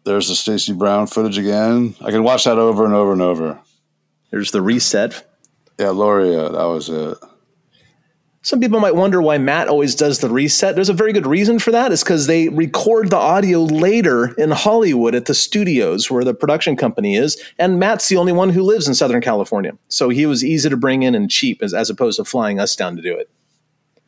There's 0.05 0.29
the 0.29 0.35
Stacy 0.35 0.71
Brown 0.71 1.07
footage 1.07 1.37
again. 1.37 1.95
I 1.99 2.11
can 2.11 2.23
watch 2.23 2.45
that 2.45 2.57
over 2.57 2.85
and 2.85 2.93
over 2.93 3.11
and 3.11 3.21
over. 3.21 3.59
There's 4.31 4.51
the 4.51 4.61
reset. 4.61 5.27
Yeah, 5.77 5.89
Loria, 5.89 6.49
that 6.49 6.63
was 6.63 6.87
it. 6.89 7.17
Some 8.43 8.59
people 8.59 8.79
might 8.79 8.95
wonder 8.95 9.21
why 9.21 9.37
Matt 9.37 9.67
always 9.67 9.93
does 9.93 10.19
the 10.19 10.29
reset. 10.29 10.73
There's 10.73 10.89
a 10.89 10.93
very 10.93 11.13
good 11.13 11.27
reason 11.27 11.59
for 11.59 11.69
that. 11.71 11.91
It's 11.91 12.03
because 12.03 12.25
they 12.25 12.49
record 12.49 13.11
the 13.11 13.17
audio 13.17 13.61
later 13.63 14.33
in 14.33 14.49
Hollywood 14.49 15.13
at 15.13 15.25
the 15.25 15.35
studios 15.35 16.09
where 16.09 16.23
the 16.23 16.33
production 16.33 16.75
company 16.75 17.15
is. 17.15 17.39
And 17.59 17.79
Matt's 17.79 18.09
the 18.09 18.17
only 18.17 18.31
one 18.31 18.49
who 18.49 18.63
lives 18.63 18.87
in 18.87 18.95
Southern 18.95 19.21
California. 19.21 19.73
So 19.89 20.09
he 20.09 20.25
was 20.25 20.43
easy 20.43 20.69
to 20.69 20.77
bring 20.77 21.03
in 21.03 21.13
and 21.13 21.29
cheap 21.29 21.61
as, 21.61 21.71
as 21.71 21.91
opposed 21.91 22.17
to 22.17 22.25
flying 22.25 22.59
us 22.59 22.75
down 22.75 22.95
to 22.95 23.01
do 23.03 23.15
it. 23.15 23.29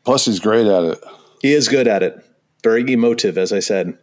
Plus, 0.04 0.26
he's 0.26 0.40
great 0.40 0.66
at 0.66 0.84
it. 0.84 1.04
He 1.44 1.54
is 1.54 1.68
good 1.68 1.88
at 1.88 2.02
it. 2.02 2.26
Very 2.64 2.92
emotive, 2.92 3.38
as 3.38 3.54
I 3.54 3.60
said. 3.60 4.00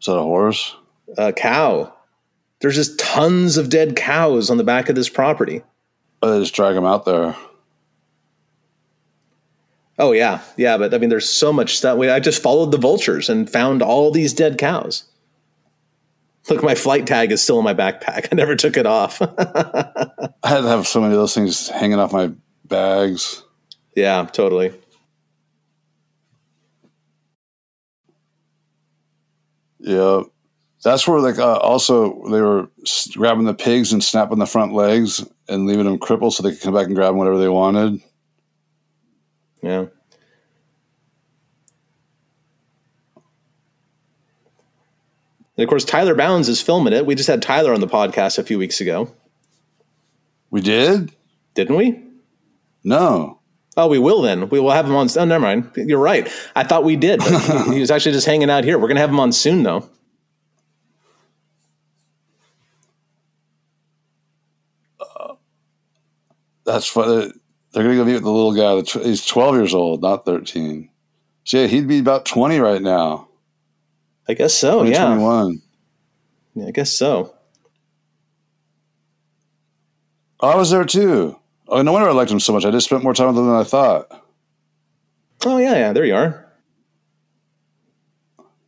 Is 0.00 0.06
that 0.06 0.16
a 0.16 0.22
horse? 0.22 0.76
A 1.18 1.32
cow. 1.32 1.92
There's 2.60 2.76
just 2.76 3.00
tons 3.00 3.56
of 3.56 3.70
dead 3.70 3.96
cows 3.96 4.50
on 4.50 4.56
the 4.56 4.64
back 4.64 4.88
of 4.88 4.94
this 4.94 5.08
property. 5.08 5.62
Oh, 6.22 6.32
they 6.32 6.40
just 6.40 6.54
drag 6.54 6.76
them 6.76 6.84
out 6.84 7.04
there. 7.04 7.34
Oh 10.02 10.10
yeah, 10.10 10.40
yeah, 10.56 10.76
but 10.78 10.92
I 10.92 10.98
mean, 10.98 11.10
there's 11.10 11.28
so 11.28 11.52
much 11.52 11.76
stuff. 11.76 11.96
I 12.00 12.18
just 12.18 12.42
followed 12.42 12.72
the 12.72 12.76
vultures 12.76 13.28
and 13.28 13.48
found 13.48 13.82
all 13.82 14.10
these 14.10 14.32
dead 14.32 14.58
cows. 14.58 15.04
Look, 16.50 16.64
my 16.64 16.74
flight 16.74 17.06
tag 17.06 17.30
is 17.30 17.40
still 17.40 17.58
in 17.60 17.64
my 17.64 17.72
backpack. 17.72 18.26
I 18.32 18.34
never 18.34 18.56
took 18.56 18.76
it 18.76 18.84
off. 18.84 19.22
I 19.22 20.48
had 20.48 20.62
to 20.62 20.68
have 20.68 20.88
so 20.88 21.00
many 21.00 21.14
of 21.14 21.20
those 21.20 21.36
things 21.36 21.68
hanging 21.68 22.00
off 22.00 22.12
my 22.12 22.32
bags. 22.64 23.44
yeah, 23.94 24.26
totally. 24.32 24.74
Yeah. 29.78 30.22
That's 30.82 31.06
where, 31.06 31.20
like, 31.20 31.38
uh, 31.38 31.58
also 31.58 32.28
they 32.28 32.40
were 32.40 32.68
grabbing 33.12 33.44
the 33.44 33.54
pigs 33.54 33.92
and 33.92 34.02
snapping 34.02 34.40
the 34.40 34.46
front 34.46 34.72
legs 34.72 35.24
and 35.48 35.68
leaving 35.68 35.84
them 35.84 35.96
crippled 35.96 36.34
so 36.34 36.42
they 36.42 36.50
could 36.50 36.60
come 36.60 36.74
back 36.74 36.86
and 36.86 36.96
grab 36.96 37.10
them 37.10 37.18
whatever 37.18 37.38
they 37.38 37.48
wanted. 37.48 38.02
Yeah. 39.62 39.86
And 45.56 45.64
of 45.64 45.68
course, 45.68 45.84
Tyler 45.84 46.14
Bounds 46.14 46.48
is 46.48 46.60
filming 46.60 46.92
it. 46.92 47.06
We 47.06 47.14
just 47.14 47.28
had 47.28 47.42
Tyler 47.42 47.72
on 47.72 47.80
the 47.80 47.86
podcast 47.86 48.38
a 48.38 48.42
few 48.42 48.58
weeks 48.58 48.80
ago. 48.80 49.14
We 50.50 50.60
did? 50.60 51.12
Didn't 51.54 51.76
we? 51.76 52.02
No. 52.84 53.38
Oh, 53.76 53.86
we 53.86 53.98
will 53.98 54.22
then. 54.22 54.48
We 54.48 54.60
will 54.60 54.70
have 54.70 54.86
him 54.86 54.94
on. 54.94 55.08
Oh, 55.16 55.24
never 55.24 55.42
mind. 55.42 55.70
You're 55.76 55.98
right. 55.98 56.30
I 56.54 56.64
thought 56.64 56.84
we 56.84 56.96
did. 56.96 57.22
he 57.72 57.80
was 57.80 57.90
actually 57.90 58.12
just 58.12 58.26
hanging 58.26 58.50
out 58.50 58.64
here. 58.64 58.78
We're 58.78 58.88
going 58.88 58.96
to 58.96 59.00
have 59.00 59.10
him 59.10 59.20
on 59.20 59.32
soon, 59.32 59.62
though. 59.62 59.88
Uh, 65.00 65.34
that's 66.64 66.92
the. 66.92 67.32
They're 67.72 67.82
going 67.82 67.96
to 67.96 68.02
go 68.02 68.06
meet 68.06 68.14
with 68.14 68.24
the 68.24 68.30
little 68.30 68.54
guy. 68.54 69.02
He's 69.02 69.24
12 69.24 69.54
years 69.56 69.74
old, 69.74 70.02
not 70.02 70.24
13. 70.24 70.90
So 71.44 71.60
yeah, 71.60 71.66
he'd 71.66 71.88
be 71.88 71.98
about 71.98 72.26
20 72.26 72.58
right 72.60 72.82
now. 72.82 73.28
I 74.28 74.34
guess 74.34 74.54
so. 74.54 74.82
Yeah. 74.84 75.14
2021. 75.14 75.62
yeah. 76.54 76.66
I 76.66 76.70
guess 76.70 76.92
so. 76.92 77.34
Oh, 80.40 80.50
I 80.50 80.56
was 80.56 80.70
there 80.70 80.84
too. 80.84 81.38
Oh, 81.68 81.82
no 81.82 81.92
wonder 81.92 82.08
I 82.08 82.12
liked 82.12 82.30
him 82.30 82.40
so 82.40 82.52
much. 82.52 82.64
I 82.64 82.70
just 82.70 82.86
spent 82.86 83.02
more 83.02 83.14
time 83.14 83.28
with 83.28 83.38
him 83.38 83.46
than 83.46 83.56
I 83.56 83.64
thought. 83.64 84.08
Oh, 85.44 85.56
yeah. 85.58 85.74
Yeah. 85.74 85.92
There 85.92 86.04
you 86.04 86.14
are. 86.14 86.46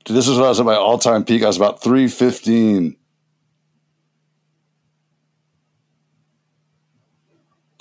Dude, 0.05 0.17
this 0.17 0.29
is 0.29 0.37
when 0.37 0.47
I 0.47 0.49
was 0.49 0.61
at 0.61 0.67
my 0.67 0.75
all 0.77 0.99
time 0.99 1.25
peak. 1.25 1.43
I 1.43 1.47
was 1.47 1.57
about 1.57 1.83
315. 1.83 2.97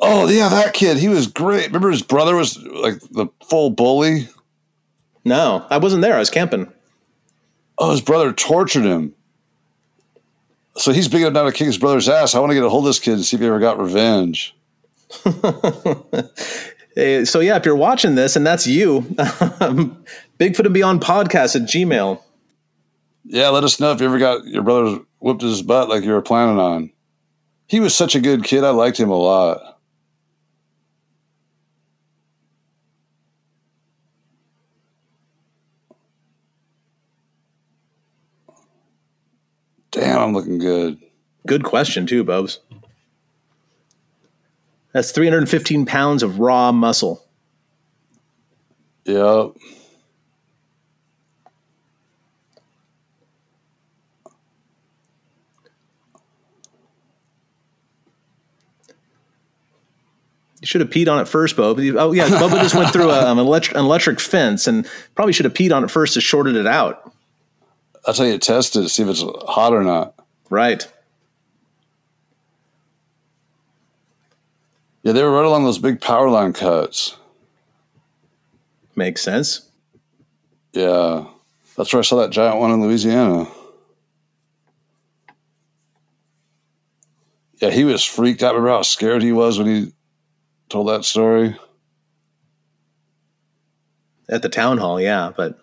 Oh, 0.06 0.28
yeah, 0.28 0.50
that 0.50 0.74
kid. 0.74 0.98
He 0.98 1.08
was 1.08 1.28
great. 1.28 1.68
Remember 1.68 1.90
his 1.90 2.02
brother 2.02 2.36
was 2.36 2.62
like 2.62 3.00
the 3.12 3.28
full 3.48 3.70
bully? 3.70 4.28
No, 5.26 5.66
I 5.70 5.78
wasn't 5.78 6.02
there. 6.02 6.16
I 6.16 6.20
was 6.20 6.30
camping. 6.30 6.72
Oh, 7.78 7.92
his 7.92 8.02
brother 8.02 8.34
tortured 8.34 8.84
him. 8.84 9.14
So 10.76 10.92
he's 10.92 11.08
big 11.08 11.22
enough 11.22 11.34
now 11.34 11.44
to 11.44 11.52
kick 11.52 11.68
his 11.68 11.78
brother's 11.78 12.10
ass. 12.10 12.36
I 12.36 12.40
want 12.40 12.50
to 12.52 12.56
get 12.56 12.64
a 12.64 12.70
hold 12.70 12.84
of 12.84 12.90
this 12.90 13.00
kid 13.00 13.14
and 13.14 13.24
see 13.26 13.38
if 13.38 13.42
he 13.42 13.48
ever 13.48 13.60
got 13.60 13.80
revenge. 13.80 14.56
Hey, 16.96 17.26
so, 17.26 17.40
yeah, 17.40 17.56
if 17.56 17.66
you're 17.66 17.76
watching 17.76 18.14
this 18.16 18.36
and 18.36 18.46
that's 18.46 18.68
you, 18.68 18.98
um, 19.60 20.04
Bigfoot 20.40 20.66
and 20.66 20.74
Beyond 20.74 21.02
podcast 21.02 21.56
at 21.56 21.64
Gmail. 21.64 22.22
Yeah, 23.26 23.50
let 23.50 23.64
us 23.64 23.80
know 23.80 23.92
if 23.92 24.00
you 24.00 24.06
ever 24.06 24.20
got 24.20 24.46
your 24.46 24.62
brother 24.62 25.00
whipped 25.20 25.42
his 25.42 25.64
butt 25.64 25.90
like 25.90 26.04
you 26.04 26.12
were 26.12 26.22
planning 26.22 26.60
on. 26.60 26.92
He 27.68 27.80
was 27.80 27.96
such 27.96 28.14
a 28.16 28.20
good 28.20 28.44
kid. 28.44 28.64
I 28.64 28.70
liked 28.70 29.00
him 29.00 29.10
a 29.10 29.18
lot. 29.18 29.73
Damn, 39.94 40.20
I'm 40.20 40.34
looking 40.34 40.58
good. 40.58 40.98
Good 41.48 41.64
question, 41.64 42.06
too, 42.06 42.24
Bubs. 42.24 42.60
That's 44.92 45.12
315 45.12 45.86
pounds 45.86 46.24
of 46.24 46.40
raw 46.40 46.72
muscle. 46.72 47.24
Yep. 49.06 49.54
You 60.62 60.68
should 60.68 60.82
have 60.82 60.90
peed 60.90 61.12
on 61.12 61.20
it 61.20 61.28
first, 61.28 61.58
Bo. 61.58 61.74
But 61.76 61.84
you- 61.84 62.00
Oh, 62.00 62.12
yeah. 62.14 62.28
Bubba 62.30 62.62
just 62.62 62.76
went 62.76 62.92
through 62.94 63.10
a, 63.12 63.26
um, 63.30 63.38
an, 63.38 63.46
electric, 63.46 63.76
an 63.76 63.84
electric 63.84 64.20
fence 64.20 64.66
and 64.68 64.88
probably 65.16 65.34
should 65.34 65.46
have 65.46 65.54
peed 65.54 65.76
on 65.76 65.84
it 65.84 65.92
first 65.92 66.14
to 66.14 66.22
shorted 66.22 66.56
it 66.56 66.68
out. 66.68 67.13
That's 68.06 68.18
how 68.18 68.26
you 68.26 68.38
test 68.38 68.76
it, 68.76 68.90
see 68.90 69.04
if 69.04 69.10
it's 69.10 69.22
hot 69.22 69.74
or 69.74 69.84
not. 69.84 70.14
Right. 70.50 70.86
Yeah, 75.04 75.14
they 75.14 75.24
were 75.24 75.32
right 75.32 75.46
along 75.46 75.64
those 75.66 75.80
big 75.80 76.02
power 76.02 76.30
line 76.30 76.54
cuts. 76.54 77.18
Makes 78.96 79.22
sense. 79.22 79.70
Yeah. 80.74 81.26
That's 81.76 81.92
where 81.92 82.00
I 82.00 82.04
saw 82.04 82.18
that 82.18 82.30
giant 82.30 82.60
one 82.60 82.72
in 82.72 82.82
Louisiana. 82.82 83.48
Yeah, 87.58 87.70
he 87.72 87.86
was 87.86 88.04
freaked 88.04 88.44
out. 88.44 88.56
Remember 88.56 88.72
how 88.72 88.82
scared 88.82 89.24
he 89.24 89.32
was 89.32 89.58
when 89.58 89.68
he 89.68 89.94
told 90.70 90.90
that 90.90 91.06
story? 91.06 91.58
At 94.30 94.42
the 94.42 94.50
town 94.50 94.78
hall, 94.78 95.00
yeah. 95.00 95.32
But 95.36 95.63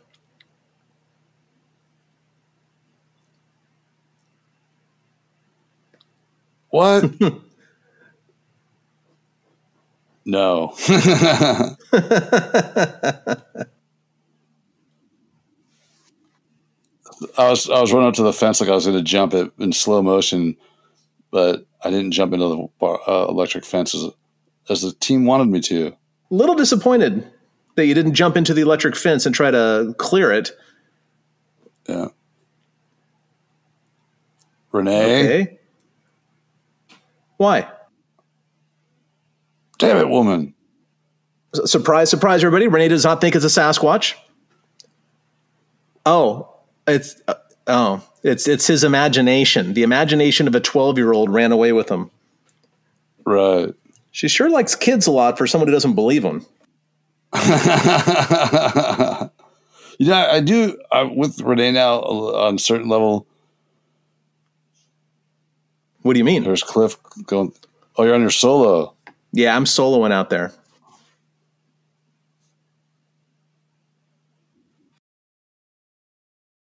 What? 6.70 7.10
no. 10.24 10.74
I 17.36 17.50
was 17.50 17.68
I 17.68 17.80
was 17.80 17.92
running 17.92 18.08
up 18.08 18.14
to 18.14 18.22
the 18.22 18.32
fence 18.32 18.60
like 18.60 18.70
I 18.70 18.74
was 18.74 18.86
going 18.86 18.96
to 18.96 19.02
jump 19.04 19.34
it 19.34 19.52
in 19.58 19.72
slow 19.72 20.02
motion, 20.02 20.56
but 21.30 21.66
I 21.84 21.90
didn't 21.90 22.12
jump 22.12 22.32
into 22.32 22.48
the 22.48 22.68
bar, 22.78 23.00
uh, 23.06 23.26
electric 23.28 23.64
fence 23.64 23.94
as, 23.94 24.06
as 24.68 24.82
the 24.82 24.92
team 24.92 25.26
wanted 25.26 25.48
me 25.48 25.60
to. 25.62 25.88
a 25.88 25.94
little 26.30 26.54
disappointed 26.54 27.26
that 27.76 27.86
you 27.86 27.94
didn't 27.94 28.14
jump 28.14 28.36
into 28.36 28.54
the 28.54 28.62
electric 28.62 28.96
fence 28.96 29.26
and 29.26 29.34
try 29.34 29.50
to 29.50 29.94
clear 29.98 30.30
it. 30.32 30.50
Yeah. 31.88 32.08
Ranae, 34.72 35.02
Okay. 35.02 35.58
Why? 37.40 37.66
damn 39.78 39.96
it, 39.96 40.10
woman! 40.10 40.52
Surprise, 41.54 42.10
surprise, 42.10 42.44
everybody. 42.44 42.68
Ranae 42.68 42.90
does 42.90 43.04
not 43.04 43.22
think 43.22 43.34
it's 43.34 43.46
a 43.46 43.48
Sasquatch. 43.48 44.12
Oh, 46.04 46.54
it's 46.86 47.16
uh, 47.26 47.34
oh, 47.66 48.06
it's 48.22 48.46
it's 48.46 48.66
his 48.66 48.84
imagination. 48.84 49.72
The 49.72 49.84
imagination 49.84 50.48
of 50.48 50.54
a 50.54 50.60
twelve-year-old 50.60 51.30
ran 51.30 51.50
away 51.50 51.72
with 51.72 51.88
him. 51.88 52.10
Right. 53.24 53.72
She 54.10 54.28
sure 54.28 54.50
likes 54.50 54.74
kids 54.74 55.06
a 55.06 55.10
lot 55.10 55.38
for 55.38 55.46
someone 55.46 55.68
who 55.68 55.72
doesn't 55.72 55.94
believe 55.94 56.22
them. 56.22 56.44
you 59.98 60.08
know, 60.08 60.28
I 60.30 60.42
do 60.44 60.78
I, 60.92 61.04
with 61.04 61.38
Ranae 61.38 61.72
now 61.72 62.00
uh, 62.00 62.48
on 62.48 62.56
a 62.56 62.58
certain 62.58 62.90
level. 62.90 63.26
What 66.02 66.14
do 66.14 66.18
you 66.18 66.24
mean? 66.24 66.44
There's 66.44 66.62
Cliff 66.62 66.96
going. 67.26 67.52
Oh, 67.96 68.04
you're 68.04 68.14
on 68.14 68.20
your 68.22 68.30
solo. 68.30 68.94
Yeah, 69.32 69.54
I'm 69.54 69.64
soloing 69.64 70.12
out 70.12 70.30
there. 70.30 70.52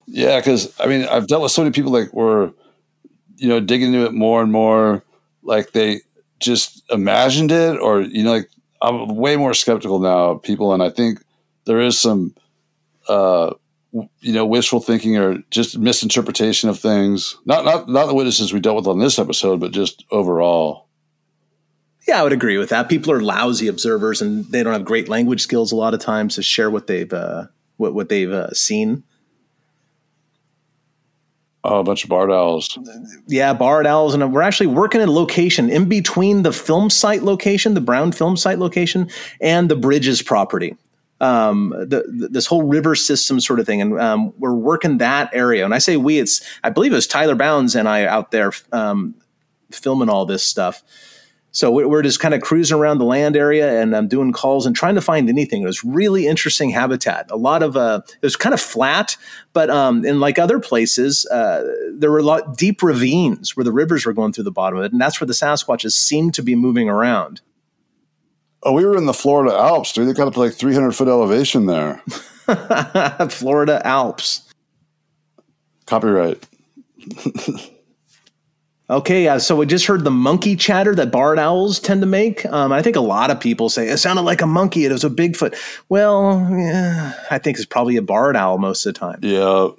Yeah, 0.07 0.39
because 0.39 0.73
I 0.79 0.87
mean, 0.87 1.03
I've 1.03 1.27
dealt 1.27 1.43
with 1.43 1.51
so 1.51 1.61
many 1.61 1.73
people 1.73 1.91
like 1.91 2.11
were, 2.13 2.51
you 3.35 3.47
know, 3.47 3.59
digging 3.59 3.93
into 3.93 4.05
it 4.05 4.13
more 4.13 4.41
and 4.41 4.51
more. 4.51 5.03
Like 5.43 5.71
they 5.73 6.01
just 6.39 6.83
imagined 6.91 7.51
it, 7.51 7.77
or 7.79 8.01
you 8.01 8.23
know, 8.23 8.31
like 8.31 8.49
I'm 8.81 9.15
way 9.15 9.35
more 9.35 9.53
skeptical 9.53 9.99
now 9.99 10.31
of 10.31 10.43
people, 10.43 10.73
and 10.73 10.81
I 10.81 10.89
think 10.89 11.21
there 11.65 11.79
is 11.81 11.99
some, 11.99 12.33
uh, 13.09 13.53
you 14.19 14.33
know, 14.33 14.45
wishful 14.45 14.79
thinking 14.79 15.17
or 15.17 15.39
just 15.49 15.77
misinterpretation 15.77 16.69
of 16.69 16.79
things. 16.79 17.37
Not 17.45 17.65
not 17.65 17.89
not 17.89 18.07
the 18.07 18.13
witnesses 18.13 18.53
we 18.53 18.59
dealt 18.59 18.77
with 18.77 18.87
on 18.87 18.99
this 18.99 19.19
episode, 19.19 19.59
but 19.59 19.71
just 19.71 20.03
overall. 20.11 20.87
Yeah, 22.07 22.21
I 22.21 22.23
would 22.23 22.33
agree 22.33 22.57
with 22.57 22.69
that. 22.69 22.87
People 22.87 23.11
are 23.11 23.21
lousy 23.21 23.67
observers, 23.67 24.21
and 24.21 24.45
they 24.45 24.63
don't 24.63 24.73
have 24.73 24.85
great 24.85 25.09
language 25.09 25.41
skills 25.41 25.71
a 25.71 25.75
lot 25.75 25.93
of 25.93 25.99
times 25.99 26.35
to 26.35 26.43
share 26.43 26.69
what 26.69 26.87
they've 26.87 27.11
uh, 27.11 27.47
what 27.77 27.93
what 27.93 28.09
they've 28.09 28.31
uh, 28.31 28.51
seen. 28.53 29.03
Oh, 31.63 31.79
a 31.79 31.83
bunch 31.83 32.03
of 32.03 32.09
barred 32.09 32.31
owls. 32.31 32.79
Yeah, 33.27 33.53
barred 33.53 33.85
owls, 33.85 34.13
and 34.13 34.33
we're 34.33 34.41
actually 34.41 34.67
working 34.67 35.01
a 35.01 35.11
location 35.11 35.69
in 35.69 35.89
between 35.89 36.43
the 36.43 36.53
film 36.53 36.89
site 36.89 37.23
location, 37.23 37.73
the 37.73 37.81
Brown 37.81 38.13
film 38.13 38.37
site 38.37 38.57
location, 38.57 39.09
and 39.41 39.69
the 39.69 39.75
Bridges 39.75 40.21
property. 40.21 40.77
Um, 41.19 41.69
the, 41.71 42.03
this 42.31 42.45
whole 42.45 42.63
river 42.63 42.93
system 42.93 43.39
sort 43.39 43.59
of 43.59 43.65
thing, 43.65 43.81
and 43.81 43.99
um, 43.99 44.33
we're 44.37 44.53
working 44.53 44.99
that 44.99 45.31
area. 45.33 45.65
And 45.65 45.73
I 45.73 45.79
say 45.79 45.97
we, 45.97 46.19
it's 46.19 46.41
I 46.63 46.69
believe 46.69 46.91
it 46.91 46.95
was 46.95 47.07
Tyler 47.07 47.33
Bounds 47.35 47.75
and 47.75 47.87
I 47.89 48.05
out 48.05 48.29
there 48.29 48.51
um, 48.71 49.15
filming 49.71 50.09
all 50.09 50.25
this 50.27 50.43
stuff. 50.43 50.83
So 51.51 51.71
we- 51.71 51.85
we're 51.85 52.03
just 52.03 52.19
kind 52.19 52.35
of 52.35 52.41
cruising 52.41 52.77
around 52.77 52.99
the 52.99 53.05
land 53.05 53.35
area 53.35 53.81
and 53.81 53.95
I'm 53.95 54.07
doing 54.07 54.31
calls 54.31 54.67
and 54.67 54.75
trying 54.75 54.93
to 54.93 55.01
find 55.01 55.27
anything. 55.27 55.63
It 55.63 55.65
was 55.65 55.83
really 55.83 56.27
interesting 56.27 56.69
habitat. 56.69 57.31
A 57.31 57.35
lot 57.35 57.63
of 57.63 57.75
uh, 57.75 58.01
it 58.05 58.21
was 58.21 58.35
kind 58.35 58.53
of 58.53 58.61
flat, 58.61 59.17
but 59.53 59.71
um, 59.71 60.05
in 60.05 60.19
like 60.19 60.37
other 60.37 60.59
places, 60.59 61.25
uh, 61.31 61.63
there 61.93 62.11
were 62.11 62.19
a 62.19 62.23
lot 62.23 62.57
deep 62.57 62.83
ravines 62.83 63.57
where 63.57 63.63
the 63.63 63.71
rivers 63.71 64.05
were 64.05 64.13
going 64.13 64.33
through 64.33 64.43
the 64.43 64.51
bottom 64.51 64.77
of 64.77 64.85
it, 64.85 64.91
and 64.91 65.01
that's 65.01 65.19
where 65.19 65.25
the 65.25 65.33
Sasquatches 65.33 65.93
seemed 65.93 66.35
to 66.35 66.43
be 66.43 66.53
moving 66.53 66.89
around. 66.89 67.41
Oh, 68.63 68.73
we 68.73 68.85
were 68.85 68.97
in 68.97 69.05
the 69.05 69.13
Florida 69.13 69.55
Alps, 69.55 69.93
dude. 69.93 70.07
They 70.07 70.13
got 70.13 70.27
up 70.27 70.33
to 70.33 70.39
like 70.39 70.53
300 70.53 70.91
foot 70.91 71.07
elevation 71.07 71.65
there. 71.67 72.01
Florida 73.29 73.81
Alps. 73.85 74.41
Copyright. 75.85 76.45
Okay, 78.89 79.25
yeah. 79.25 79.37
So 79.37 79.57
we 79.57 79.65
just 79.65 79.85
heard 79.85 80.05
the 80.05 80.11
monkey 80.11 80.55
chatter 80.55 80.95
that 80.95 81.11
barred 81.11 81.39
owls 81.39 81.79
tend 81.79 82.01
to 82.01 82.07
make. 82.07 82.45
Um, 82.45 82.71
I 82.71 82.81
think 82.81 82.95
a 82.95 83.01
lot 83.01 83.29
of 83.29 83.39
people 83.39 83.69
say 83.69 83.89
it 83.89 83.97
sounded 83.97 84.21
like 84.21 84.41
a 84.41 84.47
monkey. 84.47 84.85
It 84.85 84.91
was 84.93 85.03
a 85.03 85.09
Bigfoot. 85.09 85.55
Well, 85.89 86.47
yeah, 86.51 87.13
I 87.29 87.37
think 87.37 87.57
it's 87.57 87.65
probably 87.65 87.97
a 87.97 88.01
barred 88.01 88.37
owl 88.37 88.57
most 88.57 88.85
of 88.85 88.93
the 88.93 88.99
time. 88.99 89.19
Yeah, 89.21 89.69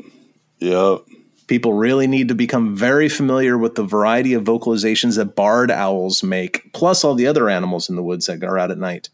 Yep. 0.60 1.00
People 1.48 1.72
really 1.72 2.06
need 2.06 2.28
to 2.28 2.34
become 2.34 2.76
very 2.76 3.08
familiar 3.08 3.58
with 3.58 3.74
the 3.74 3.82
variety 3.82 4.34
of 4.34 4.44
vocalizations 4.44 5.16
that 5.16 5.34
barred 5.34 5.70
owls 5.70 6.22
make, 6.22 6.72
plus 6.72 7.02
all 7.02 7.14
the 7.14 7.26
other 7.26 7.48
animals 7.48 7.88
in 7.88 7.96
the 7.96 8.02
woods 8.02 8.26
that 8.26 8.44
are 8.44 8.58
out 8.58 8.70
at 8.70 8.78
night. 8.78 9.08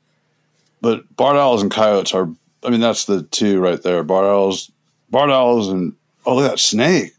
But 0.81 1.17
barred 1.17 1.39
owls 1.39 1.63
and 1.63 1.71
coyotes 1.71 2.13
are, 2.13 2.29
I 2.63 2.71
mean, 2.71 2.81
that's 2.81 3.07
the 3.07 3.23
two 3.23 3.61
right 3.61 3.81
there. 3.83 4.03
Barred 4.03 4.27
owls, 4.27 4.71
barred 5.11 5.31
owls, 5.31 5.69
and 5.69 5.95
oh, 6.27 6.35
look 6.35 6.45
at 6.45 6.51
that 6.51 6.59
snake. 6.59 7.13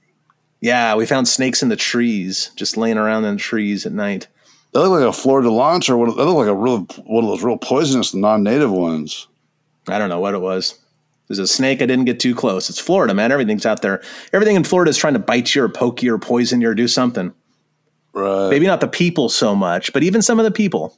Yeah, 0.61 0.95
we 0.95 1.05
found 1.05 1.27
snakes 1.27 1.63
in 1.63 1.69
the 1.69 1.75
trees, 1.75 2.51
just 2.55 2.75
laying 2.75 2.97
around 2.97 3.23
in 3.25 3.35
the 3.35 3.41
trees 3.41 3.85
at 3.85 3.91
night. 3.93 4.27
They 4.73 4.81
look 4.81 4.99
like 4.99 5.07
a 5.07 5.13
fer-de-lance 5.13 5.87
or 5.89 5.95
what, 5.95 6.17
they 6.17 6.23
look 6.23 6.35
like 6.35 6.47
a 6.47 6.53
real 6.53 6.79
one 7.05 7.23
of 7.23 7.29
those 7.29 7.43
real 7.43 7.57
poisonous 7.57 8.13
non-native 8.13 8.71
ones. 8.71 9.27
I 9.87 9.97
don't 9.97 10.09
know 10.09 10.19
what 10.19 10.33
it 10.33 10.41
was. 10.41 10.77
There's 11.27 11.39
a 11.39 11.47
snake. 11.47 11.81
I 11.81 11.85
didn't 11.85 12.05
get 12.05 12.19
too 12.19 12.35
close. 12.35 12.69
It's 12.69 12.79
Florida, 12.79 13.13
man. 13.13 13.31
Everything's 13.31 13.65
out 13.65 13.81
there. 13.81 14.01
Everything 14.31 14.55
in 14.55 14.63
Florida 14.63 14.89
is 14.89 14.97
trying 14.97 15.13
to 15.13 15.19
bite 15.19 15.55
you 15.55 15.63
or 15.63 15.69
poke 15.69 16.03
you 16.03 16.13
or 16.13 16.19
poison 16.19 16.61
you 16.61 16.69
or 16.69 16.75
do 16.75 16.87
something. 16.87 17.33
Right. 18.13 18.49
Maybe 18.49 18.67
not 18.67 18.79
the 18.79 18.87
people 18.87 19.29
so 19.29 19.55
much, 19.55 19.91
but 19.91 20.03
even 20.03 20.21
some 20.21 20.39
of 20.39 20.45
the 20.45 20.51
people. 20.51 20.97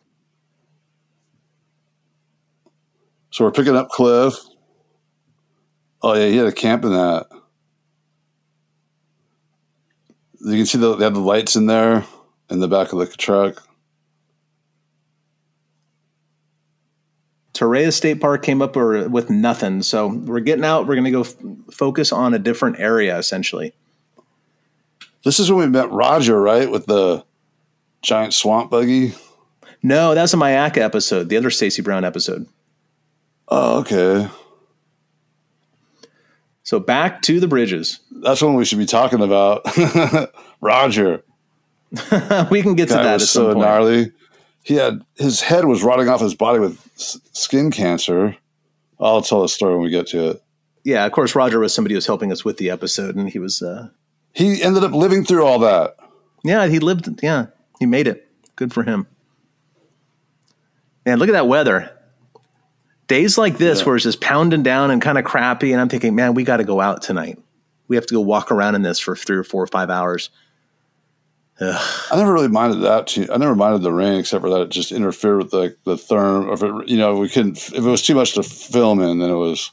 So 3.31 3.45
we're 3.45 3.51
picking 3.51 3.75
up 3.75 3.89
Cliff. 3.89 4.35
Oh 6.01 6.13
yeah, 6.13 6.27
he 6.27 6.37
had 6.37 6.47
a 6.47 6.51
camp 6.51 6.83
in 6.83 6.91
that. 6.91 7.27
You 10.39 10.57
can 10.57 10.65
see 10.65 10.77
the, 10.77 10.95
they 10.95 11.03
have 11.03 11.13
the 11.13 11.19
lights 11.19 11.55
in 11.55 11.65
there 11.65 12.05
in 12.49 12.59
the 12.59 12.67
back 12.67 12.93
of 12.93 12.99
the 12.99 13.07
truck. 13.07 13.66
Torreya 17.57 17.91
State 17.91 18.21
Park 18.21 18.43
came 18.43 18.61
up 18.61 18.75
with 18.75 19.31
nothing. 19.31 19.81
So 19.81 20.07
we're 20.07 20.41
getting 20.41 20.63
out. 20.63 20.85
We're 20.85 20.93
going 20.93 21.05
to 21.05 21.11
go 21.11 21.21
f- 21.21 21.35
focus 21.73 22.11
on 22.11 22.35
a 22.35 22.39
different 22.39 22.79
area, 22.79 23.17
essentially. 23.17 23.73
This 25.23 25.39
is 25.39 25.51
when 25.51 25.59
we 25.61 25.67
met 25.67 25.91
Roger, 25.91 26.39
right? 26.39 26.69
With 26.69 26.85
the 26.85 27.25
giant 28.03 28.35
swamp 28.35 28.69
buggy. 28.69 29.15
No, 29.81 30.13
that's 30.13 30.35
a 30.35 30.37
Myakka 30.37 30.77
episode, 30.77 31.29
the 31.29 31.37
other 31.37 31.49
Stacy 31.49 31.81
Brown 31.81 32.05
episode. 32.05 32.45
Oh, 33.47 33.79
okay. 33.79 34.29
So 36.61 36.79
back 36.79 37.23
to 37.23 37.39
the 37.39 37.47
bridges. 37.47 38.01
That's 38.11 38.41
when 38.43 38.53
we 38.53 38.65
should 38.65 38.77
be 38.77 38.85
talking 38.85 39.21
about 39.21 39.65
Roger. 40.61 41.23
we 42.51 42.61
can 42.61 42.75
get 42.75 42.89
to 42.89 42.95
that. 42.95 43.13
was 43.15 43.23
at 43.23 43.29
so 43.29 43.53
gnarly. 43.53 44.11
He 44.67 44.75
had 44.75 45.01
his 45.15 45.39
head 45.41 45.63
was 45.65 45.81
rotting 45.81 46.09
off 46.09 46.19
his 46.19 46.35
body 46.35 46.59
with 46.59 46.77
s- 46.97 47.19
skin 47.31 47.71
cancer. 47.71 48.35
I'll 48.99 49.21
tell 49.21 49.41
the 49.41 49.47
story 49.47 49.73
when 49.75 49.83
we 49.83 49.89
get 49.89 50.07
to 50.07 50.31
it. 50.31 50.43
Yeah, 50.83 51.05
of 51.05 51.11
course, 51.13 51.35
Roger 51.35 51.59
was 51.59 51.73
somebody 51.73 51.93
who 51.93 51.97
was 51.97 52.05
helping 52.07 52.31
us 52.33 52.43
with 52.43 52.57
the 52.57 52.69
episode, 52.69 53.15
and 53.15 53.29
he 53.29 53.39
was. 53.39 53.61
Uh, 53.61 53.89
He 54.33 54.61
ended 54.61 54.83
up 54.83 54.91
living 54.91 55.23
through 55.23 55.45
all 55.45 55.59
that. 55.59 55.95
yeah, 56.43 56.67
he 56.67 56.79
lived. 56.79 57.21
Yeah, 57.23 57.45
he 57.79 57.85
made 57.85 58.07
it. 58.07 58.27
Good 58.57 58.73
for 58.73 58.83
him. 58.83 59.07
Man, 61.05 61.19
look 61.19 61.29
at 61.29 61.33
that 61.33 61.47
weather. 61.47 61.91
Days 63.07 63.37
like 63.37 63.57
this, 63.57 63.79
Yeah. 63.79 63.85
where 63.85 63.95
it's 63.95 64.03
just 64.03 64.19
pounding 64.19 64.63
down 64.63 64.91
and 64.91 65.01
kind 65.01 65.17
of 65.17 65.23
crappy, 65.23 65.71
and 65.71 65.79
I'm 65.79 65.87
thinking, 65.87 66.13
man, 66.15 66.33
we 66.33 66.43
got 66.43 66.57
to 66.57 66.65
go 66.65 66.81
out 66.81 67.01
tonight. 67.01 67.39
We 67.87 67.95
have 67.95 68.05
to 68.07 68.13
go 68.15 68.19
walk 68.21 68.51
around 68.51 68.75
in 68.75 68.81
this 68.81 68.99
for 68.99 69.15
three 69.15 69.37
or 69.37 69.43
four 69.45 69.63
or 69.63 69.67
five 69.67 69.89
hours. 69.89 70.29
I 71.59 72.15
never 72.15 72.33
really 72.33 72.47
minded 72.47 72.81
that. 72.81 73.07
Too. 73.07 73.27
I 73.31 73.37
never 73.37 73.55
minded 73.55 73.81
the 73.81 73.91
rain, 73.91 74.19
except 74.19 74.43
for 74.43 74.49
that 74.49 74.61
it 74.61 74.69
just 74.69 74.91
interfered 74.91 75.37
with 75.37 75.51
the 75.51 75.75
the 75.85 75.95
therm. 75.95 76.47
Or 76.47 76.53
if 76.53 76.63
it, 76.63 76.89
you 76.89 76.97
know, 76.97 77.15
we 77.15 77.29
couldn't. 77.29 77.57
If 77.57 77.73
it 77.73 77.81
was 77.81 78.03
too 78.03 78.15
much 78.15 78.33
to 78.33 78.43
film 78.43 79.01
in, 79.01 79.19
then 79.19 79.29
it 79.29 79.35
was. 79.35 79.71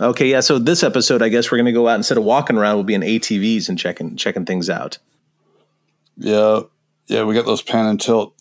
Okay, 0.00 0.30
yeah. 0.30 0.40
So 0.40 0.58
this 0.58 0.82
episode, 0.82 1.20
I 1.20 1.28
guess 1.28 1.50
we're 1.50 1.58
going 1.58 1.66
to 1.66 1.72
go 1.72 1.88
out 1.88 1.96
instead 1.96 2.16
of 2.16 2.24
walking 2.24 2.56
around, 2.56 2.76
we'll 2.76 2.84
be 2.84 2.94
in 2.94 3.02
ATVs 3.02 3.68
and 3.68 3.78
checking 3.78 4.16
checking 4.16 4.46
things 4.46 4.70
out. 4.70 4.96
Yeah, 6.16 6.60
yeah. 7.06 7.24
We 7.24 7.34
got 7.34 7.44
those 7.44 7.62
pan 7.62 7.84
and 7.84 8.00
tilt. 8.00 8.34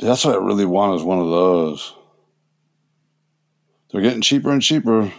That's 0.00 0.24
what 0.24 0.34
I 0.34 0.38
really 0.38 0.64
want 0.64 0.96
is 0.96 1.02
one 1.02 1.18
of 1.18 1.28
those. 1.28 1.94
They're 3.90 4.00
getting 4.00 4.22
cheaper 4.22 4.50
and 4.50 4.62
cheaper. 4.62 5.12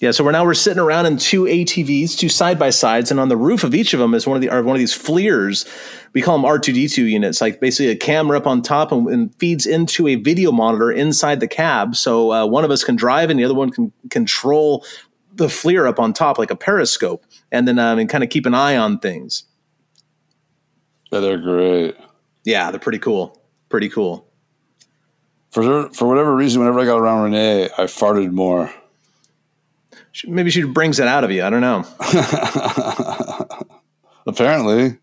Yeah, 0.00 0.10
so 0.10 0.24
we're 0.24 0.32
now 0.32 0.44
we're 0.44 0.52
sitting 0.52 0.78
around 0.78 1.06
in 1.06 1.16
two 1.16 1.44
ATVs, 1.44 2.18
two 2.18 2.28
side 2.28 2.58
by 2.58 2.68
sides, 2.68 3.10
and 3.10 3.18
on 3.18 3.30
the 3.30 3.36
roof 3.36 3.64
of 3.64 3.74
each 3.74 3.94
of 3.94 4.00
them 4.00 4.12
is 4.12 4.26
one 4.26 4.36
of 4.36 4.42
the 4.42 4.50
are 4.50 4.62
one 4.62 4.76
of 4.76 4.78
these 4.78 4.92
FLIRs. 4.92 5.66
We 6.12 6.20
call 6.20 6.36
them 6.36 6.44
R 6.44 6.58
two 6.58 6.72
D 6.72 6.86
two 6.86 7.06
units, 7.06 7.40
like 7.40 7.60
basically 7.60 7.88
a 7.88 7.96
camera 7.96 8.36
up 8.36 8.46
on 8.46 8.60
top 8.60 8.92
and, 8.92 9.08
and 9.08 9.34
feeds 9.36 9.64
into 9.64 10.06
a 10.06 10.16
video 10.16 10.52
monitor 10.52 10.92
inside 10.92 11.40
the 11.40 11.48
cab. 11.48 11.96
So 11.96 12.30
uh, 12.30 12.46
one 12.46 12.62
of 12.62 12.70
us 12.70 12.84
can 12.84 12.94
drive 12.94 13.30
and 13.30 13.40
the 13.40 13.44
other 13.44 13.54
one 13.54 13.70
can 13.70 13.90
control 14.10 14.84
the 15.34 15.46
FLIR 15.46 15.88
up 15.88 15.98
on 15.98 16.12
top 16.12 16.38
like 16.38 16.50
a 16.50 16.56
periscope, 16.56 17.24
and 17.50 17.66
then 17.66 17.78
um, 17.78 17.98
and 17.98 18.08
kind 18.08 18.22
of 18.22 18.28
keep 18.28 18.44
an 18.44 18.54
eye 18.54 18.76
on 18.76 18.98
things. 18.98 19.44
Yeah, 21.10 21.20
they're 21.20 21.38
great. 21.38 21.96
Yeah, 22.44 22.70
they're 22.70 22.80
pretty 22.80 22.98
cool. 22.98 23.40
Pretty 23.70 23.88
cool. 23.88 24.28
For 25.52 25.90
for 25.94 26.06
whatever 26.06 26.36
reason, 26.36 26.60
whenever 26.60 26.80
I 26.80 26.84
got 26.84 26.98
around 26.98 27.30
Ranae, 27.30 27.70
I 27.78 27.84
farted 27.84 28.32
more. 28.32 28.70
Maybe 30.24 30.50
she 30.50 30.62
brings 30.62 30.98
it 30.98 31.08
out 31.08 31.24
of 31.24 31.30
you. 31.30 31.44
I 31.44 31.50
don't 31.50 31.60
know. 31.60 31.84
Apparently. 34.26 34.98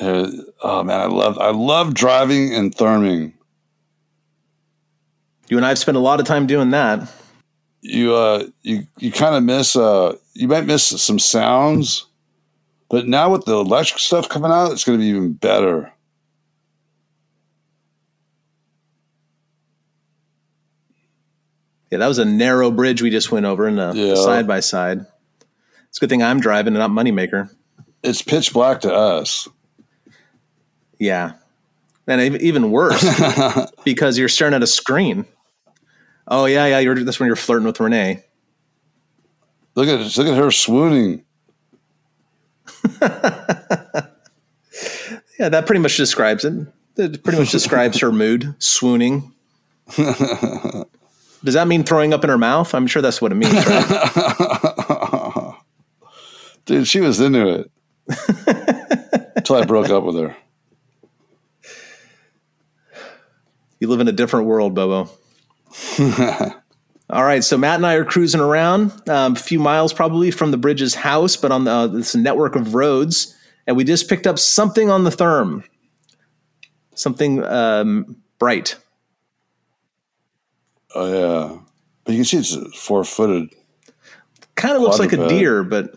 Uh, 0.00 0.30
oh 0.62 0.84
man, 0.84 1.00
I 1.00 1.06
love 1.06 1.38
I 1.38 1.50
love 1.50 1.94
driving 1.94 2.54
and 2.54 2.74
therming. 2.74 3.32
You 5.48 5.56
and 5.56 5.66
I 5.66 5.70
have 5.70 5.78
spent 5.78 5.96
a 5.96 6.00
lot 6.00 6.20
of 6.20 6.26
time 6.26 6.46
doing 6.46 6.70
that. 6.70 7.10
You 7.80 8.14
uh 8.14 8.46
you 8.62 8.86
you 8.98 9.10
kind 9.10 9.34
of 9.34 9.42
miss 9.42 9.74
uh 9.74 10.16
you 10.34 10.46
might 10.46 10.66
miss 10.66 10.86
some 10.86 11.18
sounds, 11.18 12.06
but 12.88 13.08
now 13.08 13.32
with 13.32 13.44
the 13.44 13.54
electric 13.54 13.98
stuff 13.98 14.28
coming 14.28 14.52
out, 14.52 14.72
it's 14.72 14.84
going 14.84 14.98
to 14.98 15.02
be 15.02 15.08
even 15.08 15.32
better. 15.32 15.92
Yeah, 21.90 21.98
that 21.98 22.06
was 22.06 22.18
a 22.18 22.24
narrow 22.24 22.70
bridge 22.70 23.00
we 23.02 23.10
just 23.10 23.32
went 23.32 23.46
over 23.46 23.66
in 23.68 23.78
a 23.78 23.94
Yeah. 23.94 24.14
side 24.14 24.46
by 24.46 24.60
side. 24.60 25.06
It's 25.88 25.98
a 25.98 26.00
good 26.00 26.10
thing 26.10 26.22
I'm 26.22 26.40
driving 26.40 26.74
and 26.76 26.78
not 26.78 26.90
Moneymaker. 26.90 27.50
It's 28.02 28.20
pitch 28.22 28.52
black 28.52 28.80
to 28.82 28.92
us. 28.92 29.48
Yeah. 30.98 31.32
And 32.06 32.36
even 32.40 32.70
worse 32.70 33.04
because 33.84 34.18
you're 34.18 34.28
staring 34.28 34.54
at 34.54 34.62
a 34.62 34.66
screen. 34.66 35.26
Oh 36.26 36.44
yeah, 36.46 36.66
yeah. 36.66 36.78
You're 36.78 37.02
that's 37.04 37.18
when 37.20 37.26
you're 37.26 37.36
flirting 37.36 37.66
with 37.66 37.78
Ranae. 37.78 38.22
Look 39.74 39.88
at 39.88 40.16
look 40.16 40.26
at 40.26 40.36
her 40.36 40.50
swooning. 40.50 41.24
Yeah, 45.38 45.48
that 45.50 45.66
pretty 45.66 45.80
much 45.80 45.96
describes 45.96 46.44
it. 46.44 46.52
It 46.96 47.22
pretty 47.22 47.38
much 47.38 47.52
describes 47.52 48.00
her 48.00 48.10
mood, 48.10 48.56
swooning. 48.58 49.32
Does 51.44 51.54
that 51.54 51.68
mean 51.68 51.84
throwing 51.84 52.12
up 52.12 52.24
in 52.24 52.30
her 52.30 52.38
mouth? 52.38 52.74
I'm 52.74 52.86
sure 52.86 53.00
that's 53.00 53.22
what 53.22 53.32
it 53.32 53.36
means, 53.36 53.54
right? 53.54 55.54
Dude, 56.64 56.88
she 56.88 57.00
was 57.00 57.20
into 57.20 57.48
it. 57.48 57.70
Until 59.36 59.56
I 59.56 59.64
broke 59.64 59.88
up 59.88 60.04
with 60.04 60.16
her. 60.16 60.36
You 63.80 63.88
live 63.88 64.00
in 64.00 64.08
a 64.08 64.12
different 64.12 64.46
world, 64.46 64.74
Bobo. 64.74 65.10
All 67.10 67.24
right, 67.24 67.42
so 67.42 67.56
Matt 67.56 67.76
and 67.76 67.86
I 67.86 67.94
are 67.94 68.04
cruising 68.04 68.40
around 68.40 68.92
um, 69.08 69.32
a 69.32 69.36
few 69.36 69.58
miles 69.58 69.94
probably 69.94 70.30
from 70.30 70.50
the 70.50 70.58
bridge's 70.58 70.94
house, 70.94 71.36
but 71.36 71.52
on 71.52 71.64
the, 71.64 71.70
uh, 71.70 71.86
this 71.86 72.14
network 72.14 72.54
of 72.54 72.74
roads, 72.74 73.34
and 73.66 73.76
we 73.76 73.84
just 73.84 74.08
picked 74.08 74.26
up 74.26 74.38
something 74.38 74.90
on 74.90 75.04
the 75.04 75.10
therm, 75.10 75.64
something 76.94 77.42
um, 77.44 78.16
bright. 78.38 78.76
Oh 81.00 81.06
yeah, 81.06 81.58
but 82.04 82.12
you 82.12 82.18
can 82.18 82.24
see 82.24 82.38
it's 82.38 82.76
four 82.76 83.04
footed. 83.04 83.50
Kind 84.56 84.74
of 84.74 84.82
looks 84.82 84.98
like 84.98 85.12
a 85.12 85.28
deer, 85.28 85.62
but 85.62 85.94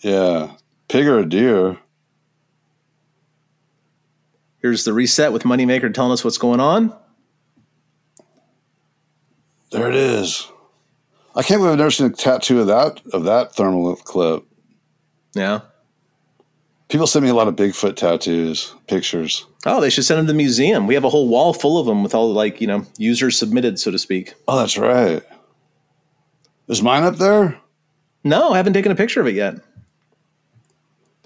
Yeah, 0.00 0.54
pig 0.88 1.06
or 1.06 1.18
a 1.18 1.28
deer. 1.28 1.76
here's 4.62 4.84
the 4.84 4.94
reset 4.94 5.34
with 5.34 5.42
Moneymaker 5.42 5.92
telling 5.92 6.12
us 6.12 6.24
what's 6.24 6.38
going 6.38 6.60
on. 6.60 6.96
There 9.70 9.86
it 9.88 9.94
is. 9.96 10.48
I 11.34 11.42
can't 11.42 11.60
believe 11.60 11.72
I've 11.72 11.78
never 11.78 11.90
seen 11.90 12.06
a 12.06 12.10
tattoo 12.10 12.60
of 12.60 12.68
that 12.68 13.02
of 13.12 13.24
that 13.24 13.54
thermal 13.54 13.96
clip. 13.96 14.44
Yeah. 15.34 15.60
People 16.92 17.06
send 17.06 17.24
me 17.24 17.30
a 17.30 17.34
lot 17.34 17.48
of 17.48 17.56
Bigfoot 17.56 17.96
tattoos, 17.96 18.74
pictures. 18.86 19.46
Oh, 19.64 19.80
they 19.80 19.88
should 19.88 20.04
send 20.04 20.18
them 20.18 20.26
to 20.26 20.32
the 20.34 20.36
museum. 20.36 20.86
We 20.86 20.92
have 20.92 21.04
a 21.04 21.08
whole 21.08 21.26
wall 21.26 21.54
full 21.54 21.78
of 21.78 21.86
them 21.86 22.02
with 22.02 22.14
all 22.14 22.30
like 22.34 22.60
you 22.60 22.66
know 22.66 22.84
users 22.98 23.38
submitted, 23.38 23.80
so 23.80 23.90
to 23.90 23.98
speak. 23.98 24.34
Oh, 24.46 24.58
that's 24.58 24.76
right. 24.76 25.22
Is 26.68 26.82
mine 26.82 27.04
up 27.04 27.16
there? 27.16 27.58
No, 28.24 28.52
I 28.52 28.58
haven't 28.58 28.74
taken 28.74 28.92
a 28.92 28.94
picture 28.94 29.22
of 29.22 29.26
it 29.26 29.34
yet. 29.34 29.54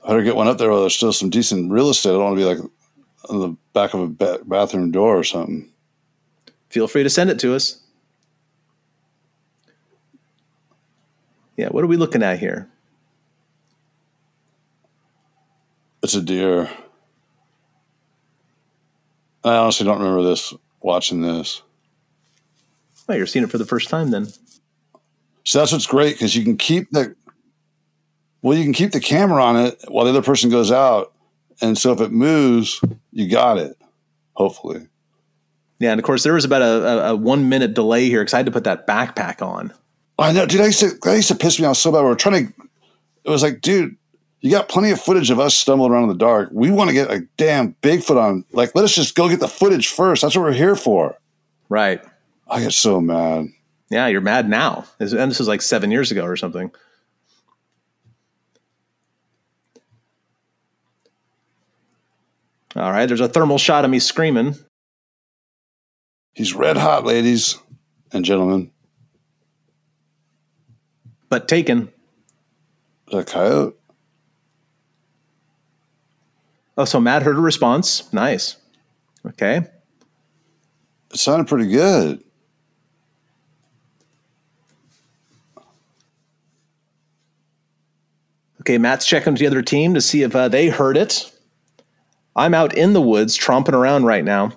I 0.04 0.10
better 0.10 0.22
get 0.22 0.36
one 0.36 0.46
up 0.46 0.58
there 0.58 0.70
while 0.70 0.82
there's 0.82 0.94
still 0.94 1.12
some 1.12 1.30
decent 1.30 1.72
real 1.72 1.90
estate. 1.90 2.10
I 2.10 2.12
don't 2.12 2.22
want 2.22 2.38
to 2.38 2.42
be 2.42 2.44
like 2.44 2.70
on 3.28 3.40
the 3.40 3.56
back 3.72 3.92
of 3.92 4.00
a 4.02 4.06
ba- 4.06 4.44
bathroom 4.44 4.92
door 4.92 5.18
or 5.18 5.24
something. 5.24 5.68
Feel 6.68 6.86
free 6.86 7.02
to 7.02 7.10
send 7.10 7.28
it 7.28 7.40
to 7.40 7.56
us. 7.56 7.82
Yeah, 11.56 11.70
what 11.70 11.82
are 11.82 11.88
we 11.88 11.96
looking 11.96 12.22
at 12.22 12.38
here? 12.38 12.70
It's 16.02 16.14
a 16.14 16.22
deer. 16.22 16.70
I 19.44 19.56
honestly 19.56 19.86
don't 19.86 19.98
remember 19.98 20.22
this 20.22 20.52
watching 20.80 21.20
this. 21.22 21.62
Oh, 23.08 23.14
you're 23.14 23.26
seeing 23.26 23.44
it 23.44 23.50
for 23.50 23.58
the 23.58 23.64
first 23.64 23.88
time 23.88 24.10
then. 24.10 24.26
So 25.44 25.60
that's 25.60 25.70
what's 25.72 25.86
great 25.86 26.14
because 26.14 26.34
you 26.34 26.42
can 26.42 26.56
keep 26.56 26.90
the 26.90 27.14
well, 28.42 28.56
you 28.56 28.64
can 28.64 28.72
keep 28.72 28.92
the 28.92 29.00
camera 29.00 29.42
on 29.42 29.56
it 29.56 29.82
while 29.88 30.04
the 30.04 30.10
other 30.10 30.22
person 30.22 30.50
goes 30.50 30.70
out, 30.70 31.12
and 31.60 31.76
so 31.76 31.92
if 31.92 32.00
it 32.00 32.12
moves, 32.12 32.80
you 33.10 33.28
got 33.28 33.58
it. 33.58 33.76
Hopefully, 34.34 34.86
Yeah, 35.78 35.92
and 35.92 35.98
of 35.98 36.04
course 36.04 36.22
there 36.22 36.34
was 36.34 36.44
about 36.44 36.62
a, 36.62 36.66
a, 37.06 37.12
a 37.12 37.16
one 37.16 37.48
minute 37.48 37.74
delay 37.74 38.06
here 38.06 38.20
because 38.20 38.34
I 38.34 38.38
had 38.38 38.46
to 38.46 38.52
put 38.52 38.64
that 38.64 38.86
backpack 38.86 39.40
on. 39.40 39.72
I 40.18 40.32
know, 40.32 40.46
dude. 40.46 40.60
I 40.60 40.66
used 40.66 40.80
to 40.80 40.90
that 41.02 41.16
used 41.16 41.28
to 41.28 41.34
piss 41.34 41.58
me 41.58 41.66
off 41.66 41.76
so 41.76 41.90
bad. 41.90 42.00
We 42.02 42.08
were 42.08 42.16
trying 42.16 42.48
to. 42.48 42.52
It 43.24 43.30
was 43.30 43.42
like, 43.42 43.60
dude, 43.60 43.96
you 44.46 44.52
got 44.52 44.68
plenty 44.68 44.92
of 44.92 45.00
footage 45.00 45.30
of 45.30 45.40
us 45.40 45.56
stumbling 45.56 45.90
around 45.90 46.04
in 46.04 46.08
the 46.10 46.14
dark. 46.14 46.50
We 46.52 46.70
want 46.70 46.88
to 46.88 46.94
get 46.94 47.10
a 47.10 47.26
damn 47.36 47.74
Bigfoot 47.82 48.16
on. 48.16 48.44
Like, 48.52 48.76
let 48.76 48.84
us 48.84 48.94
just 48.94 49.16
go 49.16 49.28
get 49.28 49.40
the 49.40 49.48
footage 49.48 49.88
first. 49.88 50.22
That's 50.22 50.36
what 50.36 50.42
we're 50.42 50.52
here 50.52 50.76
for. 50.76 51.18
Right. 51.68 52.00
I 52.46 52.60
get 52.60 52.72
so 52.72 53.00
mad. 53.00 53.48
Yeah, 53.90 54.06
you're 54.06 54.20
mad 54.20 54.48
now. 54.48 54.84
And 55.00 55.30
this 55.30 55.40
is 55.40 55.48
like 55.48 55.62
seven 55.62 55.90
years 55.90 56.12
ago 56.12 56.24
or 56.24 56.36
something. 56.36 56.70
All 62.76 62.92
right, 62.92 63.06
there's 63.06 63.20
a 63.20 63.28
thermal 63.28 63.58
shot 63.58 63.84
of 63.84 63.90
me 63.90 63.98
screaming. 63.98 64.54
He's 66.34 66.54
red 66.54 66.76
hot, 66.76 67.04
ladies 67.04 67.58
and 68.12 68.24
gentlemen. 68.24 68.70
but 71.28 71.48
taken. 71.48 71.88
A 73.12 73.24
coyote? 73.24 73.74
Oh, 76.76 76.84
so 76.84 77.00
Matt 77.00 77.22
heard 77.22 77.36
a 77.36 77.40
response. 77.40 78.12
Nice. 78.12 78.56
Okay. 79.26 79.66
It 81.10 81.16
sounded 81.16 81.48
pretty 81.48 81.68
good. 81.68 82.22
Okay, 88.60 88.78
Matt's 88.78 89.06
checking 89.06 89.32
with 89.32 89.40
the 89.40 89.46
other 89.46 89.62
team 89.62 89.94
to 89.94 90.00
see 90.00 90.22
if 90.22 90.34
uh, 90.34 90.48
they 90.48 90.68
heard 90.68 90.96
it. 90.96 91.30
I'm 92.34 92.52
out 92.52 92.76
in 92.76 92.92
the 92.92 93.00
woods 93.00 93.38
tromping 93.38 93.72
around 93.72 94.04
right 94.04 94.24
now. 94.24 94.50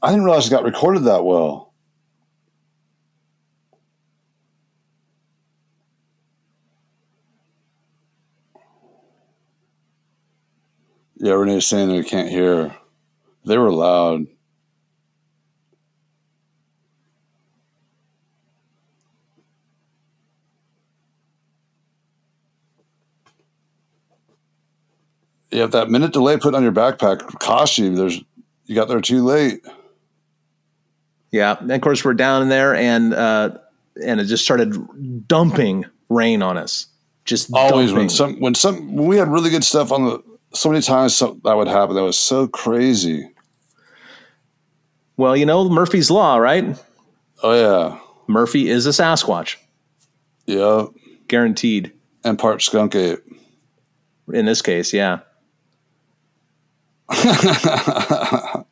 I 0.00 0.10
didn't 0.10 0.24
realize 0.24 0.46
it 0.46 0.50
got 0.50 0.64
recorded 0.64 1.04
that 1.04 1.24
well. 1.24 1.71
Yeah, 11.22 11.34
Ranae's 11.34 11.68
saying 11.68 11.88
they 11.88 12.02
can't 12.02 12.28
hear. 12.28 12.74
They 13.44 13.56
were 13.56 13.70
loud. 13.70 14.26
Yeah, 25.52 25.64
if 25.64 25.70
that 25.70 25.90
minute 25.90 26.12
delay 26.12 26.38
put 26.38 26.56
on 26.56 26.64
your 26.64 26.72
backpack 26.72 27.38
cost 27.38 27.78
you, 27.78 27.94
there's 27.94 28.20
you 28.64 28.74
got 28.74 28.88
there 28.88 29.00
too 29.00 29.22
late. 29.24 29.64
Yeah, 31.30 31.56
and 31.60 31.70
of 31.70 31.80
course 31.82 32.04
we're 32.04 32.14
down 32.14 32.42
in 32.42 32.48
there, 32.48 32.74
and 32.74 33.14
uh, 33.14 33.50
and 34.04 34.18
it 34.18 34.24
just 34.24 34.42
started 34.42 35.28
dumping 35.28 35.84
rain 36.08 36.42
on 36.42 36.56
us. 36.56 36.88
Just 37.24 37.48
always 37.54 37.90
dumping. 37.90 37.96
when 37.96 38.08
some 38.08 38.40
when 38.40 38.54
some 38.56 38.96
when 38.96 39.06
we 39.06 39.18
had 39.18 39.28
really 39.28 39.50
good 39.50 39.62
stuff 39.62 39.92
on 39.92 40.06
the 40.06 40.31
so 40.54 40.68
many 40.70 40.82
times 40.82 41.14
so, 41.16 41.38
that 41.44 41.56
would 41.56 41.68
happen 41.68 41.94
that 41.94 42.02
was 42.02 42.18
so 42.18 42.46
crazy 42.48 43.28
Well, 45.16 45.36
you 45.36 45.46
know 45.46 45.68
Murphy's 45.68 46.10
law, 46.10 46.36
right? 46.36 46.78
oh 47.42 47.54
yeah 47.54 47.98
Murphy 48.28 48.68
is 48.68 48.86
a 48.86 48.90
Sasquatch, 48.90 49.56
yeah 50.46 50.86
guaranteed. 51.28 51.92
and 52.24 52.38
part 52.38 52.62
skunk 52.62 52.94
ape 52.94 53.18
In 54.32 54.44
this 54.46 54.62
case, 54.62 54.92
yeah. 54.92 55.20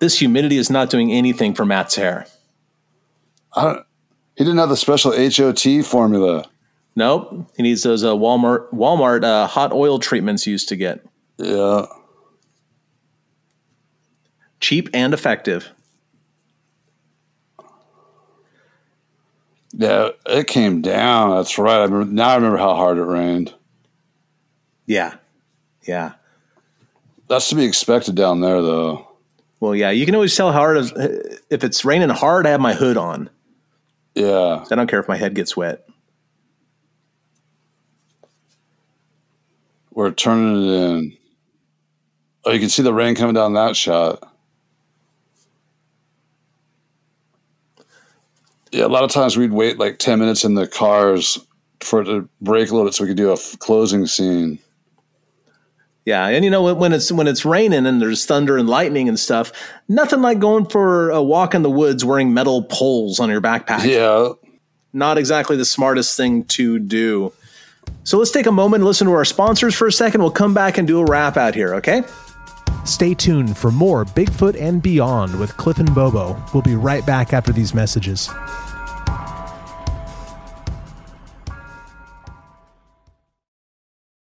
this 0.00 0.18
humidity 0.18 0.56
is 0.56 0.70
not 0.70 0.90
doing 0.90 1.12
anything 1.12 1.54
for 1.54 1.64
Matt's 1.64 1.96
hair. 1.96 2.26
I 3.54 3.64
don't, 3.64 3.86
he 4.36 4.44
didn't 4.44 4.58
have 4.58 4.68
the 4.68 4.76
special 4.76 5.12
hot 5.12 5.84
formula 5.84 6.44
Nope, 6.98 7.48
he 7.56 7.62
needs 7.62 7.84
those 7.84 8.02
uh, 8.02 8.12
Walmart 8.14 8.72
Walmart 8.74 9.22
uh, 9.22 9.46
hot 9.46 9.72
oil 9.72 10.00
treatments 10.00 10.48
used 10.48 10.68
to 10.70 10.74
get. 10.76 11.06
yeah 11.38 11.86
Cheap 14.58 14.88
and 14.92 15.14
effective. 15.14 15.68
yeah 19.72 20.08
it 20.26 20.46
came 20.48 20.80
down 20.80 21.36
that's 21.36 21.58
right 21.58 21.78
i 21.80 21.84
remember 21.84 22.10
now 22.12 22.30
i 22.30 22.34
remember 22.34 22.56
how 22.56 22.74
hard 22.74 22.96
it 22.98 23.02
rained 23.02 23.54
Yeah, 24.86 25.14
yeah. 25.86 26.12
that's 27.28 27.50
to 27.50 27.54
be 27.54 27.64
expected 27.64 28.14
down 28.16 28.40
there 28.40 28.62
though 28.62 29.06
Well, 29.60 29.74
yeah. 29.74 29.90
You 29.90 30.06
can 30.06 30.14
always 30.14 30.34
tell 30.34 30.50
how 30.52 30.60
hard 30.60 30.78
if 31.50 31.62
it's 31.64 31.84
raining 31.84 32.08
hard. 32.08 32.46
I 32.46 32.50
have 32.50 32.60
my 32.60 32.74
hood 32.74 32.96
on. 32.96 33.28
yeah 34.14 34.64
I 34.70 34.74
don't 34.74 34.88
care 34.88 35.00
if 35.00 35.06
my 35.08 35.16
head 35.18 35.34
gets 35.34 35.54
wet. 35.56 35.84
We're 39.98 40.12
turning 40.12 40.62
it 40.64 40.70
in 40.72 41.16
oh 42.44 42.52
you 42.52 42.60
can 42.60 42.68
see 42.68 42.82
the 42.84 42.94
rain 42.94 43.16
coming 43.16 43.34
down 43.34 43.54
that 43.54 43.74
shot 43.74 44.22
yeah 48.70 48.84
a 48.84 48.88
lot 48.88 49.02
of 49.02 49.10
times 49.10 49.36
we'd 49.36 49.50
wait 49.52 49.76
like 49.76 49.98
10 49.98 50.20
minutes 50.20 50.44
in 50.44 50.54
the 50.54 50.68
cars 50.68 51.38
for 51.80 52.02
it 52.02 52.04
to 52.04 52.28
break 52.40 52.70
a 52.70 52.72
little 52.72 52.86
bit 52.86 52.94
so 52.94 53.02
we 53.02 53.08
could 53.08 53.16
do 53.16 53.30
a 53.30 53.34
f- 53.34 53.56
closing 53.58 54.06
scene 54.06 54.60
Yeah, 56.04 56.26
and 56.28 56.44
you 56.44 56.50
know 56.50 56.62
when- 56.62 56.78
when 56.78 56.92
it's 56.92 57.10
when 57.10 57.26
it's 57.26 57.44
raining 57.44 57.84
and 57.84 58.00
there's 58.00 58.24
thunder 58.24 58.56
and 58.56 58.68
lightning 58.68 59.08
and 59.08 59.18
stuff, 59.18 59.52
nothing 59.88 60.22
like 60.22 60.38
going 60.38 60.64
for 60.66 61.10
a 61.10 61.20
walk 61.22 61.54
in 61.54 61.62
the 61.62 61.68
woods 61.70 62.04
wearing 62.04 62.32
metal 62.32 62.62
poles 62.62 63.18
on 63.20 63.28
your 63.30 63.40
backpack. 63.40 63.84
yeah 63.84 64.28
Not 64.92 65.18
exactly 65.18 65.56
the 65.56 65.64
smartest 65.66 66.16
thing 66.16 66.44
to 66.44 66.78
do. 66.78 67.32
So 68.04 68.18
let's 68.18 68.30
take 68.30 68.46
a 68.46 68.52
moment 68.52 68.80
and 68.80 68.86
listen 68.86 69.06
to 69.06 69.12
our 69.12 69.24
sponsors 69.24 69.74
for 69.74 69.86
a 69.86 69.92
second. 69.92 70.22
We'll 70.22 70.30
come 70.30 70.54
back 70.54 70.78
and 70.78 70.88
do 70.88 71.00
a 71.00 71.04
wrap 71.04 71.36
out 71.36 71.54
here, 71.54 71.74
okay? 71.74 72.02
Stay 72.84 73.12
tuned 73.12 73.56
for 73.56 73.70
more 73.70 74.04
Bigfoot 74.04 74.58
and 74.58 74.82
Beyond 74.82 75.38
with 75.38 75.56
Cliff 75.58 75.78
and 75.78 75.94
Bobo. 75.94 76.42
We'll 76.54 76.62
be 76.62 76.74
right 76.74 77.04
back 77.04 77.34
after 77.34 77.52
these 77.52 77.74
messages. 77.74 78.30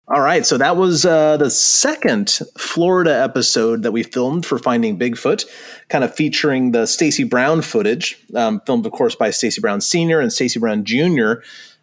All 0.10 0.22
right, 0.22 0.46
so 0.46 0.58
that 0.58 0.78
was 0.78 1.06
uh, 1.06 1.36
the 1.36 1.50
second 1.50 2.40
Florida 2.58 3.14
episode 3.14 3.84
that 3.84 3.92
we 3.92 4.04
filmed 4.04 4.46
for 4.46 4.58
Finding 4.58 4.98
Bigfoot, 4.98 5.46
kind 5.90 6.04
of 6.04 6.16
featuring 6.16 6.72
the 6.72 6.86
Stacy 6.86 7.26
Brown 7.26 7.62
footage, 7.62 8.18
um, 8.34 8.62
filmed, 8.66 8.86
of 8.86 8.94
course, 8.94 9.16
by 9.16 9.32
Stacy 9.32 9.60
Brown 9.60 9.82
Sr. 9.82 10.22
and 10.22 10.32
Stacy 10.32 10.60
Brown 10.60 10.86
Jr. 10.86 11.34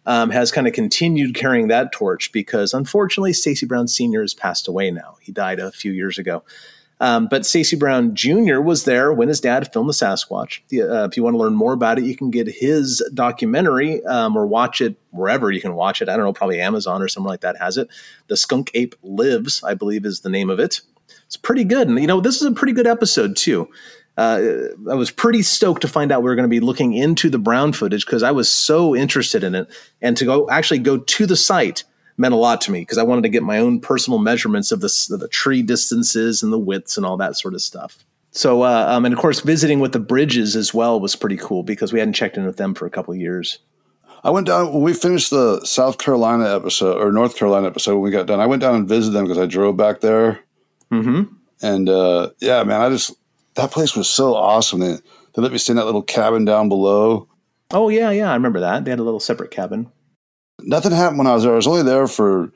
Um, 0.07 0.29
has 0.29 0.51
kind 0.51 0.67
of 0.67 0.73
continued 0.73 1.33
carrying 1.33 1.67
that 1.69 1.91
torch 1.91 2.31
because, 2.31 2.75
unfortunately, 2.75 3.33
Stacy 3.33 3.65
Brown 3.65 3.87
Sr. 3.87 4.21
has 4.21 4.35
passed 4.35 4.67
away 4.67 4.91
now. 4.91 5.17
He 5.19 5.31
died 5.31 5.59
a 5.59 5.71
few 5.71 5.91
years 5.91 6.19
ago. 6.19 6.43
Um, 6.99 7.27
but 7.27 7.45
Stacy 7.45 7.75
Brown 7.75 8.15
Jr. 8.15 8.61
was 8.61 8.85
there 8.85 9.11
when 9.11 9.27
his 9.27 9.41
dad 9.41 9.71
filmed 9.73 9.89
the 9.89 9.93
Sasquatch. 9.93 10.59
Uh, 10.73 11.05
if 11.05 11.17
you 11.17 11.23
want 11.23 11.33
to 11.33 11.37
learn 11.37 11.53
more 11.53 11.73
about 11.73 11.99
it, 11.99 12.05
you 12.05 12.15
can 12.15 12.31
get 12.31 12.47
his 12.47 13.03
documentary 13.13 14.03
um, 14.05 14.37
or 14.37 14.47
watch 14.47 14.79
it 14.79 14.95
wherever 15.11 15.51
you 15.51 15.59
can 15.59 15.75
watch 15.75 16.01
it. 16.01 16.07
I 16.07 16.15
don't 16.15 16.25
know, 16.25 16.33
probably 16.33 16.61
Amazon 16.61 17.01
or 17.01 17.07
somewhere 17.07 17.31
like 17.31 17.41
that 17.41 17.57
has 17.57 17.77
it. 17.77 17.89
The 18.27 18.37
Skunk 18.37 18.71
Ape 18.73 18.95
Lives, 19.03 19.61
I 19.63 19.73
believe, 19.73 20.05
is 20.05 20.21
the 20.21 20.29
name 20.29 20.49
of 20.49 20.59
it. 20.59 20.81
It's 21.25 21.37
pretty 21.37 21.63
good, 21.63 21.87
and 21.87 21.99
you 21.99 22.07
know 22.07 22.21
this 22.21 22.35
is 22.35 22.47
a 22.47 22.51
pretty 22.51 22.73
good 22.73 22.87
episode 22.87 23.35
too. 23.35 23.67
Uh, 24.17 24.41
I 24.89 24.93
was 24.95 25.11
pretty 25.11 25.41
stoked 25.41 25.81
to 25.81 25.87
find 25.87 26.11
out 26.11 26.23
we 26.23 26.29
were 26.29 26.35
going 26.35 26.43
to 26.43 26.49
be 26.49 26.59
looking 26.59 26.93
into 26.93 27.29
the 27.29 27.39
brown 27.39 27.73
footage 27.73 28.05
because 28.05 28.23
I 28.23 28.31
was 28.31 28.49
so 28.49 28.95
interested 28.95 29.43
in 29.43 29.55
it, 29.55 29.67
and 30.01 30.15
to 30.17 30.25
go 30.25 30.49
actually 30.49 30.79
go 30.79 30.97
to 30.97 31.25
the 31.25 31.35
site 31.35 31.83
meant 32.17 32.33
a 32.33 32.37
lot 32.37 32.61
to 32.61 32.71
me 32.71 32.79
because 32.81 32.97
I 32.97 33.03
wanted 33.03 33.23
to 33.23 33.29
get 33.29 33.43
my 33.43 33.59
own 33.59 33.79
personal 33.81 34.19
measurements 34.19 34.71
of 34.71 34.79
the, 34.79 35.07
of 35.11 35.19
the 35.19 35.27
tree 35.27 35.61
distances 35.61 36.41
and 36.43 36.53
the 36.53 36.59
widths 36.59 36.95
and 36.95 37.05
all 37.05 37.17
that 37.17 37.35
sort 37.37 37.53
of 37.53 37.61
stuff. 37.61 38.05
So, 38.31 38.63
uh, 38.63 38.85
um, 38.89 39.05
and 39.05 39.13
of 39.13 39.19
course, 39.19 39.41
visiting 39.41 39.79
with 39.79 39.93
the 39.93 39.99
bridges 39.99 40.55
as 40.55 40.73
well 40.73 40.99
was 40.99 41.15
pretty 41.15 41.37
cool 41.37 41.63
because 41.63 41.93
we 41.93 41.99
hadn't 41.99 42.15
checked 42.15 42.37
in 42.37 42.45
with 42.45 42.57
them 42.57 42.73
for 42.73 42.85
a 42.85 42.89
couple 42.89 43.15
years. 43.15 43.59
I 44.23 44.29
went 44.29 44.47
down 44.47 44.73
when 44.73 44.81
we 44.81 44.93
finished 44.93 45.29
the 45.29 45.63
South 45.63 45.99
Carolina 45.99 46.53
episode 46.53 47.01
or 47.01 47.11
North 47.11 47.37
Carolina 47.37 47.67
episode 47.67 47.93
when 47.93 48.01
we 48.01 48.11
got 48.11 48.25
done. 48.25 48.39
I 48.39 48.45
went 48.45 48.61
down 48.61 48.75
and 48.75 48.89
visited 48.89 49.13
them 49.13 49.25
because 49.25 49.37
I 49.37 49.45
drove 49.45 49.77
back 49.77 50.01
there. 50.01 50.39
Mm-hmm. 50.91 51.33
And 51.61 51.89
uh, 51.89 52.31
yeah, 52.39 52.63
man, 52.63 52.81
I 52.81 52.89
just 52.89 53.13
that 53.55 53.71
place 53.71 53.95
was 53.95 54.09
so 54.09 54.35
awesome. 54.35 54.79
They, 54.79 54.97
they 55.33 55.41
let 55.41 55.51
me 55.51 55.57
stay 55.57 55.71
in 55.71 55.77
that 55.77 55.85
little 55.85 56.03
cabin 56.03 56.45
down 56.45 56.69
below. 56.69 57.27
Oh 57.71 57.89
yeah, 57.89 58.11
yeah, 58.11 58.29
I 58.29 58.35
remember 58.35 58.59
that. 58.59 58.85
They 58.85 58.91
had 58.91 58.99
a 58.99 59.03
little 59.03 59.19
separate 59.19 59.51
cabin. 59.51 59.91
Nothing 60.61 60.91
happened 60.91 61.17
when 61.17 61.27
I 61.27 61.33
was 61.33 61.43
there. 61.43 61.53
I 61.53 61.57
was 61.57 61.67
only 61.67 61.83
there 61.83 62.07
for, 62.07 62.51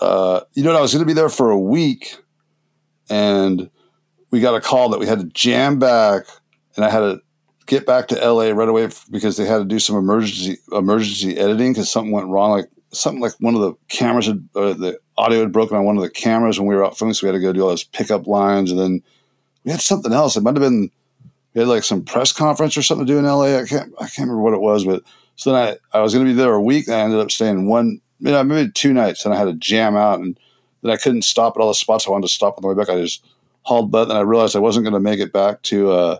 uh, 0.00 0.40
you 0.54 0.62
know, 0.62 0.76
I 0.76 0.80
was 0.80 0.92
going 0.92 1.02
to 1.02 1.06
be 1.06 1.14
there 1.14 1.28
for 1.28 1.50
a 1.50 1.58
week, 1.58 2.16
and 3.08 3.70
we 4.30 4.40
got 4.40 4.54
a 4.54 4.60
call 4.60 4.88
that 4.90 5.00
we 5.00 5.06
had 5.06 5.20
to 5.20 5.26
jam 5.26 5.78
back, 5.78 6.24
and 6.76 6.84
I 6.84 6.90
had 6.90 7.00
to 7.00 7.20
get 7.66 7.86
back 7.86 8.08
to 8.08 8.16
LA 8.16 8.50
right 8.50 8.68
away 8.68 8.88
because 9.10 9.36
they 9.36 9.46
had 9.46 9.58
to 9.58 9.64
do 9.64 9.78
some 9.78 9.96
emergency 9.96 10.58
emergency 10.72 11.38
editing 11.38 11.72
because 11.72 11.90
something 11.90 12.12
went 12.12 12.28
wrong. 12.28 12.50
Like 12.50 12.68
something 12.92 13.22
like 13.22 13.32
one 13.40 13.54
of 13.54 13.60
the 13.60 13.74
cameras 13.88 14.26
had 14.26 14.46
uh, 14.54 14.74
the 14.74 14.98
audio 15.16 15.40
had 15.40 15.52
broken 15.52 15.76
on 15.76 15.84
one 15.84 15.96
of 15.96 16.02
the 16.02 16.10
cameras 16.10 16.58
when 16.58 16.68
we 16.68 16.74
were 16.74 16.84
out 16.84 16.98
filming, 16.98 17.14
so 17.14 17.26
we 17.26 17.28
had 17.28 17.38
to 17.38 17.40
go 17.40 17.52
do 17.52 17.62
all 17.62 17.68
those 17.68 17.84
pickup 17.84 18.26
lines, 18.26 18.70
and 18.70 18.80
then 18.80 19.02
we 19.64 19.70
had 19.70 19.80
something 19.80 20.12
else. 20.12 20.36
It 20.36 20.42
might 20.42 20.56
have 20.56 20.62
been 20.62 20.90
we 21.54 21.60
had 21.60 21.68
like 21.68 21.84
some 21.84 22.04
press 22.04 22.32
conference 22.32 22.76
or 22.76 22.82
something 22.82 23.06
to 23.06 23.12
do 23.12 23.18
in 23.18 23.24
LA. 23.24 23.58
I 23.58 23.64
can't 23.64 23.92
I 23.98 24.08
can't 24.08 24.28
remember 24.28 24.42
what 24.42 24.54
it 24.54 24.60
was, 24.60 24.84
but 24.84 25.02
so 25.36 25.52
then 25.52 25.76
I, 25.92 25.98
I 25.98 26.02
was 26.02 26.14
going 26.14 26.26
to 26.26 26.32
be 26.32 26.36
there 26.36 26.52
a 26.52 26.62
week, 26.62 26.86
and 26.86 26.96
I 26.96 27.00
ended 27.00 27.20
up 27.20 27.30
staying 27.30 27.66
one, 27.66 28.00
you 28.20 28.30
know, 28.30 28.44
maybe 28.44 28.70
two 28.70 28.92
nights, 28.92 29.24
and 29.24 29.34
I 29.34 29.38
had 29.38 29.46
to 29.46 29.54
jam 29.54 29.96
out, 29.96 30.20
and 30.20 30.38
then 30.82 30.92
I 30.92 30.96
couldn't 30.96 31.22
stop 31.22 31.56
at 31.56 31.60
all 31.60 31.68
the 31.68 31.74
spots 31.74 32.06
I 32.06 32.10
wanted 32.10 32.28
to 32.28 32.32
stop 32.32 32.56
on 32.56 32.62
the 32.62 32.68
way 32.68 32.74
back. 32.74 32.88
I 32.88 33.00
just 33.00 33.24
hauled 33.62 33.90
butt, 33.90 34.08
and 34.08 34.18
I 34.18 34.20
realized 34.20 34.54
I 34.54 34.60
wasn't 34.60 34.84
going 34.84 34.94
to 34.94 35.00
make 35.00 35.20
it 35.20 35.32
back 35.32 35.62
to 35.62 35.90
uh, 35.90 36.18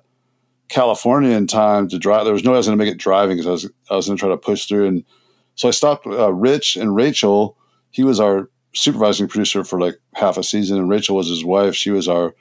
California 0.68 1.36
in 1.36 1.46
time 1.46 1.88
to 1.88 1.98
drive. 1.98 2.24
There 2.24 2.32
was 2.32 2.44
no 2.44 2.50
way 2.50 2.56
I 2.56 2.58
was 2.58 2.66
going 2.66 2.78
to 2.78 2.84
make 2.84 2.92
it 2.92 2.98
driving 2.98 3.36
because 3.36 3.46
I 3.46 3.50
was 3.50 3.70
I 3.90 3.96
was 3.96 4.06
going 4.06 4.16
to 4.16 4.20
try 4.20 4.30
to 4.30 4.36
push 4.36 4.66
through, 4.66 4.86
and 4.86 5.04
so 5.54 5.68
I 5.68 5.72
stopped. 5.72 6.06
Uh, 6.06 6.32
Rich 6.32 6.76
and 6.76 6.96
Rachel, 6.96 7.56
he 7.90 8.02
was 8.02 8.18
our 8.18 8.48
supervising 8.74 9.28
producer 9.28 9.62
for 9.62 9.78
like 9.78 9.96
half 10.14 10.36
a 10.36 10.42
season, 10.42 10.78
and 10.78 10.88
Rachel 10.88 11.16
was 11.16 11.28
his 11.28 11.44
wife. 11.44 11.76
She 11.76 11.90
was 11.90 12.08
our 12.08 12.34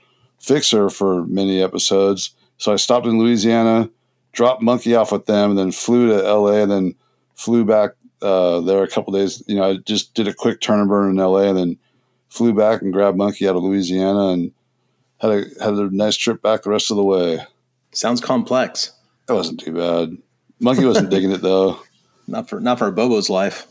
fixer 0.43 0.89
for 0.89 1.25
many 1.25 1.61
episodes. 1.61 2.35
So 2.57 2.73
I 2.73 2.75
stopped 2.75 3.07
in 3.07 3.17
Louisiana, 3.17 3.89
dropped 4.33 4.61
Monkey 4.61 4.93
off 4.93 5.11
with 5.11 5.25
them, 5.25 5.51
and 5.51 5.59
then 5.59 5.71
flew 5.71 6.09
to 6.09 6.21
LA, 6.21 6.61
and 6.61 6.71
then 6.71 6.95
flew 7.35 7.65
back 7.65 7.91
uh, 8.21 8.59
there 8.61 8.83
a 8.83 8.87
couple 8.87 9.13
days. 9.13 9.41
You 9.47 9.55
know, 9.55 9.71
I 9.71 9.77
just 9.77 10.13
did 10.13 10.27
a 10.27 10.33
quick 10.33 10.61
turn 10.61 10.79
and 10.79 10.89
burn 10.89 11.09
in 11.09 11.15
LA, 11.15 11.43
and 11.43 11.57
then 11.57 11.77
flew 12.29 12.53
back 12.53 12.81
and 12.81 12.93
grabbed 12.93 13.17
Monkey 13.17 13.47
out 13.47 13.55
of 13.55 13.63
Louisiana, 13.63 14.27
and 14.29 14.51
had 15.19 15.31
a 15.31 15.63
had 15.63 15.73
a 15.73 15.95
nice 15.95 16.17
trip 16.17 16.41
back 16.41 16.63
the 16.63 16.69
rest 16.69 16.91
of 16.91 16.97
the 16.97 17.03
way. 17.03 17.39
Sounds 17.91 18.19
complex. 18.19 18.91
It 19.29 19.33
wasn't 19.33 19.61
too 19.61 19.73
bad. 19.73 20.17
Monkey 20.59 20.85
wasn't 20.85 21.09
digging 21.09 21.31
it 21.31 21.41
though. 21.41 21.79
Not 22.27 22.47
for 22.47 22.61
not 22.61 22.79
for 22.79 22.89
Bobo's 22.89 23.29
life. 23.29 23.67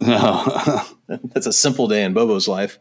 No. 0.00 0.82
That's 1.08 1.46
a 1.46 1.52
simple 1.52 1.86
day 1.86 2.02
in 2.02 2.14
Bobo's 2.14 2.48
life. 2.48 2.78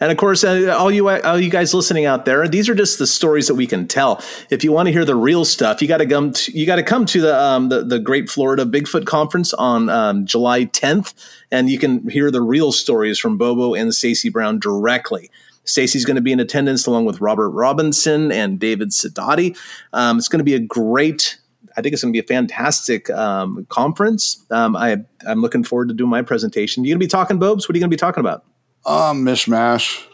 And 0.00 0.10
of 0.10 0.16
course, 0.16 0.44
uh, 0.44 0.74
all 0.78 0.90
you 0.90 1.08
all 1.08 1.38
you 1.38 1.50
guys 1.50 1.74
listening 1.74 2.06
out 2.06 2.24
there, 2.24 2.48
these 2.48 2.68
are 2.68 2.74
just 2.74 2.98
the 2.98 3.06
stories 3.06 3.46
that 3.48 3.54
we 3.54 3.66
can 3.66 3.86
tell. 3.86 4.22
If 4.48 4.64
you 4.64 4.72
want 4.72 4.86
to 4.86 4.92
hear 4.92 5.04
the 5.04 5.14
real 5.14 5.44
stuff, 5.44 5.82
you 5.82 5.88
got 5.88 5.98
to 5.98 6.06
come. 6.06 6.32
To, 6.32 6.58
you 6.58 6.64
got 6.64 6.76
to 6.76 6.82
come 6.82 7.04
to 7.06 7.20
the, 7.20 7.38
um, 7.38 7.68
the, 7.68 7.84
the 7.84 7.98
Great 7.98 8.30
Florida 8.30 8.64
Bigfoot 8.64 9.04
Conference 9.04 9.52
on 9.54 9.90
um, 9.90 10.24
July 10.24 10.64
10th, 10.64 11.12
and 11.50 11.68
you 11.68 11.78
can 11.78 12.08
hear 12.08 12.30
the 12.30 12.40
real 12.40 12.72
stories 12.72 13.18
from 13.18 13.36
Bobo 13.36 13.74
and 13.74 13.94
Stacy 13.94 14.30
Brown 14.30 14.58
directly. 14.58 15.30
Stacy's 15.64 16.06
going 16.06 16.16
to 16.16 16.22
be 16.22 16.32
in 16.32 16.40
attendance 16.40 16.86
along 16.86 17.04
with 17.04 17.20
Robert 17.20 17.50
Robinson 17.50 18.32
and 18.32 18.58
David 18.58 18.90
Sidati. 18.90 19.56
Um, 19.92 20.18
it's 20.18 20.28
going 20.28 20.38
to 20.38 20.44
be 20.44 20.54
a 20.54 20.60
great 20.60 21.36
I 21.76 21.82
think 21.82 21.92
it's 21.92 22.02
going 22.02 22.12
to 22.12 22.16
be 22.20 22.24
a 22.24 22.26
fantastic 22.26 23.08
um, 23.10 23.64
conference. 23.68 24.44
Um, 24.50 24.74
I, 24.76 24.98
am 25.24 25.40
looking 25.40 25.62
forward 25.62 25.88
to 25.88 25.94
doing 25.94 26.10
my 26.10 26.20
presentation. 26.20 26.84
You 26.84 26.90
going 26.90 27.00
to 27.00 27.04
be 27.04 27.08
talking, 27.08 27.38
Bobes? 27.38 27.68
What 27.68 27.74
are 27.74 27.78
you 27.78 27.80
going 27.80 27.90
to 27.90 27.96
be 27.96 27.98
talking 27.98 28.20
about? 28.20 28.44
Um, 28.86 29.24
mishmash. 29.24 30.06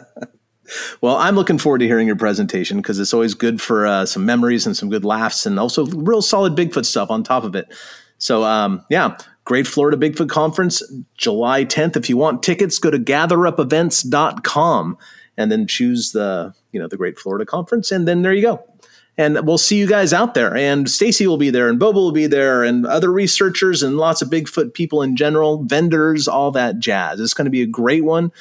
well, 1.01 1.17
I'm 1.17 1.35
looking 1.35 1.59
forward 1.59 1.79
to 1.79 1.87
hearing 1.87 2.07
your 2.07 2.17
presentation 2.17 2.79
because 2.79 2.99
it's 2.99 3.15
always 3.15 3.35
good 3.35 3.61
for 3.61 3.87
uh, 3.87 4.07
some 4.07 4.25
memories 4.25 4.67
and 4.67 4.77
some 4.77 4.91
good 4.91 5.05
laughs 5.05 5.47
and 5.47 5.59
also 5.59 5.87
real 5.87 6.23
solid 6.23 6.57
Bigfoot 6.57 6.85
stuff 6.85 7.11
on 7.11 7.23
top 7.23 7.45
of 7.45 7.55
it. 7.55 7.73
So, 8.19 8.45
um, 8.45 8.85
yeah, 8.91 9.17
Great 9.45 9.67
Florida 9.67 9.97
Bigfoot 9.97 10.29
Conference, 10.29 10.83
July 11.17 11.65
10th. 11.65 11.97
If 11.97 12.09
you 12.09 12.17
want 12.17 12.43
tickets, 12.43 12.79
go 12.79 12.91
to 12.91 12.99
gatherupevents.com 12.99 14.99
and 15.37 15.51
then 15.51 15.67
choose 15.67 16.13
the, 16.13 16.55
you 16.73 16.81
know, 16.81 16.87
the 16.87 16.99
Great 16.99 17.19
Florida 17.19 17.47
Conference. 17.47 17.91
And 17.91 18.07
then 18.07 18.23
there 18.23 18.35
you 18.35 18.43
go 18.43 18.70
and 19.19 19.47
we'll 19.47 19.59
see 19.59 19.77
you 19.77 19.87
guys 19.87 20.13
out 20.13 20.35
there. 20.35 20.57
And 20.57 20.89
Stacy 20.91 21.27
will 21.27 21.37
be 21.37 21.51
there, 21.51 21.69
and 21.69 21.79
Bobo 21.79 22.01
will 22.01 22.13
be 22.13 22.27
there, 22.27 22.65
and 22.65 22.87
other 22.87 23.13
researchers, 23.13 23.83
and 23.83 23.97
lots 23.97 24.23
of 24.23 24.31
Bigfoot 24.31 24.75
people 24.75 25.03
in 25.03 25.17
general, 25.17 25.63
vendors, 25.65 26.29
all 26.29 26.51
that 26.53 26.79
jazz. 26.79 27.21
It's 27.21 27.35
going 27.35 27.47
to 27.47 27.51
be 27.51 27.63
a 27.63 27.67
great 27.67 28.05
one. 28.05 28.33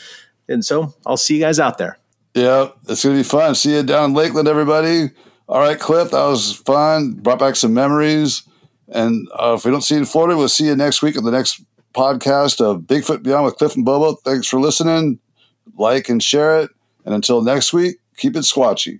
And 0.47 0.65
so 0.65 0.93
I'll 1.05 1.17
see 1.17 1.35
you 1.35 1.41
guys 1.41 1.59
out 1.59 1.77
there. 1.77 1.97
Yeah, 2.33 2.69
it's 2.87 3.03
going 3.03 3.15
to 3.15 3.19
be 3.19 3.27
fun. 3.27 3.55
See 3.55 3.75
you 3.75 3.83
down 3.83 4.11
in 4.11 4.15
Lakeland, 4.15 4.47
everybody. 4.47 5.11
All 5.47 5.59
right, 5.59 5.79
Cliff, 5.79 6.11
that 6.11 6.25
was 6.25 6.53
fun. 6.53 7.13
Brought 7.13 7.39
back 7.39 7.55
some 7.55 7.73
memories. 7.73 8.43
And 8.87 9.27
uh, 9.33 9.55
if 9.57 9.65
we 9.65 9.71
don't 9.71 9.81
see 9.81 9.95
you 9.95 10.01
in 10.01 10.05
Florida, 10.05 10.37
we'll 10.37 10.49
see 10.49 10.65
you 10.65 10.75
next 10.75 11.01
week 11.01 11.17
at 11.17 11.23
the 11.23 11.31
next 11.31 11.61
podcast 11.93 12.61
of 12.61 12.81
Bigfoot 12.81 13.23
Beyond 13.23 13.45
with 13.45 13.55
Cliff 13.55 13.75
and 13.75 13.85
Bobo. 13.85 14.15
Thanks 14.23 14.47
for 14.47 14.59
listening. 14.59 15.19
Like 15.75 16.09
and 16.09 16.21
share 16.21 16.59
it. 16.61 16.71
And 17.05 17.13
until 17.13 17.41
next 17.41 17.73
week, 17.73 17.97
keep 18.17 18.35
it 18.35 18.43
squatchy. 18.43 18.99